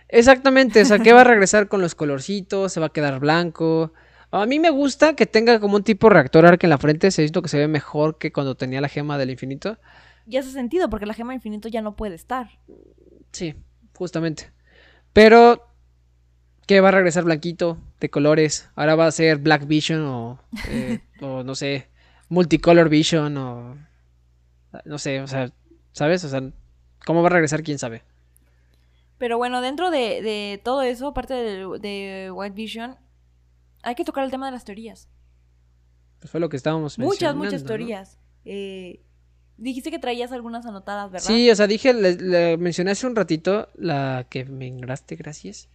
Exactamente, 0.08 0.82
o 0.82 0.86
sea, 0.86 1.00
que 1.00 1.14
va 1.14 1.22
a 1.22 1.24
regresar 1.26 1.68
con 1.68 1.82
los 1.82 1.96
colorcitos, 1.96 2.74
se 2.74 2.80
va 2.80 2.88
a 2.88 2.94
quedar 2.94 3.20
blanco. 3.20 3.94
A 4.32 4.46
mí 4.46 4.60
me 4.60 4.70
gusta 4.70 5.16
que 5.16 5.26
tenga 5.26 5.60
como 5.60 5.76
un 5.76 5.84
tipo 5.84 6.10
reactor 6.10 6.46
arc 6.46 6.64
en 6.64 6.70
la 6.70 6.78
frente, 6.78 7.12
se 7.12 7.22
visto 7.22 7.42
que 7.42 7.50
se 7.50 7.58
ve 7.58 7.68
mejor 7.68 8.18
que 8.18 8.32
cuando 8.32 8.56
tenía 8.56 8.82
la 8.82 8.88
gema 8.90 9.18
del 9.18 9.30
infinito. 9.30 9.78
Y 10.28 10.38
hace 10.38 10.52
sentido, 10.52 10.90
porque 10.90 11.06
la 11.06 11.14
gema 11.14 11.32
del 11.32 11.38
infinito 11.38 11.68
ya 11.68 11.82
no 11.82 11.96
puede 11.96 12.16
estar. 12.16 12.50
Sí, 13.32 13.56
justamente. 13.98 14.52
Pero 15.14 15.68
que 16.68 16.80
va 16.80 16.90
a 16.90 16.92
regresar 16.92 17.24
blanquito, 17.26 17.78
de 18.02 18.10
colores. 18.10 18.70
Ahora 18.76 18.96
va 18.96 19.06
a 19.06 19.12
ser 19.12 19.38
Black 19.38 19.66
Vision 19.66 20.02
o, 20.02 20.40
eh, 20.68 21.00
o 21.22 21.44
no 21.44 21.56
sé, 21.56 21.88
Multicolor 22.28 22.90
Vision 22.90 23.38
o 23.38 23.78
no 24.86 24.98
sé, 24.98 25.22
o 25.22 25.28
sea, 25.28 25.52
¿sabes? 25.92 26.24
O 26.24 26.30
sea, 26.30 26.42
¿cómo 27.06 27.22
va 27.22 27.28
a 27.28 27.32
regresar? 27.32 27.64
¿Quién 27.64 27.80
sabe? 27.80 28.04
Pero 29.18 29.38
bueno, 29.38 29.62
dentro 29.62 29.92
de, 29.92 30.22
de 30.22 30.62
todo 30.64 30.82
eso, 30.82 31.08
aparte 31.08 31.34
de, 31.34 31.80
de, 31.80 32.32
White 32.32 32.56
Vision, 32.56 32.96
hay 33.84 33.96
que 33.96 34.04
tocar 34.04 34.24
el 34.24 34.32
tema 34.32 34.48
de 34.48 34.54
las 34.54 34.66
teorías. 34.66 35.10
Pues 36.20 36.32
fue 36.32 36.40
lo 36.40 36.50
que 36.50 36.58
estábamos 36.58 36.98
Muchas, 36.98 37.36
muchas 37.36 37.64
teorías. 37.64 38.16
¿no? 38.16 38.22
Eh, 38.46 39.04
dijiste 39.58 39.92
que 39.92 40.00
traías 40.00 40.32
algunas 40.32 40.66
anotadas, 40.66 41.12
¿verdad? 41.12 41.28
Sí, 41.28 41.52
o 41.52 41.56
sea, 41.56 41.68
dije, 41.68 41.94
le, 41.94 42.16
le 42.16 42.58
mencioné 42.58 42.92
hace 42.92 43.06
un 43.06 43.16
ratito 43.16 43.70
la 43.76 44.26
que 44.30 44.46
me 44.46 44.68
engraste, 44.68 45.16
gracias. 45.16 45.70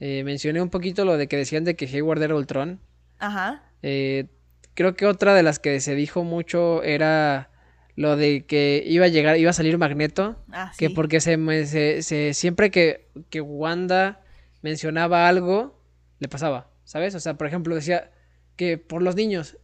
Eh, 0.00 0.24
mencioné 0.24 0.60
un 0.60 0.70
poquito 0.70 1.04
lo 1.04 1.16
de 1.16 1.26
que 1.26 1.36
decían 1.36 1.64
de 1.64 1.76
que 1.76 1.86
Hayward 1.86 2.22
era 2.22 2.34
Ultron. 2.34 2.80
Ajá. 3.18 3.62
Eh, 3.82 4.26
creo 4.74 4.94
que 4.94 5.06
otra 5.06 5.34
de 5.34 5.42
las 5.42 5.58
que 5.58 5.80
se 5.80 5.94
dijo 5.94 6.24
mucho 6.24 6.82
era 6.82 7.50
lo 7.94 8.16
de 8.16 8.44
que 8.44 8.82
iba 8.86 9.06
a 9.06 9.08
llegar, 9.08 9.38
iba 9.38 9.50
a 9.50 9.54
salir 9.54 9.78
Magneto. 9.78 10.42
Ah, 10.52 10.72
sí. 10.72 10.78
Que 10.78 10.94
porque 10.94 11.20
se, 11.20 11.36
se, 11.66 12.02
se 12.02 12.34
siempre 12.34 12.70
que, 12.70 13.08
que, 13.30 13.40
Wanda 13.40 14.20
mencionaba 14.62 15.28
algo, 15.28 15.80
le 16.18 16.28
pasaba, 16.28 16.70
¿sabes? 16.84 17.14
O 17.14 17.20
sea, 17.20 17.34
por 17.34 17.46
ejemplo, 17.46 17.74
decía 17.74 18.10
que 18.56 18.78
por 18.78 19.02
los 19.02 19.16
niños 19.16 19.56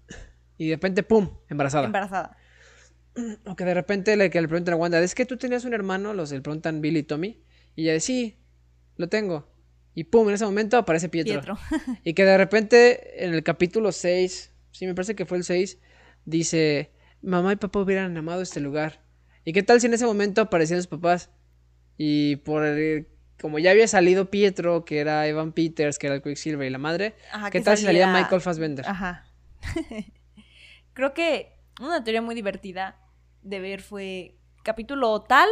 y 0.62 0.68
de 0.68 0.76
repente, 0.76 1.02
¡pum!, 1.02 1.30
embarazada. 1.48 1.86
Embarazada. 1.86 2.36
O 3.44 3.56
que 3.56 3.64
de 3.66 3.74
repente 3.74 4.16
le, 4.16 4.30
que 4.30 4.40
le 4.40 4.48
preguntan 4.48 4.72
a 4.72 4.76
Wanda, 4.78 4.98
¿es 4.98 5.14
que 5.14 5.26
tú 5.26 5.36
tenías 5.36 5.66
un 5.66 5.74
hermano? 5.74 6.14
Los 6.14 6.32
le 6.32 6.40
preguntan 6.40 6.80
Billy 6.80 7.00
y 7.00 7.02
Tommy. 7.02 7.42
Y 7.76 7.82
ella 7.82 7.92
dice, 7.92 8.06
sí, 8.06 8.38
lo 8.96 9.08
tengo. 9.10 9.51
Y 9.94 10.04
pum, 10.04 10.28
en 10.28 10.34
ese 10.34 10.44
momento 10.44 10.76
aparece 10.78 11.08
Pietro. 11.08 11.34
Pietro. 11.34 11.58
y 12.04 12.14
que 12.14 12.24
de 12.24 12.38
repente 12.38 13.24
en 13.24 13.34
el 13.34 13.42
capítulo 13.42 13.92
6, 13.92 14.52
sí, 14.70 14.86
me 14.86 14.94
parece 14.94 15.14
que 15.14 15.26
fue 15.26 15.38
el 15.38 15.44
6, 15.44 15.78
dice, 16.24 16.92
mamá 17.20 17.52
y 17.52 17.56
papá 17.56 17.80
hubieran 17.80 18.16
amado 18.16 18.42
este 18.42 18.60
lugar. 18.60 19.02
¿Y 19.44 19.52
qué 19.52 19.62
tal 19.62 19.80
si 19.80 19.86
en 19.86 19.94
ese 19.94 20.06
momento 20.06 20.40
aparecían 20.40 20.80
sus 20.80 20.86
papás? 20.86 21.30
Y 21.98 22.36
por 22.36 22.64
el, 22.64 23.08
como 23.40 23.58
ya 23.58 23.70
había 23.70 23.86
salido 23.86 24.30
Pietro, 24.30 24.84
que 24.84 24.98
era 24.98 25.26
Evan 25.26 25.52
Peters, 25.52 25.98
que 25.98 26.06
era 26.06 26.16
el 26.16 26.22
Quicksilver 26.22 26.66
y 26.66 26.70
la 26.70 26.78
madre, 26.78 27.14
Ajá, 27.32 27.50
¿qué 27.50 27.60
tal 27.60 27.76
si 27.76 27.84
salía 27.84 28.12
Michael 28.12 28.40
Fassbender? 28.40 28.86
Ajá. 28.86 29.26
Creo 30.94 31.12
que 31.12 31.52
una 31.80 32.02
teoría 32.02 32.22
muy 32.22 32.34
divertida 32.34 32.98
de 33.42 33.60
ver 33.60 33.82
fue 33.82 34.36
capítulo 34.62 35.20
tal, 35.22 35.48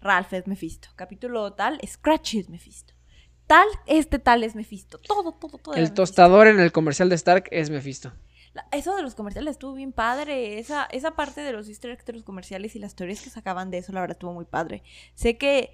Ralph 0.00 0.32
es 0.32 0.46
Mephisto. 0.46 0.88
Capítulo 0.96 1.52
tal, 1.52 1.80
Scratch 1.86 2.34
es 2.34 2.48
Mephisto. 2.48 2.97
Tal, 3.48 3.66
este 3.86 4.20
tal 4.20 4.44
es 4.44 4.54
Mephisto. 4.54 4.98
Todo, 4.98 5.32
todo, 5.32 5.58
todo. 5.58 5.74
El 5.74 5.80
Mephisto. 5.80 6.02
tostador 6.02 6.46
en 6.46 6.60
el 6.60 6.70
comercial 6.70 7.08
de 7.08 7.16
Stark 7.16 7.48
es 7.50 7.70
Mephisto. 7.70 8.12
La- 8.54 8.68
Eso 8.70 8.94
de 8.94 9.02
los 9.02 9.14
comerciales 9.16 9.52
estuvo 9.52 9.72
bien 9.74 9.92
padre. 9.92 10.58
Esa, 10.60 10.84
esa 10.92 11.12
parte 11.16 11.40
de 11.40 11.52
los 11.52 11.68
easter 11.68 11.90
eggs 11.90 12.04
de 12.04 12.12
los 12.12 12.22
comerciales 12.22 12.76
y 12.76 12.78
las 12.78 12.94
teorías 12.94 13.20
que 13.20 13.30
sacaban 13.30 13.70
de 13.72 13.78
eso, 13.78 13.92
la 13.92 14.00
verdad, 14.00 14.16
estuvo 14.16 14.32
muy 14.32 14.44
padre. 14.44 14.82
Sé 15.14 15.36
que, 15.36 15.72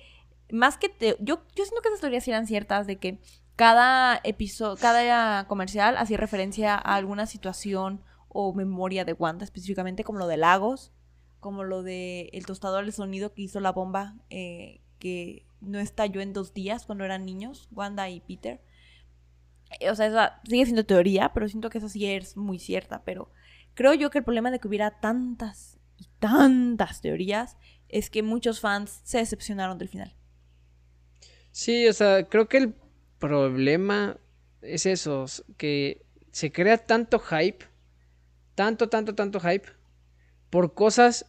más 0.50 0.78
que... 0.78 0.88
te- 0.88 1.16
yo, 1.20 1.42
yo 1.54 1.64
siento 1.64 1.82
que 1.82 1.88
esas 1.88 2.00
teorías 2.00 2.26
eran 2.28 2.46
ciertas 2.46 2.86
de 2.86 2.96
que 2.98 3.18
cada 3.56 4.20
episodio, 4.24 4.76
cada 4.80 5.46
comercial 5.46 5.96
hacía 5.96 6.16
referencia 6.16 6.74
a 6.74 6.94
alguna 6.96 7.26
situación 7.26 8.02
o 8.28 8.52
memoria 8.54 9.04
de 9.04 9.12
Wanda, 9.12 9.44
específicamente 9.44 10.02
como 10.04 10.18
lo 10.18 10.26
de 10.26 10.36
Lagos, 10.36 10.92
como 11.40 11.62
lo 11.64 11.82
de 11.82 12.30
el 12.32 12.46
tostador 12.46 12.84
de 12.86 12.92
sonido 12.92 13.32
que 13.32 13.42
hizo 13.42 13.60
la 13.60 13.70
bomba 13.70 14.14
eh, 14.30 14.80
que 14.98 15.43
no 15.66 15.78
estalló 15.80 16.20
en 16.20 16.32
dos 16.32 16.54
días 16.54 16.86
cuando 16.86 17.04
eran 17.04 17.24
niños, 17.26 17.68
Wanda 17.72 18.08
y 18.10 18.20
Peter. 18.20 18.60
Eh, 19.80 19.90
O 19.90 19.94
sea, 19.94 20.06
esa 20.06 20.40
sigue 20.48 20.64
siendo 20.64 20.86
teoría, 20.86 21.32
pero 21.34 21.48
siento 21.48 21.70
que 21.70 21.78
esa 21.78 21.88
sí 21.88 22.06
es 22.06 22.36
muy 22.36 22.58
cierta. 22.58 23.02
Pero 23.04 23.30
creo 23.74 23.94
yo 23.94 24.10
que 24.10 24.18
el 24.18 24.24
problema 24.24 24.50
de 24.50 24.58
que 24.60 24.68
hubiera 24.68 25.00
tantas 25.00 25.78
y 25.98 26.06
tantas 26.18 27.00
teorías 27.00 27.56
es 27.88 28.10
que 28.10 28.22
muchos 28.22 28.60
fans 28.60 29.00
se 29.04 29.18
decepcionaron 29.18 29.78
del 29.78 29.88
final. 29.88 30.14
Sí, 31.52 31.86
o 31.88 31.92
sea, 31.92 32.24
creo 32.28 32.48
que 32.48 32.58
el 32.58 32.74
problema 33.18 34.18
es 34.62 34.86
eso, 34.86 35.26
que 35.56 36.04
se 36.32 36.50
crea 36.52 36.78
tanto 36.78 37.18
hype, 37.20 37.64
tanto, 38.54 38.88
tanto, 38.90 39.14
tanto 39.14 39.40
hype, 39.40 39.68
por 40.50 40.74
cosas 40.74 41.26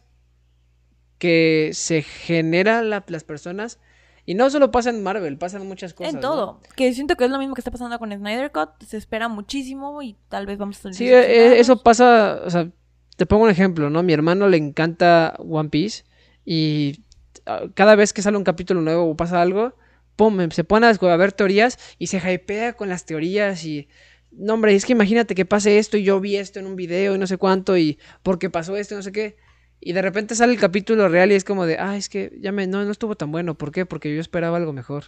que 1.18 1.70
se 1.72 2.02
generan 2.02 2.90
la- 2.90 3.04
las 3.08 3.24
personas. 3.24 3.78
Y 4.26 4.34
no 4.34 4.50
solo 4.50 4.72
pasa 4.72 4.90
en 4.90 5.04
Marvel, 5.04 5.38
pasan 5.38 5.66
muchas 5.68 5.94
cosas. 5.94 6.14
en 6.14 6.20
¿no? 6.20 6.28
todo. 6.28 6.60
Que 6.74 6.92
siento 6.92 7.14
que 7.16 7.24
es 7.24 7.30
lo 7.30 7.38
mismo 7.38 7.54
que 7.54 7.60
está 7.60 7.70
pasando 7.70 7.96
con 8.00 8.12
Snyder 8.12 8.50
Cut. 8.50 8.70
Se 8.84 8.96
espera 8.96 9.28
muchísimo 9.28 10.02
y 10.02 10.16
tal 10.28 10.46
vez 10.46 10.58
vamos 10.58 10.84
a 10.84 10.92
Sí, 10.92 11.08
eh, 11.08 11.60
eso 11.60 11.80
pasa, 11.80 12.40
o 12.44 12.50
sea, 12.50 12.68
te 13.16 13.24
pongo 13.24 13.44
un 13.44 13.50
ejemplo, 13.50 13.88
¿no? 13.88 14.02
Mi 14.02 14.12
hermano 14.12 14.48
le 14.48 14.56
encanta 14.56 15.36
One 15.38 15.68
Piece 15.68 16.02
y 16.44 17.04
ah, 17.46 17.62
cada 17.74 17.94
vez 17.94 18.12
que 18.12 18.20
sale 18.20 18.36
un 18.36 18.42
capítulo 18.42 18.80
nuevo 18.80 19.08
o 19.08 19.16
pasa 19.16 19.40
algo, 19.40 19.74
pum, 20.16 20.50
se 20.50 20.64
pone 20.64 20.88
a 20.88 20.90
a 20.90 21.16
ver 21.16 21.32
teorías 21.32 21.78
y 21.98 22.08
se 22.08 22.18
hypea 22.18 22.72
con 22.72 22.88
las 22.88 23.06
teorías 23.06 23.64
y... 23.64 23.88
No, 24.32 24.54
hombre, 24.54 24.74
es 24.74 24.84
que 24.84 24.92
imagínate 24.92 25.34
que 25.34 25.46
pase 25.46 25.78
esto 25.78 25.96
y 25.96 26.02
yo 26.02 26.20
vi 26.20 26.36
esto 26.36 26.58
en 26.58 26.66
un 26.66 26.76
video 26.76 27.14
y 27.14 27.18
no 27.18 27.26
sé 27.26 27.38
cuánto 27.38 27.78
y 27.78 27.98
porque 28.22 28.50
pasó 28.50 28.76
esto 28.76 28.92
y 28.94 28.96
no 28.96 29.02
sé 29.02 29.12
qué. 29.12 29.36
Y 29.80 29.92
de 29.92 30.02
repente 30.02 30.34
sale 30.34 30.52
el 30.54 30.58
capítulo 30.60 31.08
real 31.08 31.30
y 31.30 31.34
es 31.34 31.44
como 31.44 31.66
de, 31.66 31.78
ah, 31.78 31.96
es 31.96 32.08
que 32.08 32.36
ya 32.40 32.50
me, 32.52 32.66
no, 32.66 32.84
no 32.84 32.90
estuvo 32.90 33.14
tan 33.14 33.30
bueno. 33.30 33.54
¿Por 33.56 33.72
qué? 33.72 33.86
Porque 33.86 34.12
yo 34.14 34.20
esperaba 34.20 34.56
algo 34.56 34.72
mejor. 34.72 35.04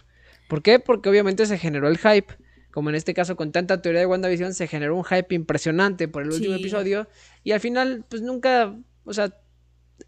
¿Por 0.47 0.61
qué? 0.61 0.79
Porque 0.79 1.09
obviamente 1.09 1.45
se 1.45 1.57
generó 1.57 1.87
el 1.87 1.97
hype. 1.97 2.33
como 2.71 2.89
en 2.89 2.95
este 2.95 3.13
caso 3.15 3.35
con 3.35 3.51
tanta 3.51 3.81
teoría 3.81 3.99
de 4.01 4.05
WandaVision, 4.05 4.53
se 4.53 4.67
generó 4.67 4.95
un 4.95 5.03
hype 5.03 5.33
impresionante 5.33 6.07
por 6.07 6.21
el 6.23 6.31
último 6.31 6.53
Sí. 6.53 6.59
episodio 6.61 7.07
y 7.43 7.51
al 7.53 7.59
final 7.59 8.05
pues 8.07 8.21
nunca, 8.21 8.75
o 9.05 9.13
sea, 9.13 9.33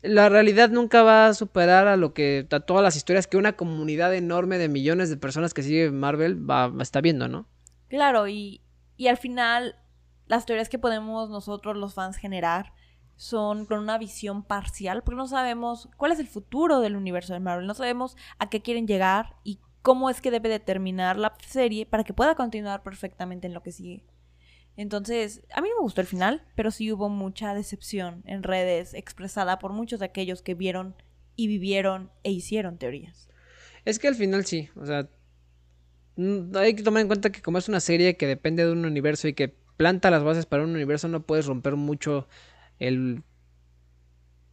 la 0.03 0.29
realidad 0.29 0.69
nunca 0.69 1.01
va 1.01 1.27
a 1.27 1.33
superar 1.33 1.87
a 1.87 1.97
lo 1.97 2.13
que, 2.13 2.47
a 2.51 2.59
todas 2.59 2.83
las 2.83 2.95
historias 2.95 3.25
que 3.25 3.37
una 3.37 3.53
comunidad 3.53 4.13
enorme 4.13 4.59
de 4.59 4.69
millones 4.69 5.09
de 5.09 5.17
personas 5.17 5.53
que 5.55 5.63
sigue 5.63 5.89
Marvel 5.91 6.47
va, 6.49 6.67
va- 6.67 6.83
está 6.83 7.01
viendo, 7.01 7.27
¿no? 7.27 7.47
Claro, 7.89 8.27
y, 8.27 8.61
y 8.95 9.07
al 9.07 9.17
final 9.17 9.75
las 10.27 10.45
teorías 10.45 10.69
que 10.69 10.77
podemos 10.79 11.29
nosotros 11.31 11.75
los 11.75 11.95
fans 11.95 12.15
generar 12.17 12.73
son 13.21 13.67
con 13.67 13.77
una 13.77 13.99
visión 13.99 14.41
parcial, 14.41 15.03
porque 15.03 15.17
no 15.17 15.27
sabemos 15.27 15.89
cuál 15.95 16.11
es 16.11 16.17
el 16.17 16.25
futuro 16.25 16.79
del 16.79 16.95
universo 16.95 17.33
de 17.33 17.39
Marvel, 17.39 17.67
no 17.67 17.75
sabemos 17.75 18.17
a 18.39 18.49
qué 18.49 18.63
quieren 18.63 18.87
llegar 18.87 19.35
y 19.43 19.59
cómo 19.83 20.09
es 20.09 20.21
que 20.21 20.31
debe 20.31 20.49
de 20.49 20.59
terminar 20.59 21.17
la 21.17 21.35
serie 21.47 21.85
para 21.85 22.03
que 22.03 22.15
pueda 22.15 22.33
continuar 22.33 22.81
perfectamente 22.81 23.45
en 23.45 23.53
lo 23.53 23.61
que 23.61 23.71
sigue. 23.71 24.03
Entonces, 24.75 25.43
a 25.53 25.61
mí 25.61 25.69
me 25.69 25.83
gustó 25.83 26.01
el 26.01 26.07
final, 26.07 26.47
pero 26.55 26.71
sí 26.71 26.91
hubo 26.91 27.09
mucha 27.09 27.53
decepción 27.53 28.23
en 28.25 28.41
redes 28.41 28.95
expresada 28.95 29.59
por 29.59 29.71
muchos 29.71 29.99
de 29.99 30.07
aquellos 30.07 30.41
que 30.41 30.55
vieron 30.55 30.95
y 31.35 31.45
vivieron 31.45 32.09
e 32.23 32.31
hicieron 32.31 32.79
teorías. 32.79 33.29
Es 33.85 33.99
que 33.99 34.07
al 34.07 34.15
final 34.15 34.45
sí, 34.45 34.69
o 34.75 34.87
sea, 34.87 35.07
mm, 36.15 36.57
hay 36.57 36.73
que 36.73 36.81
tomar 36.81 37.01
en 37.01 37.07
cuenta 37.07 37.31
que 37.31 37.43
como 37.43 37.59
es 37.59 37.69
una 37.69 37.81
serie 37.81 38.17
que 38.17 38.25
depende 38.25 38.65
de 38.65 38.71
un 38.71 38.83
universo 38.83 39.27
y 39.27 39.33
que 39.33 39.55
planta 39.77 40.09
las 40.09 40.23
bases 40.23 40.47
para 40.47 40.63
un 40.63 40.71
universo, 40.71 41.07
no 41.07 41.21
puedes 41.21 41.45
romper 41.45 41.75
mucho 41.75 42.27
el 42.87 43.23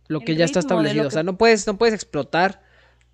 lo 0.09 0.21
El 0.21 0.25
que 0.25 0.37
ya 0.37 0.45
está 0.45 0.61
establecido, 0.61 1.09
o 1.09 1.11
sea, 1.11 1.23
no 1.23 1.37
puedes 1.37 1.67
no 1.67 1.77
puedes 1.77 1.95
explotar 1.95 2.63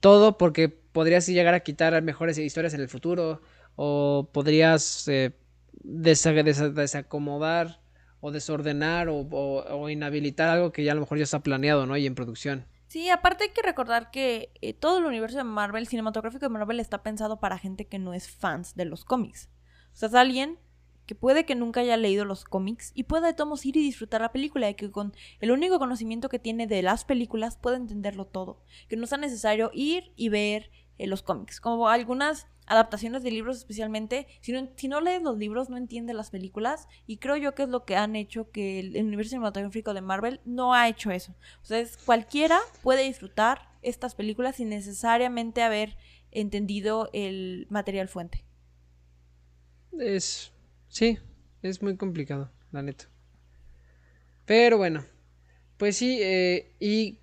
todo 0.00 0.38
porque 0.38 0.68
podrías 0.68 1.26
llegar 1.26 1.54
a 1.54 1.60
quitar 1.60 2.00
mejores 2.02 2.38
historias 2.38 2.74
en 2.74 2.80
el 2.80 2.88
futuro 2.88 3.40
o 3.74 4.30
podrías 4.32 5.08
eh, 5.08 5.36
desa- 5.82 6.32
desa- 6.44 6.72
desacomodar 6.72 7.80
o 8.20 8.30
desordenar 8.30 9.08
o, 9.08 9.16
o- 9.16 9.64
o 9.80 9.88
inhabilitar 9.90 10.48
algo 10.48 10.70
que 10.72 10.84
ya 10.84 10.92
a 10.92 10.94
lo 10.94 11.00
mejor 11.00 11.18
ya 11.18 11.24
está 11.24 11.42
planeado, 11.42 11.84
¿no? 11.86 11.96
Y 11.96 12.06
en 12.06 12.14
producción. 12.14 12.66
Sí, 12.86 13.10
aparte 13.10 13.44
hay 13.44 13.50
que 13.50 13.62
recordar 13.62 14.10
que 14.12 14.52
eh, 14.62 14.72
todo 14.72 14.98
el 14.98 15.04
universo 15.06 15.38
de 15.38 15.44
Marvel, 15.44 15.88
cinematográfico 15.88 16.44
de 16.44 16.50
Marvel, 16.50 16.78
está 16.78 17.02
pensado 17.02 17.40
para 17.40 17.58
gente 17.58 17.86
que 17.88 17.98
no 17.98 18.14
es 18.14 18.30
fans 18.30 18.76
de 18.76 18.84
los 18.84 19.04
cómics. 19.04 19.50
O 19.92 19.96
sea, 19.96 20.08
es 20.10 20.14
alguien 20.14 20.58
que 21.06 21.14
puede 21.14 21.44
que 21.44 21.54
nunca 21.54 21.80
haya 21.80 21.96
leído 21.96 22.24
los 22.24 22.44
cómics 22.44 22.92
y 22.94 23.04
puede 23.04 23.26
de 23.26 23.34
todos 23.34 23.64
ir 23.66 23.76
y 23.76 23.82
disfrutar 23.82 24.20
la 24.20 24.32
película 24.32 24.68
y 24.70 24.74
que 24.74 24.90
con 24.90 25.12
el 25.40 25.50
único 25.50 25.78
conocimiento 25.78 26.28
que 26.28 26.38
tiene 26.38 26.66
de 26.66 26.82
las 26.82 27.04
películas 27.04 27.56
puede 27.56 27.76
entenderlo 27.76 28.26
todo. 28.26 28.62
Que 28.88 28.96
no 28.96 29.06
sea 29.06 29.18
necesario 29.18 29.70
ir 29.72 30.12
y 30.16 30.28
ver 30.28 30.70
eh, 30.98 31.06
los 31.06 31.22
cómics. 31.22 31.60
Como 31.60 31.88
algunas 31.88 32.46
adaptaciones 32.66 33.22
de 33.22 33.30
libros 33.30 33.58
especialmente, 33.58 34.26
si 34.40 34.52
no, 34.52 34.68
si 34.76 34.88
no 34.88 35.00
lees 35.00 35.22
los 35.22 35.36
libros 35.36 35.68
no 35.68 35.76
entiendes 35.76 36.16
las 36.16 36.30
películas 36.30 36.88
y 37.06 37.18
creo 37.18 37.36
yo 37.36 37.54
que 37.54 37.64
es 37.64 37.68
lo 37.68 37.84
que 37.84 37.96
han 37.96 38.16
hecho 38.16 38.50
que 38.50 38.80
el, 38.80 38.96
universo 39.04 39.30
cinematográfico 39.30 39.92
de 39.92 40.00
Marvel 40.00 40.40
no 40.44 40.72
ha 40.72 40.88
hecho 40.88 41.10
eso. 41.10 41.34
O 41.62 41.66
sea, 41.66 41.84
cualquiera 42.06 42.58
puede 42.82 43.02
disfrutar 43.02 43.68
estas 43.82 44.14
películas 44.14 44.56
sin 44.56 44.70
necesariamente 44.70 45.62
haber 45.62 45.98
entendido 46.30 47.10
el 47.12 47.66
material 47.68 48.08
fuente. 48.08 48.44
Es. 49.98 50.53
Sí, 50.94 51.18
es 51.62 51.82
muy 51.82 51.96
complicado, 51.96 52.52
la 52.70 52.80
neta. 52.80 53.06
Pero 54.44 54.78
bueno, 54.78 55.04
pues 55.76 55.96
sí, 55.96 56.20
eh, 56.22 56.76
y 56.78 57.18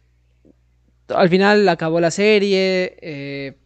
al 1.08 1.30
final 1.30 1.70
acabó 1.70 2.02
la 2.02 2.12
serie. 2.12 2.98
eh, 3.02 3.58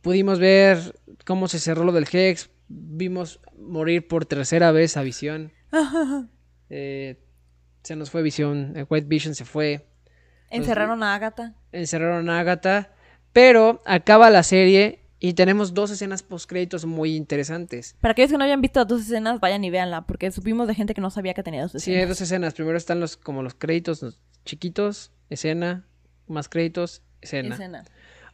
pudimos 0.00 0.38
ver 0.38 0.94
cómo 1.26 1.48
se 1.48 1.58
cerró 1.58 1.82
lo 1.82 1.90
del 1.90 2.06
Hex. 2.10 2.50
Vimos 2.68 3.40
morir 3.58 4.06
por 4.06 4.26
tercera 4.26 4.70
vez 4.70 4.96
a 4.96 5.02
Visión. 5.02 5.50
eh, 6.70 7.18
se 7.82 7.96
nos 7.96 8.10
fue 8.10 8.22
Visión. 8.22 8.74
eh, 8.76 8.86
White 8.88 9.08
Vision 9.08 9.34
se 9.34 9.44
fue. 9.44 9.88
Encerraron 10.50 11.02
a 11.02 11.16
Agatha. 11.16 11.56
encerraron 11.72 12.30
a 12.30 12.38
Agatha, 12.38 12.92
pero 13.32 13.82
acaba 13.86 14.30
la 14.30 14.44
serie 14.44 15.01
y 15.24 15.34
tenemos 15.34 15.72
dos 15.72 15.92
escenas 15.92 16.24
post 16.24 16.48
créditos 16.48 16.84
muy 16.84 17.14
interesantes. 17.14 17.94
Para 18.00 18.10
aquellos 18.10 18.32
que 18.32 18.38
no 18.38 18.42
hayan 18.44 18.60
visto 18.60 18.80
las 18.80 18.88
dos 18.88 19.02
escenas, 19.02 19.38
vayan 19.38 19.62
y 19.62 19.70
véanla, 19.70 20.02
porque 20.04 20.30
supimos 20.32 20.66
de 20.66 20.74
gente 20.74 20.94
que 20.94 21.00
no 21.00 21.10
sabía 21.10 21.32
que 21.32 21.44
tenía 21.44 21.62
dos 21.62 21.70
Sí, 21.70 21.90
hay 21.92 21.98
escenas. 21.98 22.08
dos 22.08 22.20
escenas. 22.22 22.54
Primero 22.54 22.76
están 22.76 22.98
los 22.98 23.16
como 23.16 23.44
los 23.44 23.54
créditos 23.54 24.02
los 24.02 24.18
chiquitos, 24.44 25.12
escena, 25.30 25.86
más 26.26 26.48
créditos, 26.48 27.02
escena. 27.20 27.54
Escena. 27.54 27.84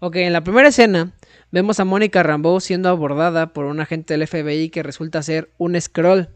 Ok, 0.00 0.16
en 0.16 0.32
la 0.32 0.42
primera 0.42 0.68
escena 0.68 1.12
vemos 1.50 1.78
a 1.78 1.84
Mónica 1.84 2.22
Rambeau 2.22 2.58
siendo 2.58 2.88
abordada 2.88 3.52
por 3.52 3.66
un 3.66 3.80
agente 3.80 4.14
del 4.16 4.26
FBI 4.26 4.70
que 4.70 4.82
resulta 4.82 5.22
ser 5.22 5.52
un 5.58 5.78
scroll. 5.78 6.30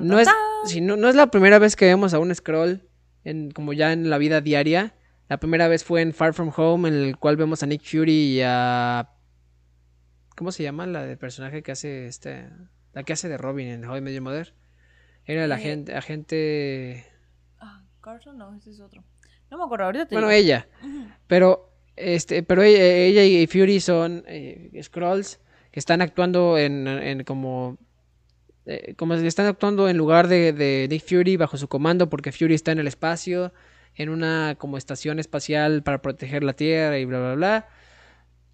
No 0.00 0.20
es, 0.20 0.28
si 0.66 0.80
no, 0.80 0.96
no 0.96 1.08
es 1.08 1.16
la 1.16 1.30
primera 1.32 1.58
vez 1.58 1.74
que 1.74 1.86
vemos 1.86 2.14
a 2.14 2.18
un 2.20 2.32
scroll 2.34 2.82
en, 3.24 3.50
como 3.50 3.72
ya 3.72 3.92
en 3.92 4.10
la 4.10 4.18
vida 4.18 4.40
diaria. 4.42 4.94
La 5.28 5.38
primera 5.38 5.68
vez 5.68 5.84
fue 5.84 6.00
en 6.02 6.12
Far 6.14 6.32
From 6.34 6.50
Home, 6.56 6.88
en 6.88 6.94
el 6.94 7.18
cual 7.18 7.36
vemos 7.36 7.62
a 7.62 7.66
Nick 7.66 7.82
Fury 7.82 8.12
y 8.36 8.40
a... 8.44 9.10
¿Cómo 10.36 10.52
se 10.52 10.62
llama 10.62 10.86
la 10.86 11.04
de 11.04 11.16
personaje 11.16 11.62
que 11.62 11.72
hace 11.72 12.06
este... 12.06 12.48
La 12.94 13.02
que 13.02 13.12
hace 13.12 13.28
de 13.28 13.36
Robin 13.36 13.68
en 13.68 13.84
How 13.84 13.96
I 13.98 14.00
Met 14.00 14.20
Mother? 14.20 14.54
Era 15.26 15.44
el 15.44 15.50
Eh, 15.50 15.54
agente... 15.54 15.94
agente... 15.94 17.06
Ah, 17.58 17.82
Carson, 18.00 18.38
no, 18.38 18.54
ese 18.56 18.70
es 18.70 18.80
otro. 18.80 19.04
No 19.50 19.58
me 19.58 19.64
acuerdo, 19.64 19.84
ahorita 19.86 20.06
te 20.06 20.14
Bueno, 20.14 20.28
digo. 20.28 20.38
ella. 20.40 20.68
Pero, 21.26 21.72
este, 21.96 22.42
pero 22.42 22.62
ella, 22.62 22.82
ella 22.84 23.24
y 23.24 23.46
Fury 23.46 23.80
son 23.80 24.24
eh, 24.26 24.70
Scrolls 24.82 25.40
que 25.70 25.80
están 25.80 26.00
actuando 26.00 26.56
en, 26.56 26.86
en 26.88 27.24
como, 27.24 27.76
eh, 28.64 28.94
como 28.96 29.14
están 29.14 29.46
actuando 29.46 29.88
en 29.88 29.96
lugar 29.98 30.28
de, 30.28 30.52
de 30.54 30.86
Nick 30.90 31.02
Fury 31.06 31.36
bajo 31.36 31.56
su 31.58 31.68
comando 31.68 32.08
porque 32.08 32.32
Fury 32.32 32.54
está 32.54 32.72
en 32.72 32.78
el 32.78 32.86
espacio, 32.86 33.52
en 33.98 34.08
una 34.08 34.54
como 34.56 34.78
estación 34.78 35.18
espacial 35.18 35.82
para 35.82 36.00
proteger 36.00 36.42
la 36.44 36.54
Tierra 36.54 36.98
y 36.98 37.04
bla, 37.04 37.18
bla, 37.18 37.34
bla. 37.34 37.68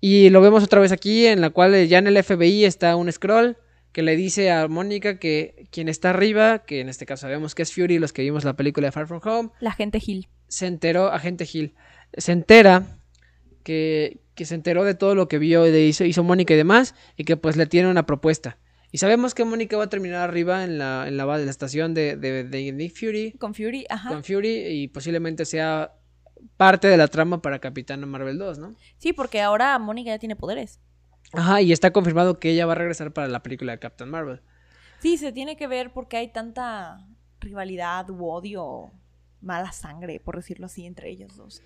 Y 0.01 0.31
lo 0.31 0.41
vemos 0.41 0.65
otra 0.65 0.81
vez 0.81 0.91
aquí, 0.91 1.27
en 1.27 1.41
la 1.41 1.51
cual 1.51 1.75
eh, 1.75 1.87
ya 1.87 1.99
en 1.99 2.07
el 2.07 2.23
FBI 2.23 2.65
está 2.65 2.97
un 2.97 3.11
Scroll 3.13 3.57
que 3.93 4.03
le 4.03 4.17
dice 4.17 4.51
a 4.51 4.67
Mónica 4.67 5.19
que 5.21 5.67
quien 5.71 5.89
está 5.89 6.11
arriba, 6.11 6.65
que 6.67 6.81
en 6.81 6.89
este 6.89 7.07
caso 7.07 7.23
sabemos 7.23 7.55
que 7.55 7.63
es 7.63 7.73
Fury, 7.73 8.01
los 8.01 8.13
que 8.13 8.23
vimos 8.23 8.45
la 8.45 8.55
película 8.55 8.89
de 8.89 8.93
Far 8.93 9.07
From 9.07 9.21
Home, 9.25 9.51
La 9.61 9.71
gente 9.73 10.01
Gil. 10.01 10.29
se 10.49 10.67
enteró, 10.67 11.13
agente 11.13 11.47
Gil, 11.47 11.75
se 12.17 12.33
entera 12.33 12.99
que, 13.63 14.19
que 14.35 14.47
se 14.47 14.57
enteró 14.57 14.83
de 14.83 14.95
todo 14.95 15.15
lo 15.15 15.29
que 15.29 15.39
vio 15.39 15.67
y 15.67 15.71
de 15.71 15.87
hizo, 15.87 16.05
hizo 16.05 16.25
Mónica 16.25 16.55
y 16.55 16.57
demás, 16.57 16.97
y 17.17 17.25
que 17.25 17.37
pues 17.37 17.57
le 17.57 17.67
tiene 17.67 17.89
una 17.89 18.05
propuesta. 18.05 18.59
Y 18.95 18.99
sabemos 18.99 19.35
que 19.35 19.45
Mónica 19.45 19.77
va 19.77 19.83
a 19.85 19.89
terminar 19.89 20.21
arriba 20.21 20.63
en 20.63 20.79
la, 20.79 21.09
en 21.09 21.17
la, 21.17 21.25
base- 21.25 21.45
la 21.45 21.51
estación 21.51 21.95
de, 21.95 22.15
de, 22.17 22.45
de 22.45 22.71
Nick 22.71 22.95
Fury, 22.95 23.33
Con 23.33 23.53
Fury, 23.53 23.87
ajá. 23.91 24.09
con 24.09 24.23
Fury, 24.23 24.69
y 24.69 24.87
posiblemente 24.87 25.45
sea 25.47 25.95
parte 26.57 26.87
de 26.87 26.97
la 26.97 27.09
trama 27.09 27.43
para 27.43 27.59
Capitán 27.59 28.09
Marvel 28.09 28.39
2, 28.39 28.61
¿no? 28.61 28.77
Sí, 28.99 29.13
porque 29.13 29.41
ahora 29.41 29.77
Mónica 29.81 30.11
ya 30.11 30.21
tiene 30.21 30.37
poderes. 30.37 30.79
Ajá, 31.33 31.61
y 31.61 31.73
está 31.73 31.93
confirmado 31.93 32.39
que 32.39 32.51
ella 32.51 32.67
va 32.67 32.73
a 32.75 32.77
regresar 32.77 33.13
para 33.13 33.27
la 33.27 33.43
película 33.43 33.73
de 33.73 33.81
Captain 33.81 34.09
Marvel. 34.09 34.41
Sí, 35.01 35.17
se 35.19 35.33
tiene 35.33 35.57
que 35.57 35.67
ver 35.67 35.93
porque 35.93 36.17
hay 36.19 36.29
tanta 36.33 37.05
rivalidad 37.41 38.09
u 38.11 38.25
odio, 38.31 38.93
mala 39.41 39.73
sangre, 39.73 40.21
por 40.21 40.37
decirlo 40.37 40.67
así, 40.67 40.87
entre 40.87 41.11
ellos 41.11 41.35
dos. 41.37 41.63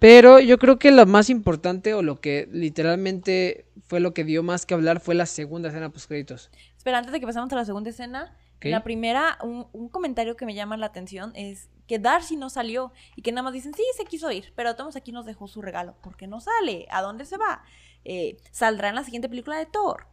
Pero 0.00 0.40
yo 0.40 0.58
creo 0.58 0.78
que 0.78 0.90
lo 0.90 1.06
más 1.06 1.30
importante 1.30 1.94
o 1.94 2.02
lo 2.02 2.20
que 2.20 2.48
literalmente 2.50 3.66
fue 3.86 4.00
lo 4.00 4.14
que 4.14 4.24
dio 4.24 4.42
más 4.42 4.66
que 4.66 4.74
hablar 4.74 4.98
fue 4.98 5.14
la 5.14 5.26
segunda 5.26 5.68
escena 5.68 5.90
post 5.90 6.08
créditos. 6.08 6.50
Espera, 6.76 6.98
antes 6.98 7.12
de 7.12 7.20
que 7.20 7.26
pasemos 7.26 7.52
a 7.52 7.56
la 7.56 7.64
segunda 7.66 7.90
escena, 7.90 8.34
la 8.62 8.82
primera, 8.82 9.38
un, 9.42 9.66
un 9.72 9.88
comentario 9.88 10.36
que 10.36 10.46
me 10.46 10.54
llama 10.54 10.76
la 10.76 10.86
atención 10.86 11.32
es 11.34 11.68
que 11.86 11.98
Darcy 11.98 12.36
no 12.36 12.50
salió 12.50 12.92
y 13.14 13.22
que 13.22 13.32
nada 13.32 13.42
más 13.42 13.52
dicen, 13.52 13.74
sí, 13.74 13.82
se 13.96 14.04
quiso 14.04 14.30
ir, 14.30 14.52
pero 14.54 14.74
Tomás 14.76 14.96
aquí 14.96 15.12
nos 15.12 15.26
dejó 15.26 15.48
su 15.48 15.60
regalo. 15.60 15.94
¿Por 16.02 16.16
qué 16.16 16.26
no 16.26 16.40
sale? 16.40 16.86
¿A 16.90 17.02
dónde 17.02 17.24
se 17.24 17.36
va? 17.36 17.62
Eh, 18.04 18.36
¿Saldrá 18.52 18.88
en 18.88 18.94
la 18.94 19.04
siguiente 19.04 19.28
película 19.28 19.58
de 19.58 19.66
Thor? 19.66 20.06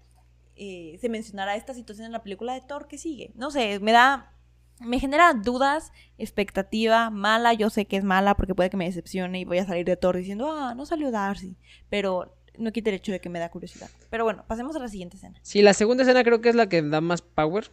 Eh, 0.56 0.98
¿Se 1.00 1.08
mencionará 1.08 1.56
esta 1.56 1.74
situación 1.74 2.08
en 2.08 2.12
la 2.12 2.24
película 2.24 2.54
de 2.54 2.62
Thor 2.62 2.88
que 2.88 2.98
sigue? 2.98 3.32
No 3.36 3.52
sé, 3.52 3.80
me 3.80 3.92
da... 3.94 4.34
Me 4.80 5.00
genera 5.00 5.34
dudas, 5.34 5.92
expectativa, 6.18 7.10
mala, 7.10 7.54
yo 7.54 7.70
sé 7.70 7.86
que 7.86 7.98
es 7.98 8.04
mala 8.04 8.36
porque 8.36 8.54
puede 8.54 8.70
que 8.70 8.78
me 8.78 8.86
decepcione 8.86 9.40
y 9.40 9.46
voy 9.46 9.58
a 9.58 9.66
salir 9.66 9.86
de 9.86 9.98
Thor 9.98 10.16
diciendo, 10.16 10.52
ah, 10.52 10.76
no 10.76 10.86
salió 10.86 11.10
Darcy, 11.10 11.58
pero 11.90 12.36
no 12.58 12.72
quita 12.72 12.90
el 12.90 12.98
hecho 12.98 13.12
de 13.12 13.20
que 13.20 13.30
me 13.30 13.40
da 13.40 13.50
curiosidad. 13.50 13.90
Pero 14.10 14.24
bueno, 14.24 14.44
pasemos 14.48 14.76
a 14.76 14.80
la 14.80 14.88
siguiente 14.88 15.18
escena. 15.18 15.40
Sí, 15.42 15.62
la 15.62 15.74
segunda 15.74 16.04
escena 16.04 16.24
creo 16.24 16.42
que 16.42 16.50
es 16.50 16.56
la 16.56 16.70
que 16.70 16.82
da 16.82 17.02
más 17.02 17.22
power. 17.22 17.72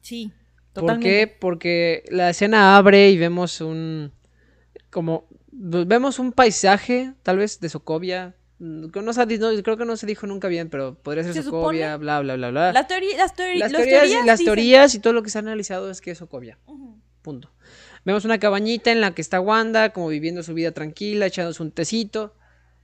Sí, 0.00 0.32
¿Por 0.72 0.82
totalmente. 0.82 1.08
qué? 1.08 1.26
Porque 1.26 2.04
la 2.10 2.30
escena 2.30 2.76
abre 2.76 3.10
y 3.10 3.18
vemos 3.18 3.60
un. 3.60 4.12
Como. 4.90 5.26
Vemos 5.52 6.18
un 6.18 6.32
paisaje, 6.32 7.12
tal 7.22 7.38
vez 7.38 7.60
de 7.60 7.68
Sokovia. 7.68 8.36
Mm, 8.60 8.82
No, 8.82 8.90
creo 9.62 9.76
que 9.76 9.84
no 9.84 9.96
se 9.96 10.06
dijo 10.06 10.26
nunca 10.26 10.46
bien, 10.48 10.68
pero 10.70 10.94
podría 10.94 11.24
ser 11.24 11.32
Se 11.32 11.42
Sokovia, 11.42 11.96
bla, 11.96 12.20
bla, 12.20 12.36
bla, 12.36 12.50
bla. 12.50 12.72
Las, 12.72 12.86
teorí- 12.86 13.16
las, 13.16 13.34
teorías, 13.34 13.72
teorías 13.72 14.26
las 14.26 14.38
dicen- 14.38 14.44
teorías 14.44 14.94
y 14.94 14.98
todo 15.00 15.12
lo 15.14 15.22
que 15.22 15.30
se 15.30 15.38
ha 15.38 15.40
analizado 15.40 15.90
es 15.90 16.00
que 16.00 16.12
es 16.12 16.18
Sokovia. 16.18 16.58
Ujú. 16.66 16.98
Punto. 17.22 17.50
Vemos 18.04 18.24
una 18.24 18.38
cabañita 18.38 18.92
en 18.92 19.00
la 19.00 19.12
que 19.14 19.20
está 19.22 19.40
Wanda, 19.40 19.90
como 19.92 20.08
viviendo 20.08 20.42
su 20.42 20.54
vida 20.54 20.72
tranquila, 20.72 21.26
echándose 21.26 21.62
un 21.62 21.70
tecito. 21.72 22.34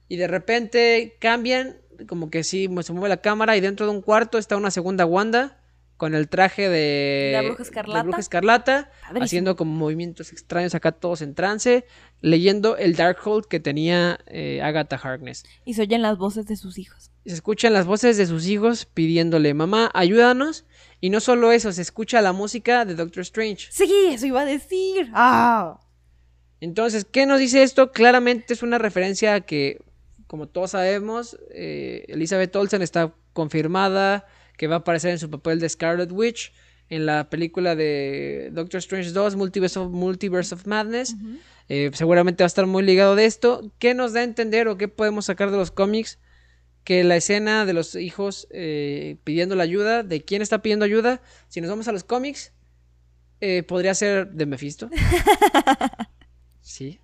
Y 0.09 0.17
de 0.17 0.27
repente 0.29 1.17
cambian 1.21 1.77
como 2.09 2.31
que 2.31 2.45
sí, 2.45 2.69
se 2.83 2.93
mueve 2.93 3.09
la 3.09 3.17
cámara 3.19 3.57
y 3.57 3.61
dentro 3.61 3.87
de 3.87 3.93
un 3.93 4.03
cuarto 4.03 4.37
está 4.39 4.57
una 4.57 4.71
segunda 4.71 5.07
Wanda 5.07 5.59
con 5.97 6.15
el 6.15 6.29
traje 6.29 6.69
de 6.69 7.31
La 7.33 7.43
Bruja 7.43 7.63
Escarlata. 7.63 7.99
de 7.99 8.03
Bruja 8.05 8.21
Escarlata, 8.21 8.91
haciendo 9.21 9.57
como 9.57 9.73
movimientos 9.73 10.33
extraños 10.33 10.75
acá 10.75 10.93
todos 10.93 11.23
en 11.23 11.35
trance, 11.35 11.87
leyendo 12.21 12.77
el 12.77 12.97
Darkhold 12.97 13.47
que 13.47 13.61
tenía 13.61 14.21
eh, 14.27 14.61
Agatha 14.63 14.97
Harkness. 14.97 15.45
Y 15.65 15.75
se 15.75 15.83
oyen 15.83 16.03
las 16.03 16.19
voces 16.19 16.47
de 16.47 16.57
sus 16.57 16.79
hijos. 16.79 17.11
Se 17.25 17.35
escuchan 17.35 17.73
las 17.73 17.87
voces 17.87 18.17
de 18.19 18.27
sus 18.27 18.47
hijos 18.47 18.85
pidiéndole, 18.85 19.55
mamá, 19.55 19.91
ayúdanos. 19.95 20.67
Y 21.01 21.11
no 21.11 21.21
solo 21.21 21.53
eso, 21.53 21.73
se 21.73 21.83
escucha 21.83 22.21
la 22.23 22.33
música 22.33 22.85
de 22.85 22.95
Doctor 22.95 23.23
Strange. 23.23 23.69
Sí, 23.71 23.91
eso 24.11 24.27
iba 24.27 24.43
a 24.43 24.47
decir. 24.47 25.11
Ah. 25.15 25.81
Entonces, 26.61 27.05
¿qué 27.05 27.27
nos 27.27 27.39
dice 27.39 27.63
esto? 27.63 27.93
Claramente 27.93 28.55
es 28.55 28.63
una 28.63 28.79
referencia 28.79 29.35
a 29.35 29.41
que, 29.41 29.83
como 30.27 30.49
todos 30.49 30.73
sabemos, 30.73 31.39
eh, 31.51 32.05
Elizabeth 32.09 32.55
Olsen 32.57 32.83
está 32.83 33.15
confirmada 33.33 34.27
que 34.57 34.67
va 34.67 34.77
a 34.77 34.79
aparecer 34.79 35.11
en 35.11 35.19
su 35.19 35.31
papel 35.31 35.61
de 35.61 35.69
Scarlet 35.69 36.11
Witch 36.13 36.53
en 36.89 37.07
la 37.07 37.29
película 37.31 37.75
de 37.75 38.51
Doctor 38.53 38.79
Strange 38.79 39.11
2, 39.11 39.37
Multiverse 39.37 39.79
of, 39.79 39.91
Multiverse 39.91 40.55
of 40.55 40.67
Madness. 40.67 41.17
Eh, 41.69 41.91
seguramente 41.95 42.45
va 42.45 42.47
a 42.47 42.49
estar 42.49 42.67
muy 42.67 42.83
ligado 42.83 43.17
de 43.17 43.25
esto. 43.25 43.73
¿Qué 43.79 43.95
nos 43.95 44.13
da 44.13 44.21
a 44.21 44.25
entender 44.25 44.69
o 44.69 44.77
qué 44.77 44.89
podemos 44.89 45.27
sacar 45.27 45.51
de 45.51 45.57
los 45.57 45.71
cómics? 45.71 46.19
Que 46.85 47.03
la 47.03 47.17
escena 47.17 47.67
de 47.67 47.73
los 47.73 47.97
hijos 47.97 48.47
eh, 48.51 49.17
pidiendo 49.25 49.57
la 49.57 49.65
ayuda, 49.65 50.05
de 50.05 50.25
quién 50.25 50.43
está 50.43 50.63
pidiendo 50.63 50.85
ayuda, 50.85 51.21
si 51.49 51.61
nos 51.61 51.69
vamos 51.71 51.89
a 51.89 51.93
los 51.93 52.05
cómics, 52.05 52.53
eh, 53.41 53.65
podría 53.65 53.95
ser 53.95 54.29
de 54.29 54.47
Mephisto. 54.47 54.89
Sí. 56.67 56.99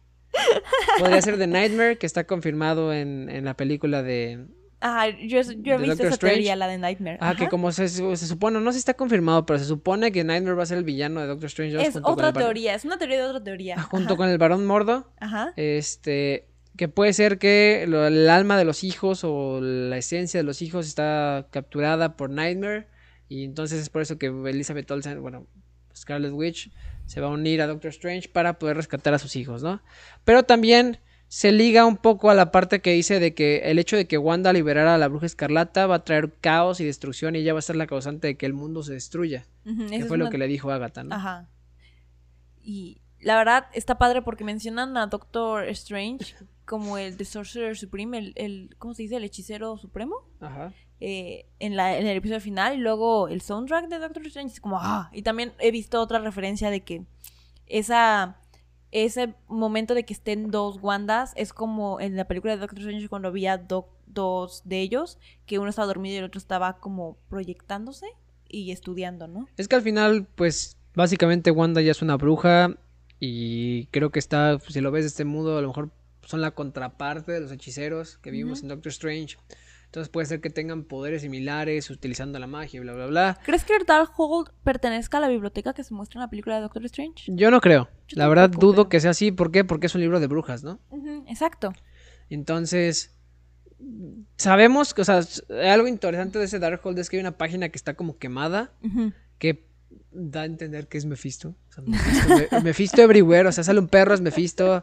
Podría 0.99 1.23
ser 1.23 1.39
The 1.39 1.47
Nightmare, 1.47 1.97
que 1.97 2.05
está 2.05 2.27
confirmado 2.27 2.93
en, 2.93 3.29
en 3.31 3.45
la 3.45 3.57
película 3.57 4.03
de... 4.03 4.45
Ah, 4.85 5.09
yo, 5.09 5.41
yo 5.43 5.75
he 5.75 5.79
¿De 5.79 5.79
visto 5.79 5.87
Doctor 5.87 6.07
esa 6.07 6.15
Strange? 6.15 6.35
teoría, 6.37 6.57
la 6.57 6.67
de 6.67 6.77
Nightmare. 6.79 7.19
Ah, 7.21 7.35
que 7.37 7.45
Ajá. 7.45 7.51
como 7.51 7.71
se, 7.71 7.89
se 7.89 8.17
supone, 8.27 8.61
no 8.61 8.73
se 8.73 8.79
está 8.79 8.95
confirmado, 8.95 9.47
pero 9.47 9.59
se 9.61 9.65
supone 9.65 10.11
que 10.11 10.25
Nightmare 10.25 10.57
va 10.57 10.65
a 10.65 10.67
ser 10.67 10.79
el 10.79 10.85
villano 10.85 11.21
de 11.21 11.29
Doctor 11.29 11.47
Strange 11.47 11.75
2 11.77 11.83
Es 11.87 11.93
junto 11.93 12.03
con 12.09 12.13
otra 12.15 12.29
el 12.29 12.35
teoría, 12.35 12.75
es 12.75 12.85
una 12.85 12.99
teoría 12.99 13.19
de 13.19 13.23
otra 13.25 13.45
teoría. 13.45 13.77
Ah, 13.79 13.83
junto 13.83 14.15
Ajá. 14.15 14.17
con 14.17 14.29
el 14.29 14.39
varón 14.39 14.67
Mordo. 14.67 15.13
Ajá. 15.21 15.53
Este, 15.57 16.49
que 16.77 16.89
puede 16.89 17.13
ser 17.13 17.39
que 17.39 17.85
lo- 17.87 18.07
el 18.07 18.29
alma 18.29 18.59
de 18.59 18.65
los 18.65 18.83
hijos 18.83 19.23
o 19.25 19.61
la 19.61 19.97
esencia 19.99 20.41
de 20.41 20.45
los 20.45 20.63
hijos 20.63 20.87
está 20.89 21.47
capturada 21.51 22.17
por 22.17 22.31
Nightmare. 22.31 22.89
Y 23.29 23.45
entonces 23.45 23.81
es 23.81 23.89
por 23.89 24.03
eso 24.03 24.19
que 24.19 24.27
Elizabeth 24.27 24.91
Olsen, 24.91 25.23
bueno, 25.23 25.47
Scarlet 25.97 26.33
Witch, 26.33 26.71
se 27.07 27.21
va 27.21 27.29
a 27.29 27.31
unir 27.31 27.63
a 27.63 27.67
Doctor 27.67 27.91
Strange 27.91 28.29
para 28.29 28.59
poder 28.59 28.77
rescatar 28.77 29.15
a 29.15 29.19
sus 29.19 29.37
hijos, 29.37 29.63
¿no? 29.63 29.81
Pero 30.25 30.43
también 30.43 30.99
se 31.35 31.51
liga 31.51 31.87
un 31.87 31.97
poco 31.97 32.29
a 32.29 32.35
la 32.35 32.51
parte 32.51 32.83
que 32.83 32.93
dice 32.93 33.19
de 33.19 33.33
que 33.33 33.61
el 33.71 33.79
hecho 33.79 33.97
de 33.97 34.07
que 34.07 34.19
Wanda 34.19 34.53
liberara 34.53 34.95
a 34.95 34.99
la 34.99 35.09
bruja 35.09 35.25
escarlata 35.25 35.87
va 35.87 35.95
a 35.95 36.05
traer 36.05 36.31
caos 36.43 36.79
y 36.79 36.85
destrucción 36.85 37.35
y 37.35 37.39
ella 37.39 37.55
va 37.55 37.61
a 37.61 37.63
ser 37.63 37.77
la 37.77 37.87
causante 37.87 38.27
de 38.27 38.37
que 38.37 38.45
el 38.45 38.53
mundo 38.53 38.83
se 38.83 38.93
destruya. 38.93 39.47
Ujú, 39.65 39.87
Que 39.87 40.05
fue 40.05 40.19
lo 40.19 40.29
que 40.29 40.37
le 40.37 40.47
dijo 40.47 40.71
Agatha, 40.71 41.05
¿no? 41.05 41.15
Ajá. 41.15 41.49
Y 42.63 43.01
la 43.19 43.39
verdad 43.39 43.65
está 43.73 43.97
padre 43.97 44.21
porque 44.21 44.45
mencionan 44.45 44.95
a 44.99 45.07
Doctor 45.07 45.65
Strange 45.71 46.35
como 46.67 46.99
el 46.99 47.17
The 47.17 47.25
Sorcerer 47.25 47.79
Supreme, 47.79 48.19
el, 48.19 48.33
el 48.37 48.77
¿cómo 48.79 48.93
se 48.93 49.05
dice? 49.05 49.17
El 49.17 49.25
hechicero 49.25 49.79
supremo. 49.79 50.17
Ajá. 50.39 50.75
eh, 51.01 51.47
en, 51.61 51.77
la, 51.77 51.97
en 51.97 52.07
el 52.07 52.19
episodio 52.19 52.43
final 52.43 52.75
y 52.75 52.79
luego 52.83 53.29
el 53.29 53.41
soundtrack 53.41 53.89
de 53.89 53.99
Doctor 54.01 54.27
Strange 54.27 54.53
es 54.53 54.61
como 54.61 54.79
ah 54.79 55.09
y 55.15 55.23
también 55.23 55.55
he 55.61 55.71
visto 55.71 55.99
otra 55.99 56.19
referencia 56.19 56.69
de 56.69 56.83
que 56.83 57.07
esa 57.67 58.37
ese 58.93 59.35
momento 59.49 59.95
de 59.95 60.05
que 60.05 60.13
estén 60.13 60.51
dos 60.51 60.79
Wandas 60.81 61.33
es 61.37 61.53
como 61.53 62.01
en 62.01 62.17
la 62.17 62.27
película 62.27 62.55
de 62.55 62.61
Doctor 62.61 62.79
Strange 62.79 63.09
cuando 63.09 63.29
había 63.29 63.59
do- 63.59 63.89
dos 64.07 64.63
de 64.65 64.81
ellos 64.81 65.19
que 65.47 65.59
uno 65.59 65.71
estaba 65.71 65.87
dormido 65.87 66.15
y 66.15 66.19
el 66.19 66.25
otro 66.25 66.39
estaba 66.39 66.79
como 66.79 67.17
proyectándose 67.31 68.07
y 68.49 68.71
estudiando 68.71 69.27
¿no? 69.27 69.49
Es 69.57 69.67
que 69.67 69.77
al 69.77 69.83
final, 69.83 70.27
pues, 70.35 70.77
básicamente 70.95 71.51
Wanda 71.51 71.81
ya 71.81 71.91
es 71.93 72.03
una 72.03 72.17
bruja 72.19 72.77
y 73.19 73.87
creo 73.87 74.11
que 74.11 74.19
está, 74.19 74.59
si 74.61 74.81
lo 74.81 74.91
ves 74.91 75.05
de 75.05 75.09
este 75.09 75.25
modo, 75.25 75.57
a 75.57 75.63
lo 75.63 75.69
mejor 75.69 75.91
son 76.27 76.41
la 76.41 76.51
contraparte 76.53 77.33
de 77.33 77.41
los 77.41 77.51
hechiceros 77.51 78.19
que 78.19 78.31
vimos 78.31 78.63
en 78.63 78.69
Doctor 78.69 78.91
Strange. 78.91 79.37
Entonces 79.93 80.09
puede 80.09 80.25
ser 80.25 80.41
que 80.41 80.49
tengan 80.49 80.85
poderes 80.85 81.21
similares 81.21 81.91
utilizando 81.91 82.39
la 82.39 82.47
magia 82.47 82.81
bla, 82.81 82.95
bla, 82.95 83.07
bla. 83.09 83.39
¿Crees 83.45 83.63
que 83.63 83.77
el 83.77 83.85
Darkhold 83.85 84.49
pertenezca 84.65 85.19
a 85.19 85.21
la 85.21 85.29
biblioteca 85.29 85.75
que 85.75 85.85
se 85.85 85.93
muestra 85.93 86.19
en 86.19 86.23
la 86.23 86.31
película 86.31 86.55
de 86.55 86.63
Doctor 86.63 86.83
Strange? 86.87 87.25
Yo 87.27 87.51
no 87.51 87.61
creo. 87.61 87.91
Yo 88.09 88.17
la 88.17 88.27
verdad 88.27 88.49
dudo 88.49 88.89
que 88.89 89.01
sea 89.01 89.11
así. 89.11 89.33
¿Por 89.33 89.53
qué? 89.53 89.65
Porque 89.65 89.89
es 89.89 89.95
un 89.95 90.01
libro 90.01 90.19
de 90.19 90.29
brujas, 90.29 90.65
¿no? 90.65 90.81
Exacto. 91.29 91.75
Entonces, 92.31 93.15
sabemos 94.39 94.95
que, 94.95 95.03
o 95.03 95.05
sea, 95.05 95.21
algo 95.71 95.87
interesante 95.87 96.39
de 96.39 96.47
ese 96.47 96.59
Darkhold 96.59 96.99
es 96.99 97.11
que 97.11 97.19
hay 97.19 97.21
una 97.21 97.37
página 97.37 97.69
que 97.69 97.77
está 97.77 97.93
como 97.93 98.17
quemada 98.17 98.73
que 99.37 99.69
da 100.11 100.43
a 100.43 100.45
entender 100.45 100.89
que 100.89 100.99
es 100.99 101.05
Mephisto. 101.07 101.55
O 101.69 101.73
sea, 101.73 101.85
Mephisto, 101.85 102.29
Me- 102.53 102.61
Mephisto 102.63 103.03
everywhere. 103.03 103.49
O 103.49 103.53
sea, 103.53 103.65
sale 103.65 103.81
un 103.81 103.89
perro, 103.89 104.15
es 104.15 104.21
Mephisto. 104.21 104.83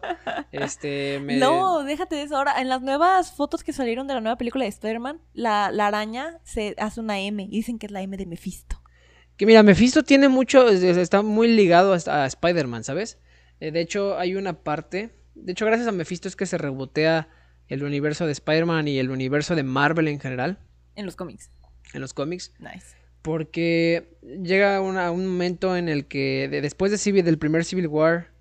Este, 0.51 1.19
me- 1.19 1.37
No, 1.37 1.83
déjate 1.83 2.15
de 2.15 2.23
eso. 2.23 2.35
Ahora, 2.37 2.59
en 2.61 2.69
las 2.69 2.81
nuevas 2.81 3.31
fotos 3.31 3.63
que 3.63 3.73
salieron 3.73 4.07
de 4.07 4.13
la 4.15 4.21
nueva 4.21 4.37
película 4.37 4.63
de 4.63 4.69
Spider-Man, 4.69 5.21
la, 5.33 5.71
la 5.71 5.87
araña 5.87 6.39
se 6.43 6.75
hace 6.77 6.99
una 6.99 7.19
M 7.19 7.43
y 7.43 7.47
dicen 7.49 7.77
que 7.79 7.85
es 7.85 7.91
la 7.91 8.01
M 8.01 8.17
de 8.17 8.25
Mephisto. 8.25 8.81
Que 9.37 9.45
mira, 9.45 9.63
Mephisto 9.63 10.03
tiene 10.03 10.27
mucho, 10.29 10.67
es- 10.67 10.83
es- 10.83 10.97
está 10.97 11.21
muy 11.21 11.47
ligado 11.47 11.93
a, 11.93 12.23
a 12.23 12.25
Spider-Man, 12.25 12.83
¿sabes? 12.83 13.19
Eh, 13.59 13.71
de 13.71 13.81
hecho, 13.81 14.17
hay 14.17 14.35
una 14.35 14.61
parte, 14.63 15.15
de 15.35 15.51
hecho, 15.51 15.65
gracias 15.65 15.87
a 15.87 15.91
Mephisto 15.91 16.27
es 16.27 16.35
que 16.35 16.45
se 16.45 16.57
rebotea 16.57 17.29
el 17.67 17.83
universo 17.83 18.25
de 18.25 18.31
Spider-Man 18.31 18.87
y 18.87 18.97
el 18.99 19.11
universo 19.11 19.55
de 19.55 19.63
Marvel 19.63 20.07
en 20.07 20.19
general, 20.19 20.57
En 20.95 21.05
los 21.05 21.15
cómics. 21.15 21.51
en 21.93 22.01
los 22.01 22.13
cómics, 22.13 22.51
Nice. 22.59 22.95
Porque 23.21 24.17
llega 24.41 24.81
una- 24.81 25.11
un 25.11 25.25
momento 25.27 25.75
en 25.75 25.89
el 25.89 26.05
que, 26.07 26.47
de- 26.49 26.61
después 26.61 26.91
de 26.91 26.97
Civil, 26.97 27.25
del 27.25 27.37
primer 27.37 27.65
Civil 27.65 27.87
War 27.87 28.31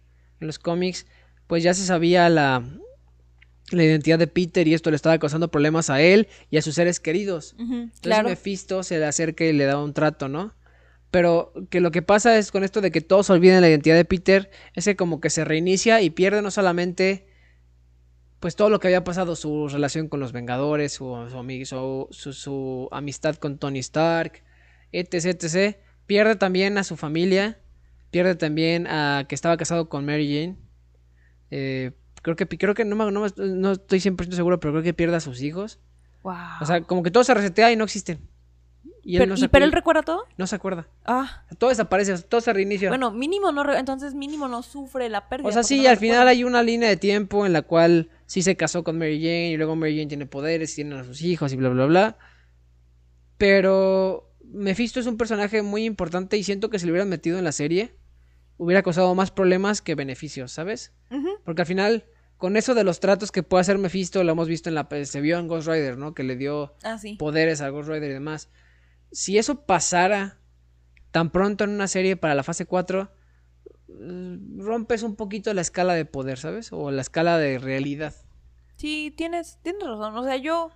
en 0.41 0.47
los 0.47 0.59
cómics, 0.59 1.07
pues 1.47 1.63
ya 1.63 1.75
se 1.75 1.85
sabía 1.85 2.29
la, 2.29 2.63
la 3.71 3.85
identidad 3.85 4.19
de 4.19 4.27
Peter 4.27 4.67
y 4.69 4.75
esto 4.75 4.91
le 4.91 4.97
estaba 4.97 5.19
causando 5.19 5.51
problemas 5.51 5.91
a 5.91 6.01
él 6.01 6.29
y 6.51 6.57
a 6.59 6.63
sus 6.63 6.75
seres 6.75 7.01
queridos. 7.01 7.55
Ujú, 7.59 7.75
Entonces 7.75 8.01
claro. 8.01 8.29
Mephisto 8.29 8.83
se 8.83 8.99
le 8.99 9.07
acerca 9.07 9.45
y 9.45 9.53
le 9.53 9.65
da 9.65 9.83
un 9.83 9.93
trato, 9.95 10.29
¿no? 10.29 10.55
Pero 11.11 11.53
que 11.71 11.81
lo 11.81 11.91
que 11.91 12.03
pasa 12.03 12.37
es 12.39 12.53
con 12.53 12.65
esto 12.65 12.81
de 12.83 12.91
que 12.91 13.01
todos 13.01 13.31
olviden 13.31 13.63
la 13.63 13.69
identidad 13.69 13.97
de 13.97 14.05
Peter, 14.05 14.51
es 14.75 14.85
que 14.85 14.95
como 14.95 15.21
que 15.21 15.31
se 15.31 15.45
reinicia 15.45 16.03
y 16.03 16.11
pierde 16.11 16.43
no 16.43 16.51
solamente 16.51 17.27
pues 18.41 18.55
todo 18.55 18.71
lo 18.71 18.79
que 18.79 18.87
había 18.89 19.03
pasado, 19.03 19.35
su 19.35 19.69
relación 19.69 20.09
con 20.09 20.21
los 20.21 20.31
Vengadores, 20.33 20.93
su, 20.93 21.07
su, 21.31 21.37
ami- 21.37 21.65
su- 21.65 22.07
su- 22.11 22.33
su 22.33 22.89
amistad 22.93 23.35
con 23.37 23.59
Tony 23.59 23.81
Stark, 23.81 24.45
etc, 24.93 25.15
etc. 25.43 25.77
Pierde 26.07 26.37
también 26.37 26.79
a 26.79 26.85
su 26.85 26.97
familia, 26.97 27.59
pierde 28.11 28.35
también 28.35 28.87
a 28.87 29.27
que 29.29 29.35
estaba 29.35 29.57
casado 29.57 29.89
con 29.89 30.07
Mary 30.07 30.27
Jane. 30.27 30.57
Eh, 31.51 31.93
creo 32.23 32.37
que, 32.37 32.47
creo 32.47 32.75
que 32.75 32.85
no, 32.85 33.11
no, 33.11 33.27
no 33.37 33.73
estoy 33.73 33.99
100% 34.01 34.33
seguro, 34.33 34.61
pero 34.61 34.73
creo 34.73 34.83
que 34.83 34.95
pierde 34.95 35.17
a 35.17 35.21
sus 35.21 35.43
hijos. 35.43 35.79
Wow. 36.23 36.35
O 36.61 36.67
sea, 36.67 36.81
como 36.83 37.03
que 37.03 37.11
todo 37.11 37.25
se 37.25 37.35
resetea 37.35 37.73
y 37.73 37.77
no 37.77 37.85
existen. 37.85 38.21
Y 39.03 39.17
él 39.17 39.21
pero, 39.21 39.29
no, 39.31 39.35
¿y 39.37 39.41
se, 39.41 39.49
pero 39.49 39.65
él 39.65 39.73
recuerda 39.73 40.03
todo? 40.03 40.25
no 40.37 40.47
se 40.47 40.57
acuerda. 40.57 40.87
Ah, 41.07 41.45
Todo 41.57 41.71
desaparece, 41.71 42.19
todo 42.23 42.41
se 42.41 42.53
reinicia. 42.53 42.91
bueno, 42.91 43.11
mínimo 43.11 43.53
no, 43.53 43.75
entonces 43.75 44.15
mínimo 44.15 44.49
no 44.49 44.63
sufre 44.63 45.09
la 45.09 45.29
pérdida. 45.29 45.49
o 45.49 45.53
sea, 45.53 45.63
sí, 45.63 45.83
no 45.83 45.89
al 45.89 45.97
final 45.97 46.29
hay 46.29 46.45
una 46.45 46.63
línea 46.63 46.89
de 46.89 46.97
tiempo 46.99 47.47
en 47.47 47.53
la 47.55 47.63
cual 47.63 48.11
sí 48.27 48.43
se 48.43 48.57
casó 48.57 48.85
con 48.85 48.99
Mary 48.99 49.19
Jane 49.19 49.51
y 49.53 49.57
luego 49.57 49.77
Mary 49.77 49.97
Jane 49.97 50.09
tiene 50.09 50.27
poderes 50.27 50.73
y 50.73 50.77
tiene 50.77 50.99
a 50.99 51.05
sus 51.05 51.23
hijos 51.23 51.53
y 51.53 51.57
bla, 51.57 51.71
bla, 51.71 51.87
bla. 51.87 52.19
Pero 53.39 54.28
Mephisto 54.51 55.01
es 55.01 55.07
un 55.07 55.17
personaje 55.17 55.63
muy 55.63 55.85
importante 55.85 56.37
y 56.37 56.43
siento 56.43 56.71
que 56.71 56.79
si 56.79 56.87
lo 56.87 56.93
hubieran 56.93 57.09
metido 57.09 57.39
en 57.39 57.45
la 57.45 57.53
serie 57.53 57.95
hubiera 58.57 58.83
causado 58.83 59.15
más 59.15 59.31
problemas 59.31 59.83
que 59.83 59.95
beneficios, 59.95 60.51
¿sabes? 60.53 60.93
Porque 61.45 61.63
al 61.63 61.67
final, 61.67 62.05
con 62.39 62.57
eso 62.57 62.75
de 62.75 62.83
los 62.85 62.99
tratos 63.01 63.31
que 63.31 63.43
puede 63.43 63.61
hacer 63.61 63.79
Mephisto, 63.79 64.25
lo 64.25 64.33
hemos 64.33 64.49
visto 64.49 64.69
en 64.69 64.75
la... 64.75 64.89
Se 65.05 65.21
vio 65.21 65.39
en 65.39 65.47
Ghost 65.49 65.69
Rider, 65.69 65.97
¿no? 65.97 66.13
Que 66.15 66.25
le 66.25 66.35
dio 66.37 66.75
Ah, 66.83 66.99
sí. 66.99 67.15
poderes 67.17 67.61
a 67.61 67.69
Ghost 67.69 67.89
Rider 67.89 68.11
y 68.11 68.15
demás. 68.15 68.49
Si 69.13 69.39
eso 69.39 69.65
pasara 69.65 70.39
tan 71.13 71.31
pronto 71.31 71.65
en 71.65 71.71
una 71.71 71.87
serie 71.89 72.17
para 72.17 72.35
la 72.35 72.43
fase 72.43 72.67
4, 72.67 73.11
eh, 73.89 74.39
rompes 74.57 75.03
un 75.03 75.15
poquito 75.17 75.53
la 75.55 75.61
escala 75.61 75.95
de 75.95 76.05
poder, 76.05 76.39
¿sabes? 76.39 76.73
O 76.73 76.91
la 76.91 77.01
escala 77.03 77.39
de 77.39 77.59
realidad. 77.59 78.15
Sí, 78.77 79.13
tienes, 79.17 79.59
tienes 79.63 79.83
razón. 79.87 80.17
O 80.17 80.25
sea, 80.25 80.37
yo, 80.37 80.71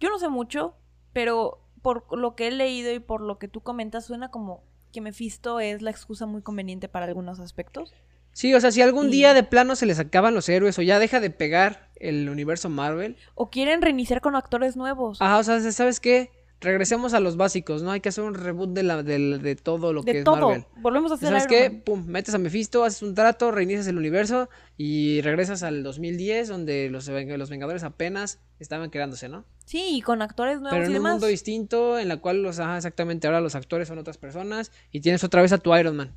yo 0.00 0.08
no 0.10 0.18
sé 0.18 0.28
mucho, 0.28 0.76
pero 1.12 1.63
por 1.84 2.16
lo 2.18 2.34
que 2.34 2.46
he 2.46 2.50
leído 2.50 2.90
y 2.94 2.98
por 2.98 3.20
lo 3.20 3.38
que 3.38 3.46
tú 3.46 3.60
comentas, 3.60 4.06
suena 4.06 4.30
como 4.30 4.62
que 4.90 5.02
Mephisto 5.02 5.60
es 5.60 5.82
la 5.82 5.90
excusa 5.90 6.24
muy 6.24 6.40
conveniente 6.40 6.88
para 6.88 7.04
algunos 7.04 7.40
aspectos. 7.40 7.92
Sí, 8.32 8.54
o 8.54 8.60
sea, 8.60 8.70
si 8.72 8.80
algún 8.80 9.08
Y- 9.08 9.10
día 9.10 9.34
de 9.34 9.42
plano 9.42 9.76
se 9.76 9.84
les 9.84 9.98
acaban 9.98 10.32
los 10.34 10.48
héroes 10.48 10.78
o 10.78 10.82
ya 10.82 10.98
deja 10.98 11.20
de 11.20 11.28
pegar 11.28 11.90
el 11.96 12.30
universo 12.30 12.70
Marvel, 12.70 13.16
O 13.34 13.50
quieren 13.50 13.82
reiniciar 13.82 14.22
con 14.22 14.34
actores 14.34 14.76
nuevos. 14.76 15.20
ajá, 15.20 15.38
o 15.38 15.42
sea, 15.44 15.60
¿sabes 15.72 16.00
qué? 16.00 16.30
Regresemos 16.64 17.14
a 17.14 17.20
los 17.20 17.36
básicos, 17.36 17.82
¿no? 17.82 17.92
Hay 17.92 18.00
que 18.00 18.08
hacer 18.08 18.24
un 18.24 18.34
reboot 18.34 18.70
de, 18.70 18.82
la, 18.82 19.02
de, 19.02 19.38
de 19.38 19.54
todo 19.56 19.92
lo 19.92 20.02
que 20.02 20.18
es. 20.20 20.26
Marvel. 20.26 20.66
Volvemos 20.82 21.12
a 21.12 21.14
hacer 21.14 21.28
¿Sabes 21.28 21.46
qué? 21.46 21.70
Man. 21.70 21.82
Pum, 21.84 22.06
metes 22.06 22.34
a 22.34 22.38
Mephisto, 22.38 22.82
haces 22.84 23.02
un 23.02 23.14
trato, 23.14 23.50
reinicias 23.52 23.86
el 23.86 23.96
universo 23.98 24.48
y 24.76 25.20
regresas 25.20 25.62
al 25.62 25.82
2010 25.84 26.48
donde 26.48 26.90
los, 26.90 27.06
los 27.08 27.50
Vengadores 27.50 27.84
apenas 27.84 28.40
estaban 28.58 28.90
creándose, 28.90 29.28
¿no? 29.28 29.44
Sí, 29.64 29.96
y 29.96 30.00
con 30.02 30.20
actores 30.22 30.60
nuevos 30.60 30.76
Pero 30.76 30.90
y 30.90 30.96
en 30.96 31.02
un 31.02 31.10
mundo 31.10 31.26
distinto 31.28 31.98
en 31.98 32.08
la 32.08 32.16
cual 32.16 32.42
los, 32.42 32.58
ajá, 32.58 32.76
exactamente, 32.76 33.26
ahora 33.26 33.40
los 33.40 33.54
actores 33.54 33.86
son 33.88 33.98
otras 33.98 34.18
personas 34.18 34.72
y 34.90 35.00
tienes 35.00 35.22
otra 35.24 35.40
vez 35.42 35.52
a 35.52 35.58
tu 35.58 35.74
Iron 35.76 35.96
Man. 35.96 36.14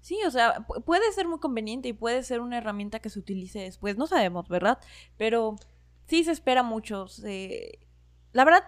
Sí, 0.00 0.18
o 0.26 0.30
sea, 0.30 0.66
pu- 0.66 0.84
puede 0.84 1.10
ser 1.12 1.26
muy 1.26 1.40
conveniente 1.40 1.88
y 1.88 1.92
puede 1.92 2.22
ser 2.22 2.40
una 2.40 2.58
herramienta 2.58 3.00
que 3.00 3.10
se 3.10 3.18
utilice 3.18 3.58
después. 3.60 3.96
No 3.96 4.06
sabemos, 4.06 4.48
¿verdad? 4.48 4.78
Pero 5.16 5.56
sí 6.06 6.22
se 6.22 6.30
espera 6.32 6.62
mucho. 6.62 7.08
se- 7.08 7.80
La 8.32 8.44
verdad, 8.44 8.62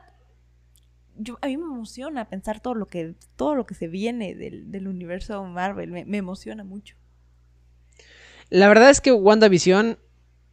yo, 1.19 1.39
a 1.43 1.47
mí 1.47 1.57
me 1.57 1.65
emociona 1.65 2.29
pensar 2.29 2.61
todo 2.61 2.75
lo 2.75 2.87
que, 2.87 3.15
todo 3.37 3.55
lo 3.55 3.67
que 3.67 3.75
se 3.75 3.89
viene 3.89 4.35
del, 4.35 4.71
del 4.71 4.89
universo 4.89 5.45
Marvel. 5.45 5.91
Me, 5.91 6.05
me 6.05 6.19
emociona 6.19 6.65
mucho. 6.65 6.97
La 8.51 8.69
verdad 8.69 8.91
es 8.91 9.01
que 9.01 9.13
WandaVision 9.13 9.99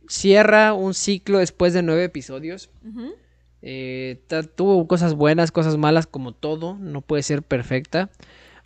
cierra 0.07 0.73
un 0.73 0.93
ciclo 0.93 1.39
después 1.39 1.73
de 1.73 1.81
nueve 1.81 2.03
episodios. 2.03 2.69
Eh, 3.61 4.21
tuvo 4.55 4.87
cosas 4.87 5.15
buenas, 5.15 5.51
cosas 5.51 5.77
malas, 5.77 6.07
como 6.07 6.33
todo, 6.33 6.77
no 6.77 7.01
puede 7.01 7.23
ser 7.23 7.41
perfecta. 7.41 8.11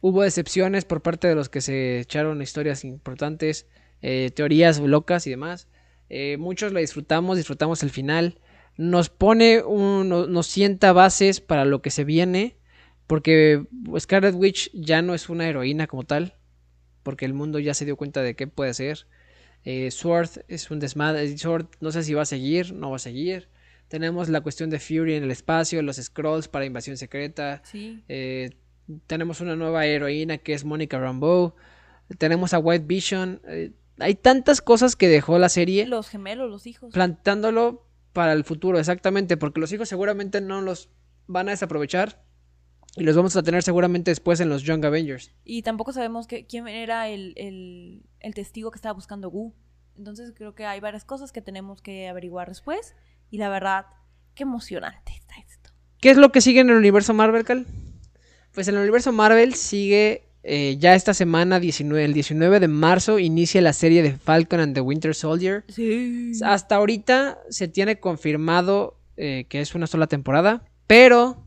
Hubo 0.01 0.23
decepciones 0.23 0.85
por 0.85 1.01
parte 1.01 1.27
de 1.27 1.35
los 1.35 1.49
que 1.49 1.61
se 1.61 1.99
echaron 1.99 2.41
historias 2.41 2.83
importantes, 2.83 3.67
eh, 4.01 4.31
teorías 4.33 4.79
locas 4.79 5.27
y 5.27 5.29
demás. 5.29 5.67
Eh, 6.09 6.37
muchos 6.37 6.73
la 6.73 6.79
disfrutamos, 6.79 7.37
disfrutamos 7.37 7.83
el 7.83 7.91
final. 7.91 8.39
Nos 8.81 9.09
pone, 9.09 9.61
un, 9.61 10.07
no- 10.07 10.25
nos 10.27 10.47
sienta 10.47 10.93
bases 10.93 11.41
para 11.41 11.65
lo 11.65 11.81
que 11.81 11.89
se 11.91 12.05
viene, 12.05 12.55
porque 13.07 13.65
Scarlet 13.99 14.35
Witch 14.35 14.71
ya 14.73 15.01
no 15.01 15.13
es 15.13 15.27
una 15.27 15.49
heroína 15.49 15.85
como 15.87 16.03
tal, 16.05 16.35
porque 17.03 17.25
el 17.25 17.33
mundo 17.33 17.59
ya 17.59 17.73
se 17.73 17.83
dio 17.83 17.97
cuenta 17.97 18.21
de 18.21 18.35
qué 18.37 18.47
puede 18.47 18.73
ser. 18.73 19.07
Eh, 19.65 19.91
Sword 19.91 20.29
es 20.47 20.71
un 20.71 20.79
desmadre. 20.79 21.37
Sword 21.37 21.65
no 21.81 21.91
sé 21.91 22.03
si 22.03 22.13
va 22.13 22.21
a 22.21 22.25
seguir, 22.25 22.73
no 22.73 22.91
va 22.91 22.95
a 22.95 22.99
seguir. 22.99 23.49
Tenemos 23.89 24.29
la 24.29 24.39
cuestión 24.39 24.69
de 24.69 24.79
Fury 24.79 25.15
en 25.15 25.23
el 25.23 25.31
espacio, 25.31 25.81
los 25.81 25.97
Scrolls 25.97 26.47
para 26.47 26.63
Invasión 26.65 26.95
Secreta. 26.95 27.61
Sí. 27.65 28.01
eh, 28.07 28.51
tenemos 29.07 29.41
una 29.41 29.55
nueva 29.57 29.85
heroína 29.87 30.37
que 30.37 30.53
es 30.53 30.63
Monica 30.63 30.97
Rambeau. 30.99 31.53
Tenemos 32.17 32.53
a 32.53 32.59
White 32.59 32.85
Vision. 32.87 33.41
eh, 33.47 33.71
hay 33.99 34.15
tantas 34.15 34.61
cosas 34.61 34.95
que 34.95 35.09
dejó 35.09 35.37
la 35.39 35.49
serie 35.49 35.85
Los 35.85 36.07
gemelos, 36.07 36.49
los 36.49 36.65
hijos. 36.65 36.93
plantándolo 36.93 37.85
para 38.13 38.33
el 38.33 38.43
futuro, 38.43 38.79
exactamente, 38.79 39.37
porque 39.37 39.59
los 39.59 39.71
hijos 39.71 39.89
seguramente 39.89 40.41
no 40.41 40.61
los 40.61 40.89
van 41.27 41.47
a 41.47 41.51
desaprovechar 41.51 42.23
y 42.95 43.03
los 43.03 43.15
vamos 43.15 43.35
a 43.35 43.43
tener 43.43 43.63
seguramente 43.63 44.11
después 44.11 44.39
en 44.39 44.49
los 44.49 44.63
Young 44.63 44.83
Avengers. 44.85 45.31
Y 45.43 45.61
tampoco 45.61 45.93
sabemos 45.93 46.27
que, 46.27 46.45
quién 46.47 46.67
era 46.67 47.07
el, 47.07 47.33
el, 47.37 48.03
el 48.19 48.33
testigo 48.33 48.71
que 48.71 48.77
estaba 48.77 48.93
buscando 48.93 49.29
Gu. 49.29 49.53
Entonces 49.95 50.33
creo 50.35 50.55
que 50.55 50.65
hay 50.65 50.79
varias 50.79 51.05
cosas 51.05 51.31
que 51.31 51.41
tenemos 51.41 51.81
que 51.81 52.07
averiguar 52.07 52.47
después. 52.47 52.95
Y 53.29 53.37
la 53.37 53.49
verdad, 53.49 53.85
qué 54.33 54.43
emocionante 54.43 55.11
está 55.13 55.35
esto. 55.47 55.69
¿Qué 55.99 56.09
es 56.09 56.17
lo 56.17 56.31
que 56.31 56.41
sigue 56.41 56.61
en 56.61 56.69
el 56.69 56.77
universo 56.77 57.13
Marvel, 57.13 57.43
Cal? 57.43 57.67
Pues 58.53 58.67
en 58.67 58.75
el 58.75 58.81
universo 58.81 59.11
Marvel 59.11 59.53
sigue 59.53 60.28
eh, 60.43 60.77
ya 60.79 60.95
esta 60.95 61.13
semana, 61.13 61.59
19, 61.59 62.05
el 62.05 62.13
19 62.13 62.59
de 62.59 62.67
marzo, 62.67 63.19
inicia 63.19 63.61
la 63.61 63.73
serie 63.73 64.01
de 64.01 64.13
Falcon 64.13 64.59
and 64.59 64.73
the 64.73 64.81
Winter 64.81 65.13
Soldier. 65.13 65.65
Sí. 65.67 66.31
Hasta 66.43 66.75
ahorita 66.75 67.39
se 67.49 67.67
tiene 67.67 67.99
confirmado 67.99 68.97
eh, 69.17 69.45
que 69.49 69.59
es 69.59 69.75
una 69.75 69.87
sola 69.87 70.07
temporada, 70.07 70.63
pero 70.87 71.45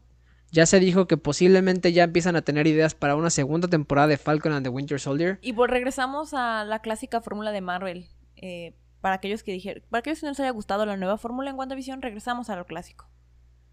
ya 0.51 0.66
se 0.66 0.78
dijo 0.78 1.07
que 1.07 1.16
posiblemente 1.16 1.93
ya 1.95 2.05
empiezan 2.05 2.36
a 2.36 2.43
tener 2.43 2.66
ideas 2.66 2.95
para 2.95 3.16
una 3.16 3.30
segunda 3.30 3.68
temporada 3.68 4.09
de 4.09 4.18
Falcon 4.18 4.53
and 4.53 4.64
the 4.64 4.68
Winter 4.68 5.01
Soldier. 5.01 5.38
Y 5.40 5.55
pues 5.55 5.70
regresamos 5.70 6.34
a 6.34 6.64
la 6.64 6.80
clásica 6.80 7.22
fórmula 7.22 7.51
de 7.53 7.62
Marvel. 7.62 8.07
Eh, 8.36 8.74
para 9.01 9.16
aquellos 9.16 9.43
que 9.43 9.53
dijeron, 9.53 9.82
para 9.88 10.01
aquellos 10.01 10.20
que 10.20 10.26
no 10.26 10.30
les 10.32 10.40
haya 10.40 10.51
gustado 10.51 10.84
la 10.84 10.97
nueva 10.97 11.16
fórmula 11.16 11.51
en 11.51 11.57
WandaVision, 11.57 12.03
regresamos 12.03 12.51
a 12.51 12.57
lo 12.57 12.66
clásico. 12.66 13.09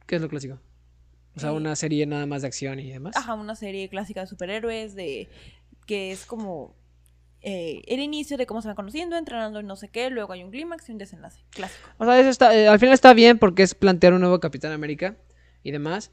¿Qué 0.07 0.15
es 0.15 0.21
lo 0.21 0.29
clásico? 0.29 0.59
O 1.35 1.39
sea, 1.39 1.53
una 1.53 1.75
serie 1.75 2.05
nada 2.05 2.25
más 2.25 2.41
de 2.41 2.47
acción 2.49 2.79
y 2.79 2.89
demás. 2.89 3.15
Ajá, 3.15 3.33
una 3.35 3.55
serie 3.55 3.87
clásica 3.89 4.21
de 4.21 4.27
superhéroes, 4.27 4.95
de 4.95 5.29
que 5.85 6.11
es 6.11 6.25
como 6.25 6.75
eh, 7.41 7.81
el 7.87 7.99
inicio 8.01 8.37
de 8.37 8.45
cómo 8.45 8.61
se 8.61 8.67
van 8.67 8.75
conociendo, 8.75 9.15
entrenando 9.17 9.61
y 9.61 9.63
no 9.63 9.75
sé 9.77 9.87
qué, 9.87 10.09
luego 10.09 10.33
hay 10.33 10.43
un 10.43 10.51
clímax 10.51 10.89
y 10.89 10.91
un 10.91 10.97
desenlace. 10.97 11.39
Clásico. 11.51 11.87
O 11.97 12.05
sea, 12.05 12.19
eso 12.19 12.29
está, 12.29 12.53
eh, 12.55 12.67
al 12.67 12.79
final 12.79 12.93
está 12.93 13.13
bien 13.13 13.39
porque 13.39 13.63
es 13.63 13.73
plantear 13.75 14.13
un 14.13 14.21
nuevo 14.21 14.39
Capitán 14.39 14.71
América 14.73 15.15
y 15.63 15.71
demás. 15.71 16.11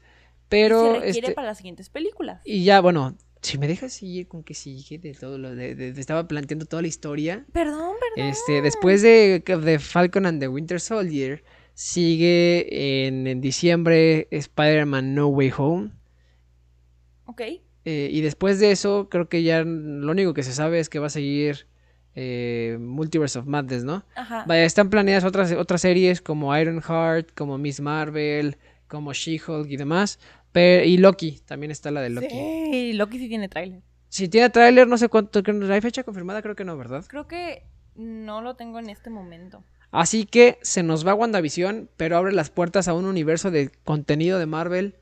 Pero, 0.49 0.93
se 0.93 0.99
requiere 1.01 1.19
este, 1.27 1.31
para 1.33 1.47
las 1.47 1.57
siguientes 1.57 1.89
películas. 1.89 2.41
y 2.45 2.63
ya, 2.63 2.79
bueno, 2.79 3.17
si 3.41 3.57
me 3.57 3.67
dejas 3.67 3.91
seguir 3.91 4.29
con 4.29 4.43
que 4.43 4.53
sigue 4.53 4.97
de 4.97 5.13
todo 5.13 5.37
lo 5.37 5.53
de, 5.53 5.75
de- 5.75 5.91
de- 5.91 5.99
estaba 6.01 6.25
planteando 6.27 6.65
toda 6.65 6.81
la 6.81 6.87
historia. 6.87 7.45
Perdón, 7.51 7.95
perdón. 8.15 8.29
Este, 8.31 8.61
después 8.61 9.01
de, 9.01 9.43
de 9.45 9.79
Falcon 9.79 10.25
and 10.25 10.39
the 10.39 10.47
Winter 10.47 10.79
Soldier, 10.79 11.43
sigue 11.77 13.05
en, 13.05 13.27
en 13.27 13.39
diciembre 13.39 14.27
Spider-Man 14.31 15.13
No 15.13 15.27
Way 15.27 15.53
Home. 15.59 15.91
Ok. 17.25 17.41
Eh, 17.85 18.09
y 18.11 18.21
después 18.21 18.59
de 18.59 18.71
eso, 18.71 19.09
creo 19.09 19.29
que 19.29 19.43
ya 19.43 19.63
lo 19.63 20.11
único 20.11 20.33
que 20.33 20.41
se 20.41 20.53
sabe 20.53 20.79
es 20.79 20.89
que 20.89 20.97
va 20.97 21.05
a 21.05 21.11
seguir 21.11 21.67
eh, 22.15 22.77
Multiverse 22.79 23.37
of 23.37 23.45
Madness, 23.45 23.83
¿no? 23.83 24.03
Ajá. 24.15 24.43
Vaya, 24.47 24.65
están 24.65 24.89
planeadas 24.89 25.23
otras, 25.23 25.51
otras 25.51 25.81
series 25.81 26.19
como 26.19 26.57
Ironheart, 26.57 27.29
como 27.35 27.59
Miss 27.59 27.79
Marvel, 27.79 28.57
como 28.87 29.13
She-Hulk 29.13 29.69
y 29.69 29.77
demás. 29.77 30.19
Pero, 30.51 30.83
y 30.83 30.97
Loki, 30.97 31.41
también 31.45 31.69
está 31.69 31.91
la 31.91 32.01
de 32.01 32.09
Loki. 32.09 32.27
Sí, 32.27 32.93
Loki 32.93 33.19
sí 33.19 33.29
tiene 33.29 33.49
tráiler. 33.49 33.83
Si 34.09 34.27
tiene 34.27 34.49
tráiler, 34.49 34.87
no 34.87 34.97
sé 34.97 35.09
cuánto, 35.09 35.43
¿hay 35.69 35.81
fecha 35.81 36.01
confirmada? 36.01 36.41
Creo 36.41 36.55
que 36.55 36.65
no, 36.65 36.75
¿verdad? 36.75 37.05
Creo 37.07 37.27
que 37.27 37.67
no 37.95 38.41
lo 38.41 38.55
tengo 38.55 38.79
en 38.79 38.89
este 38.89 39.11
momento. 39.11 39.63
Así 39.91 40.25
que 40.25 40.59
se 40.61 40.83
nos 40.83 41.07
va 41.07 41.13
WandaVision, 41.13 41.89
pero 41.97 42.17
abre 42.17 42.33
las 42.33 42.49
puertas 42.49 42.87
a 42.87 42.93
un 42.93 43.05
universo 43.05 43.51
de 43.51 43.71
contenido 43.83 44.37
de 44.39 44.45
Marvel. 44.45 44.95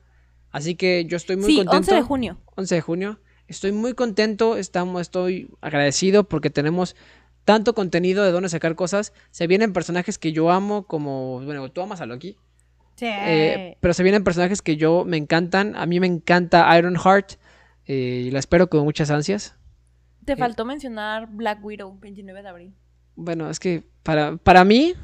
Así 0.50 0.74
que 0.74 1.04
yo 1.06 1.16
estoy 1.16 1.36
muy 1.36 1.46
sí, 1.46 1.56
contento. 1.56 1.76
11 1.78 1.94
de 1.94 2.02
junio. 2.02 2.38
11 2.54 2.74
de 2.74 2.80
junio. 2.80 3.20
Estoy 3.48 3.72
muy 3.72 3.94
contento, 3.94 4.56
estamos, 4.56 5.02
estoy 5.02 5.50
agradecido 5.60 6.24
porque 6.24 6.50
tenemos 6.50 6.96
tanto 7.44 7.74
contenido 7.74 8.24
de 8.24 8.32
dónde 8.32 8.48
sacar 8.48 8.74
cosas. 8.74 9.12
Se 9.30 9.46
vienen 9.46 9.72
personajes 9.72 10.18
que 10.18 10.32
yo 10.32 10.50
amo, 10.50 10.86
como, 10.86 11.40
bueno, 11.44 11.70
tú 11.70 11.80
amas 11.80 12.00
a 12.00 12.06
Loki. 12.06 12.36
Sí. 12.96 13.06
Eh, 13.06 13.76
pero 13.80 13.94
se 13.94 14.02
vienen 14.02 14.24
personajes 14.24 14.62
que 14.62 14.76
yo 14.76 15.04
me 15.04 15.16
encantan. 15.16 15.76
A 15.76 15.86
mí 15.86 16.00
me 16.00 16.06
encanta 16.06 16.76
Ironheart. 16.76 17.32
eh, 17.86 18.24
y 18.26 18.30
la 18.30 18.40
espero 18.40 18.68
con 18.68 18.82
muchas 18.82 19.10
ansias. 19.10 19.54
Te 20.24 20.32
eh, 20.32 20.36
faltó 20.36 20.64
mencionar 20.64 21.28
Black 21.28 21.64
Widow, 21.64 21.98
29 22.00 22.42
de 22.42 22.48
abril. 22.48 22.74
Bueno, 23.16 23.50
es 23.50 23.58
que 23.58 23.82
para, 24.02 24.36
para 24.36 24.64
mí, 24.64 24.94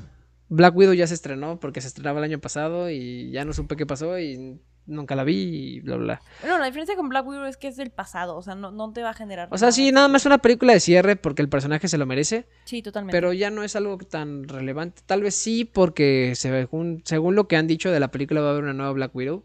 Black 0.49 0.77
Widow 0.77 0.95
ya 0.95 1.07
se 1.07 1.15
estrenó 1.15 1.59
porque 1.59 1.81
se 1.81 1.89
estrenaba 1.89 2.19
el 2.19 2.25
año 2.25 2.39
pasado 2.39 2.91
y 2.91 3.31
ya 3.33 3.45
no 3.45 3.53
supe 3.53 3.75
qué 3.77 3.87
pasó 3.87 4.19
y 4.19 4.61
nunca 4.85 5.15
la 5.15 5.25
vi 5.25 5.77
y 5.77 5.81
bla, 5.81 5.97
bla. 5.97 6.23
Bueno, 6.43 6.59
la 6.59 6.67
diferencia 6.67 6.97
con 6.97 7.09
Black 7.09 7.27
Widow 7.27 7.45
es 7.47 7.57
que 7.57 7.69
es 7.69 7.77
del 7.77 7.91
pasado, 7.91 8.37
o 8.37 8.43
sea, 8.43 8.55
no, 8.55 8.71
no 8.71 8.93
te 8.93 9.03
va 9.03 9.11
a 9.11 9.15
generar. 9.15 9.49
O 9.51 9.57
sea, 9.59 9.73
sí, 9.73 9.93
nada 9.93 10.09
más 10.09 10.27
una 10.27 10.39
película 10.39 10.73
de 10.73 10.81
cierre 10.81 11.17
porque 11.17 11.41
el 11.41 11.49
personaje 11.49 11.89
se 11.89 11.99
lo 11.99 12.05
merece, 12.07 12.47
Sí, 12.65 12.83
totalmente. 12.83 13.17
pero 13.17 13.33
ya 13.33 13.51
no 13.51 13.63
es 13.63 13.77
algo 13.77 13.97
tan 13.99 14.47
relevante. 14.49 15.03
Tal 15.07 15.23
vez 15.23 15.35
sí 15.35 15.65
porque 15.65 16.33
según, 16.35 17.03
según 17.05 17.35
lo 17.35 17.49
que 17.49 17.57
han 17.57 17.67
dicho 17.67 17.91
de 17.91 18.01
la 18.01 18.11
película 18.11 18.41
va 18.41 18.49
a 18.49 18.51
haber 18.51 18.65
una 18.65 18.75
nueva 18.75 18.93
Black 18.93 19.15
Widow. 19.15 19.45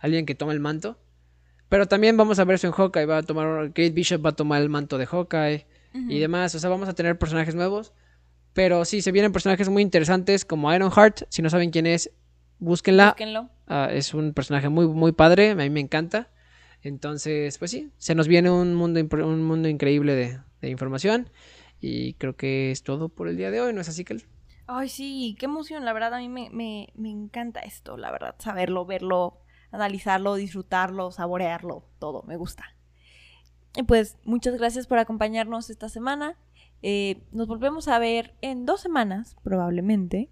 Alguien 0.00 0.26
que 0.26 0.34
toma 0.34 0.52
el 0.52 0.60
manto. 0.60 0.98
Pero 1.68 1.86
también 1.86 2.16
vamos 2.16 2.38
a 2.38 2.44
ver 2.44 2.54
eso 2.56 2.66
en 2.66 2.72
Hawkeye. 2.72 3.04
Va 3.06 3.18
a 3.18 3.22
tomar, 3.22 3.68
Kate 3.68 3.90
Bishop 3.90 4.24
va 4.24 4.30
a 4.30 4.36
tomar 4.36 4.62
el 4.62 4.68
manto 4.68 4.96
de 4.98 5.06
Hawkeye. 5.06 5.66
Y 5.92 6.18
demás. 6.18 6.54
O 6.54 6.58
sea, 6.58 6.70
vamos 6.70 6.88
a 6.88 6.94
tener 6.94 7.18
personajes 7.18 7.54
nuevos. 7.54 7.92
Pero 8.52 8.84
sí, 8.84 9.02
se 9.02 9.12
vienen 9.12 9.32
personajes 9.32 9.68
muy 9.68 9.82
interesantes 9.82 10.44
como 10.44 10.72
Ironheart. 10.72 11.22
Si 11.28 11.42
no 11.42 11.50
saben 11.50 11.70
quién 11.70 11.86
es, 11.86 12.10
búsquenla. 12.58 13.10
Búsquenlo. 13.10 13.50
Ah, 13.66 13.88
es 13.92 14.14
un 14.14 14.32
personaje 14.32 14.68
muy, 14.68 14.86
muy 14.86 15.12
padre. 15.12 15.50
A 15.50 15.54
mí 15.54 15.70
me 15.70 15.80
encanta. 15.80 16.28
Entonces, 16.82 17.58
pues 17.58 17.70
sí, 17.70 17.90
se 17.98 18.14
nos 18.14 18.28
viene 18.28 18.50
un 18.50 18.74
mundo, 18.74 19.00
un 19.24 19.42
mundo 19.44 19.68
increíble 19.68 20.14
de, 20.14 20.40
de 20.60 20.68
información. 20.70 21.30
Y 21.80 22.14
creo 22.14 22.36
que 22.36 22.70
es 22.70 22.82
todo 22.82 23.08
por 23.08 23.28
el 23.28 23.36
día 23.36 23.50
de 23.50 23.60
hoy, 23.60 23.72
¿no 23.72 23.80
es 23.80 23.88
así, 23.88 24.04
que 24.04 24.16
Ay, 24.66 24.88
sí, 24.90 25.34
qué 25.38 25.46
emoción, 25.46 25.84
la 25.84 25.94
verdad, 25.94 26.12
a 26.12 26.18
mí 26.18 26.28
me, 26.28 26.50
me, 26.50 26.88
me 26.94 27.10
encanta 27.10 27.60
esto, 27.60 27.96
la 27.96 28.10
verdad, 28.10 28.34
saberlo, 28.38 28.84
verlo, 28.84 29.38
analizarlo, 29.70 30.34
disfrutarlo, 30.34 31.10
saborearlo, 31.10 31.86
todo, 31.98 32.22
me 32.24 32.36
gusta. 32.36 32.74
Y 33.76 33.82
pues, 33.82 34.16
muchas 34.24 34.56
gracias 34.56 34.86
por 34.86 34.98
acompañarnos 34.98 35.70
esta 35.70 35.88
semana. 35.88 36.36
Eh, 36.82 37.22
nos 37.32 37.48
volvemos 37.48 37.88
a 37.88 37.98
ver 37.98 38.34
en 38.40 38.66
dos 38.66 38.80
semanas, 38.80 39.36
probablemente. 39.42 40.30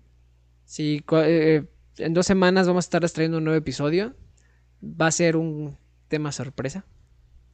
Sí, 0.64 1.05
eh, 1.12 1.66
en 1.99 2.14
dos 2.14 2.26
semanas 2.26 2.66
vamos 2.66 2.84
a 2.84 2.87
estar 2.87 3.11
trayendo 3.11 3.39
un 3.39 3.45
nuevo 3.45 3.59
episodio. 3.59 4.14
Va 4.82 5.09
a 5.09 5.12
ser 5.12 5.37
un 5.37 5.76
tema 6.09 6.32
sorpresa, 6.32 6.84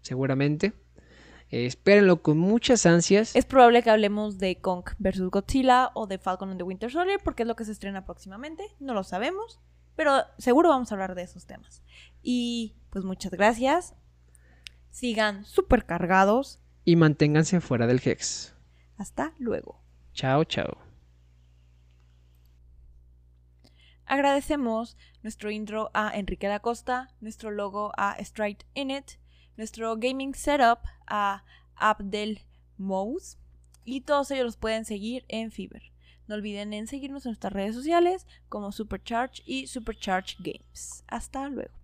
seguramente. 0.00 0.72
Eh, 1.50 1.66
espérenlo 1.66 2.22
con 2.22 2.38
muchas 2.38 2.86
ansias. 2.86 3.36
Es 3.36 3.44
probable 3.44 3.82
que 3.82 3.90
hablemos 3.90 4.38
de 4.38 4.58
Kong 4.60 4.84
vs. 4.98 5.30
Godzilla 5.30 5.90
o 5.94 6.06
de 6.06 6.18
Falcon 6.18 6.50
and 6.50 6.58
the 6.58 6.64
Winter 6.64 6.90
Soldier, 6.90 7.20
porque 7.22 7.42
es 7.42 7.46
lo 7.46 7.56
que 7.56 7.66
se 7.66 7.72
estrena 7.72 8.06
próximamente, 8.06 8.64
no 8.80 8.94
lo 8.94 9.04
sabemos, 9.04 9.60
pero 9.94 10.24
seguro 10.38 10.70
vamos 10.70 10.90
a 10.90 10.94
hablar 10.94 11.14
de 11.14 11.22
esos 11.22 11.46
temas. 11.46 11.82
Y 12.22 12.74
pues 12.90 13.04
muchas 13.04 13.32
gracias. 13.32 13.94
Sigan 14.92 15.44
súper 15.44 15.86
cargados. 15.86 16.60
Y 16.84 16.96
manténganse 16.96 17.60
fuera 17.60 17.86
del 17.86 18.00
Hex. 18.04 18.54
Hasta 18.98 19.32
luego. 19.38 19.80
Chao, 20.12 20.44
chao. 20.44 20.78
Agradecemos 24.04 24.96
nuestro 25.22 25.50
intro 25.50 25.90
a 25.94 26.16
Enrique 26.16 26.46
da 26.46 26.60
Costa, 26.60 27.08
nuestro 27.20 27.50
logo 27.50 27.92
a 27.96 28.16
Straight 28.18 28.64
Init, 28.74 29.12
nuestro 29.56 29.96
gaming 29.96 30.34
setup 30.34 30.80
a 31.06 31.44
Abdel 31.76 32.42
Mous 32.76 33.38
y 33.84 34.02
todos 34.02 34.30
ellos 34.30 34.44
los 34.44 34.56
pueden 34.56 34.84
seguir 34.84 35.24
en 35.28 35.50
Fiverr. 35.50 35.92
No 36.28 36.34
olviden 36.34 36.74
en 36.74 36.86
seguirnos 36.86 37.24
en 37.24 37.30
nuestras 37.30 37.52
redes 37.52 37.74
sociales 37.74 38.26
como 38.50 38.72
Supercharge 38.72 39.42
y 39.46 39.66
Supercharge 39.66 40.36
Games. 40.38 41.04
Hasta 41.08 41.48
luego. 41.48 41.81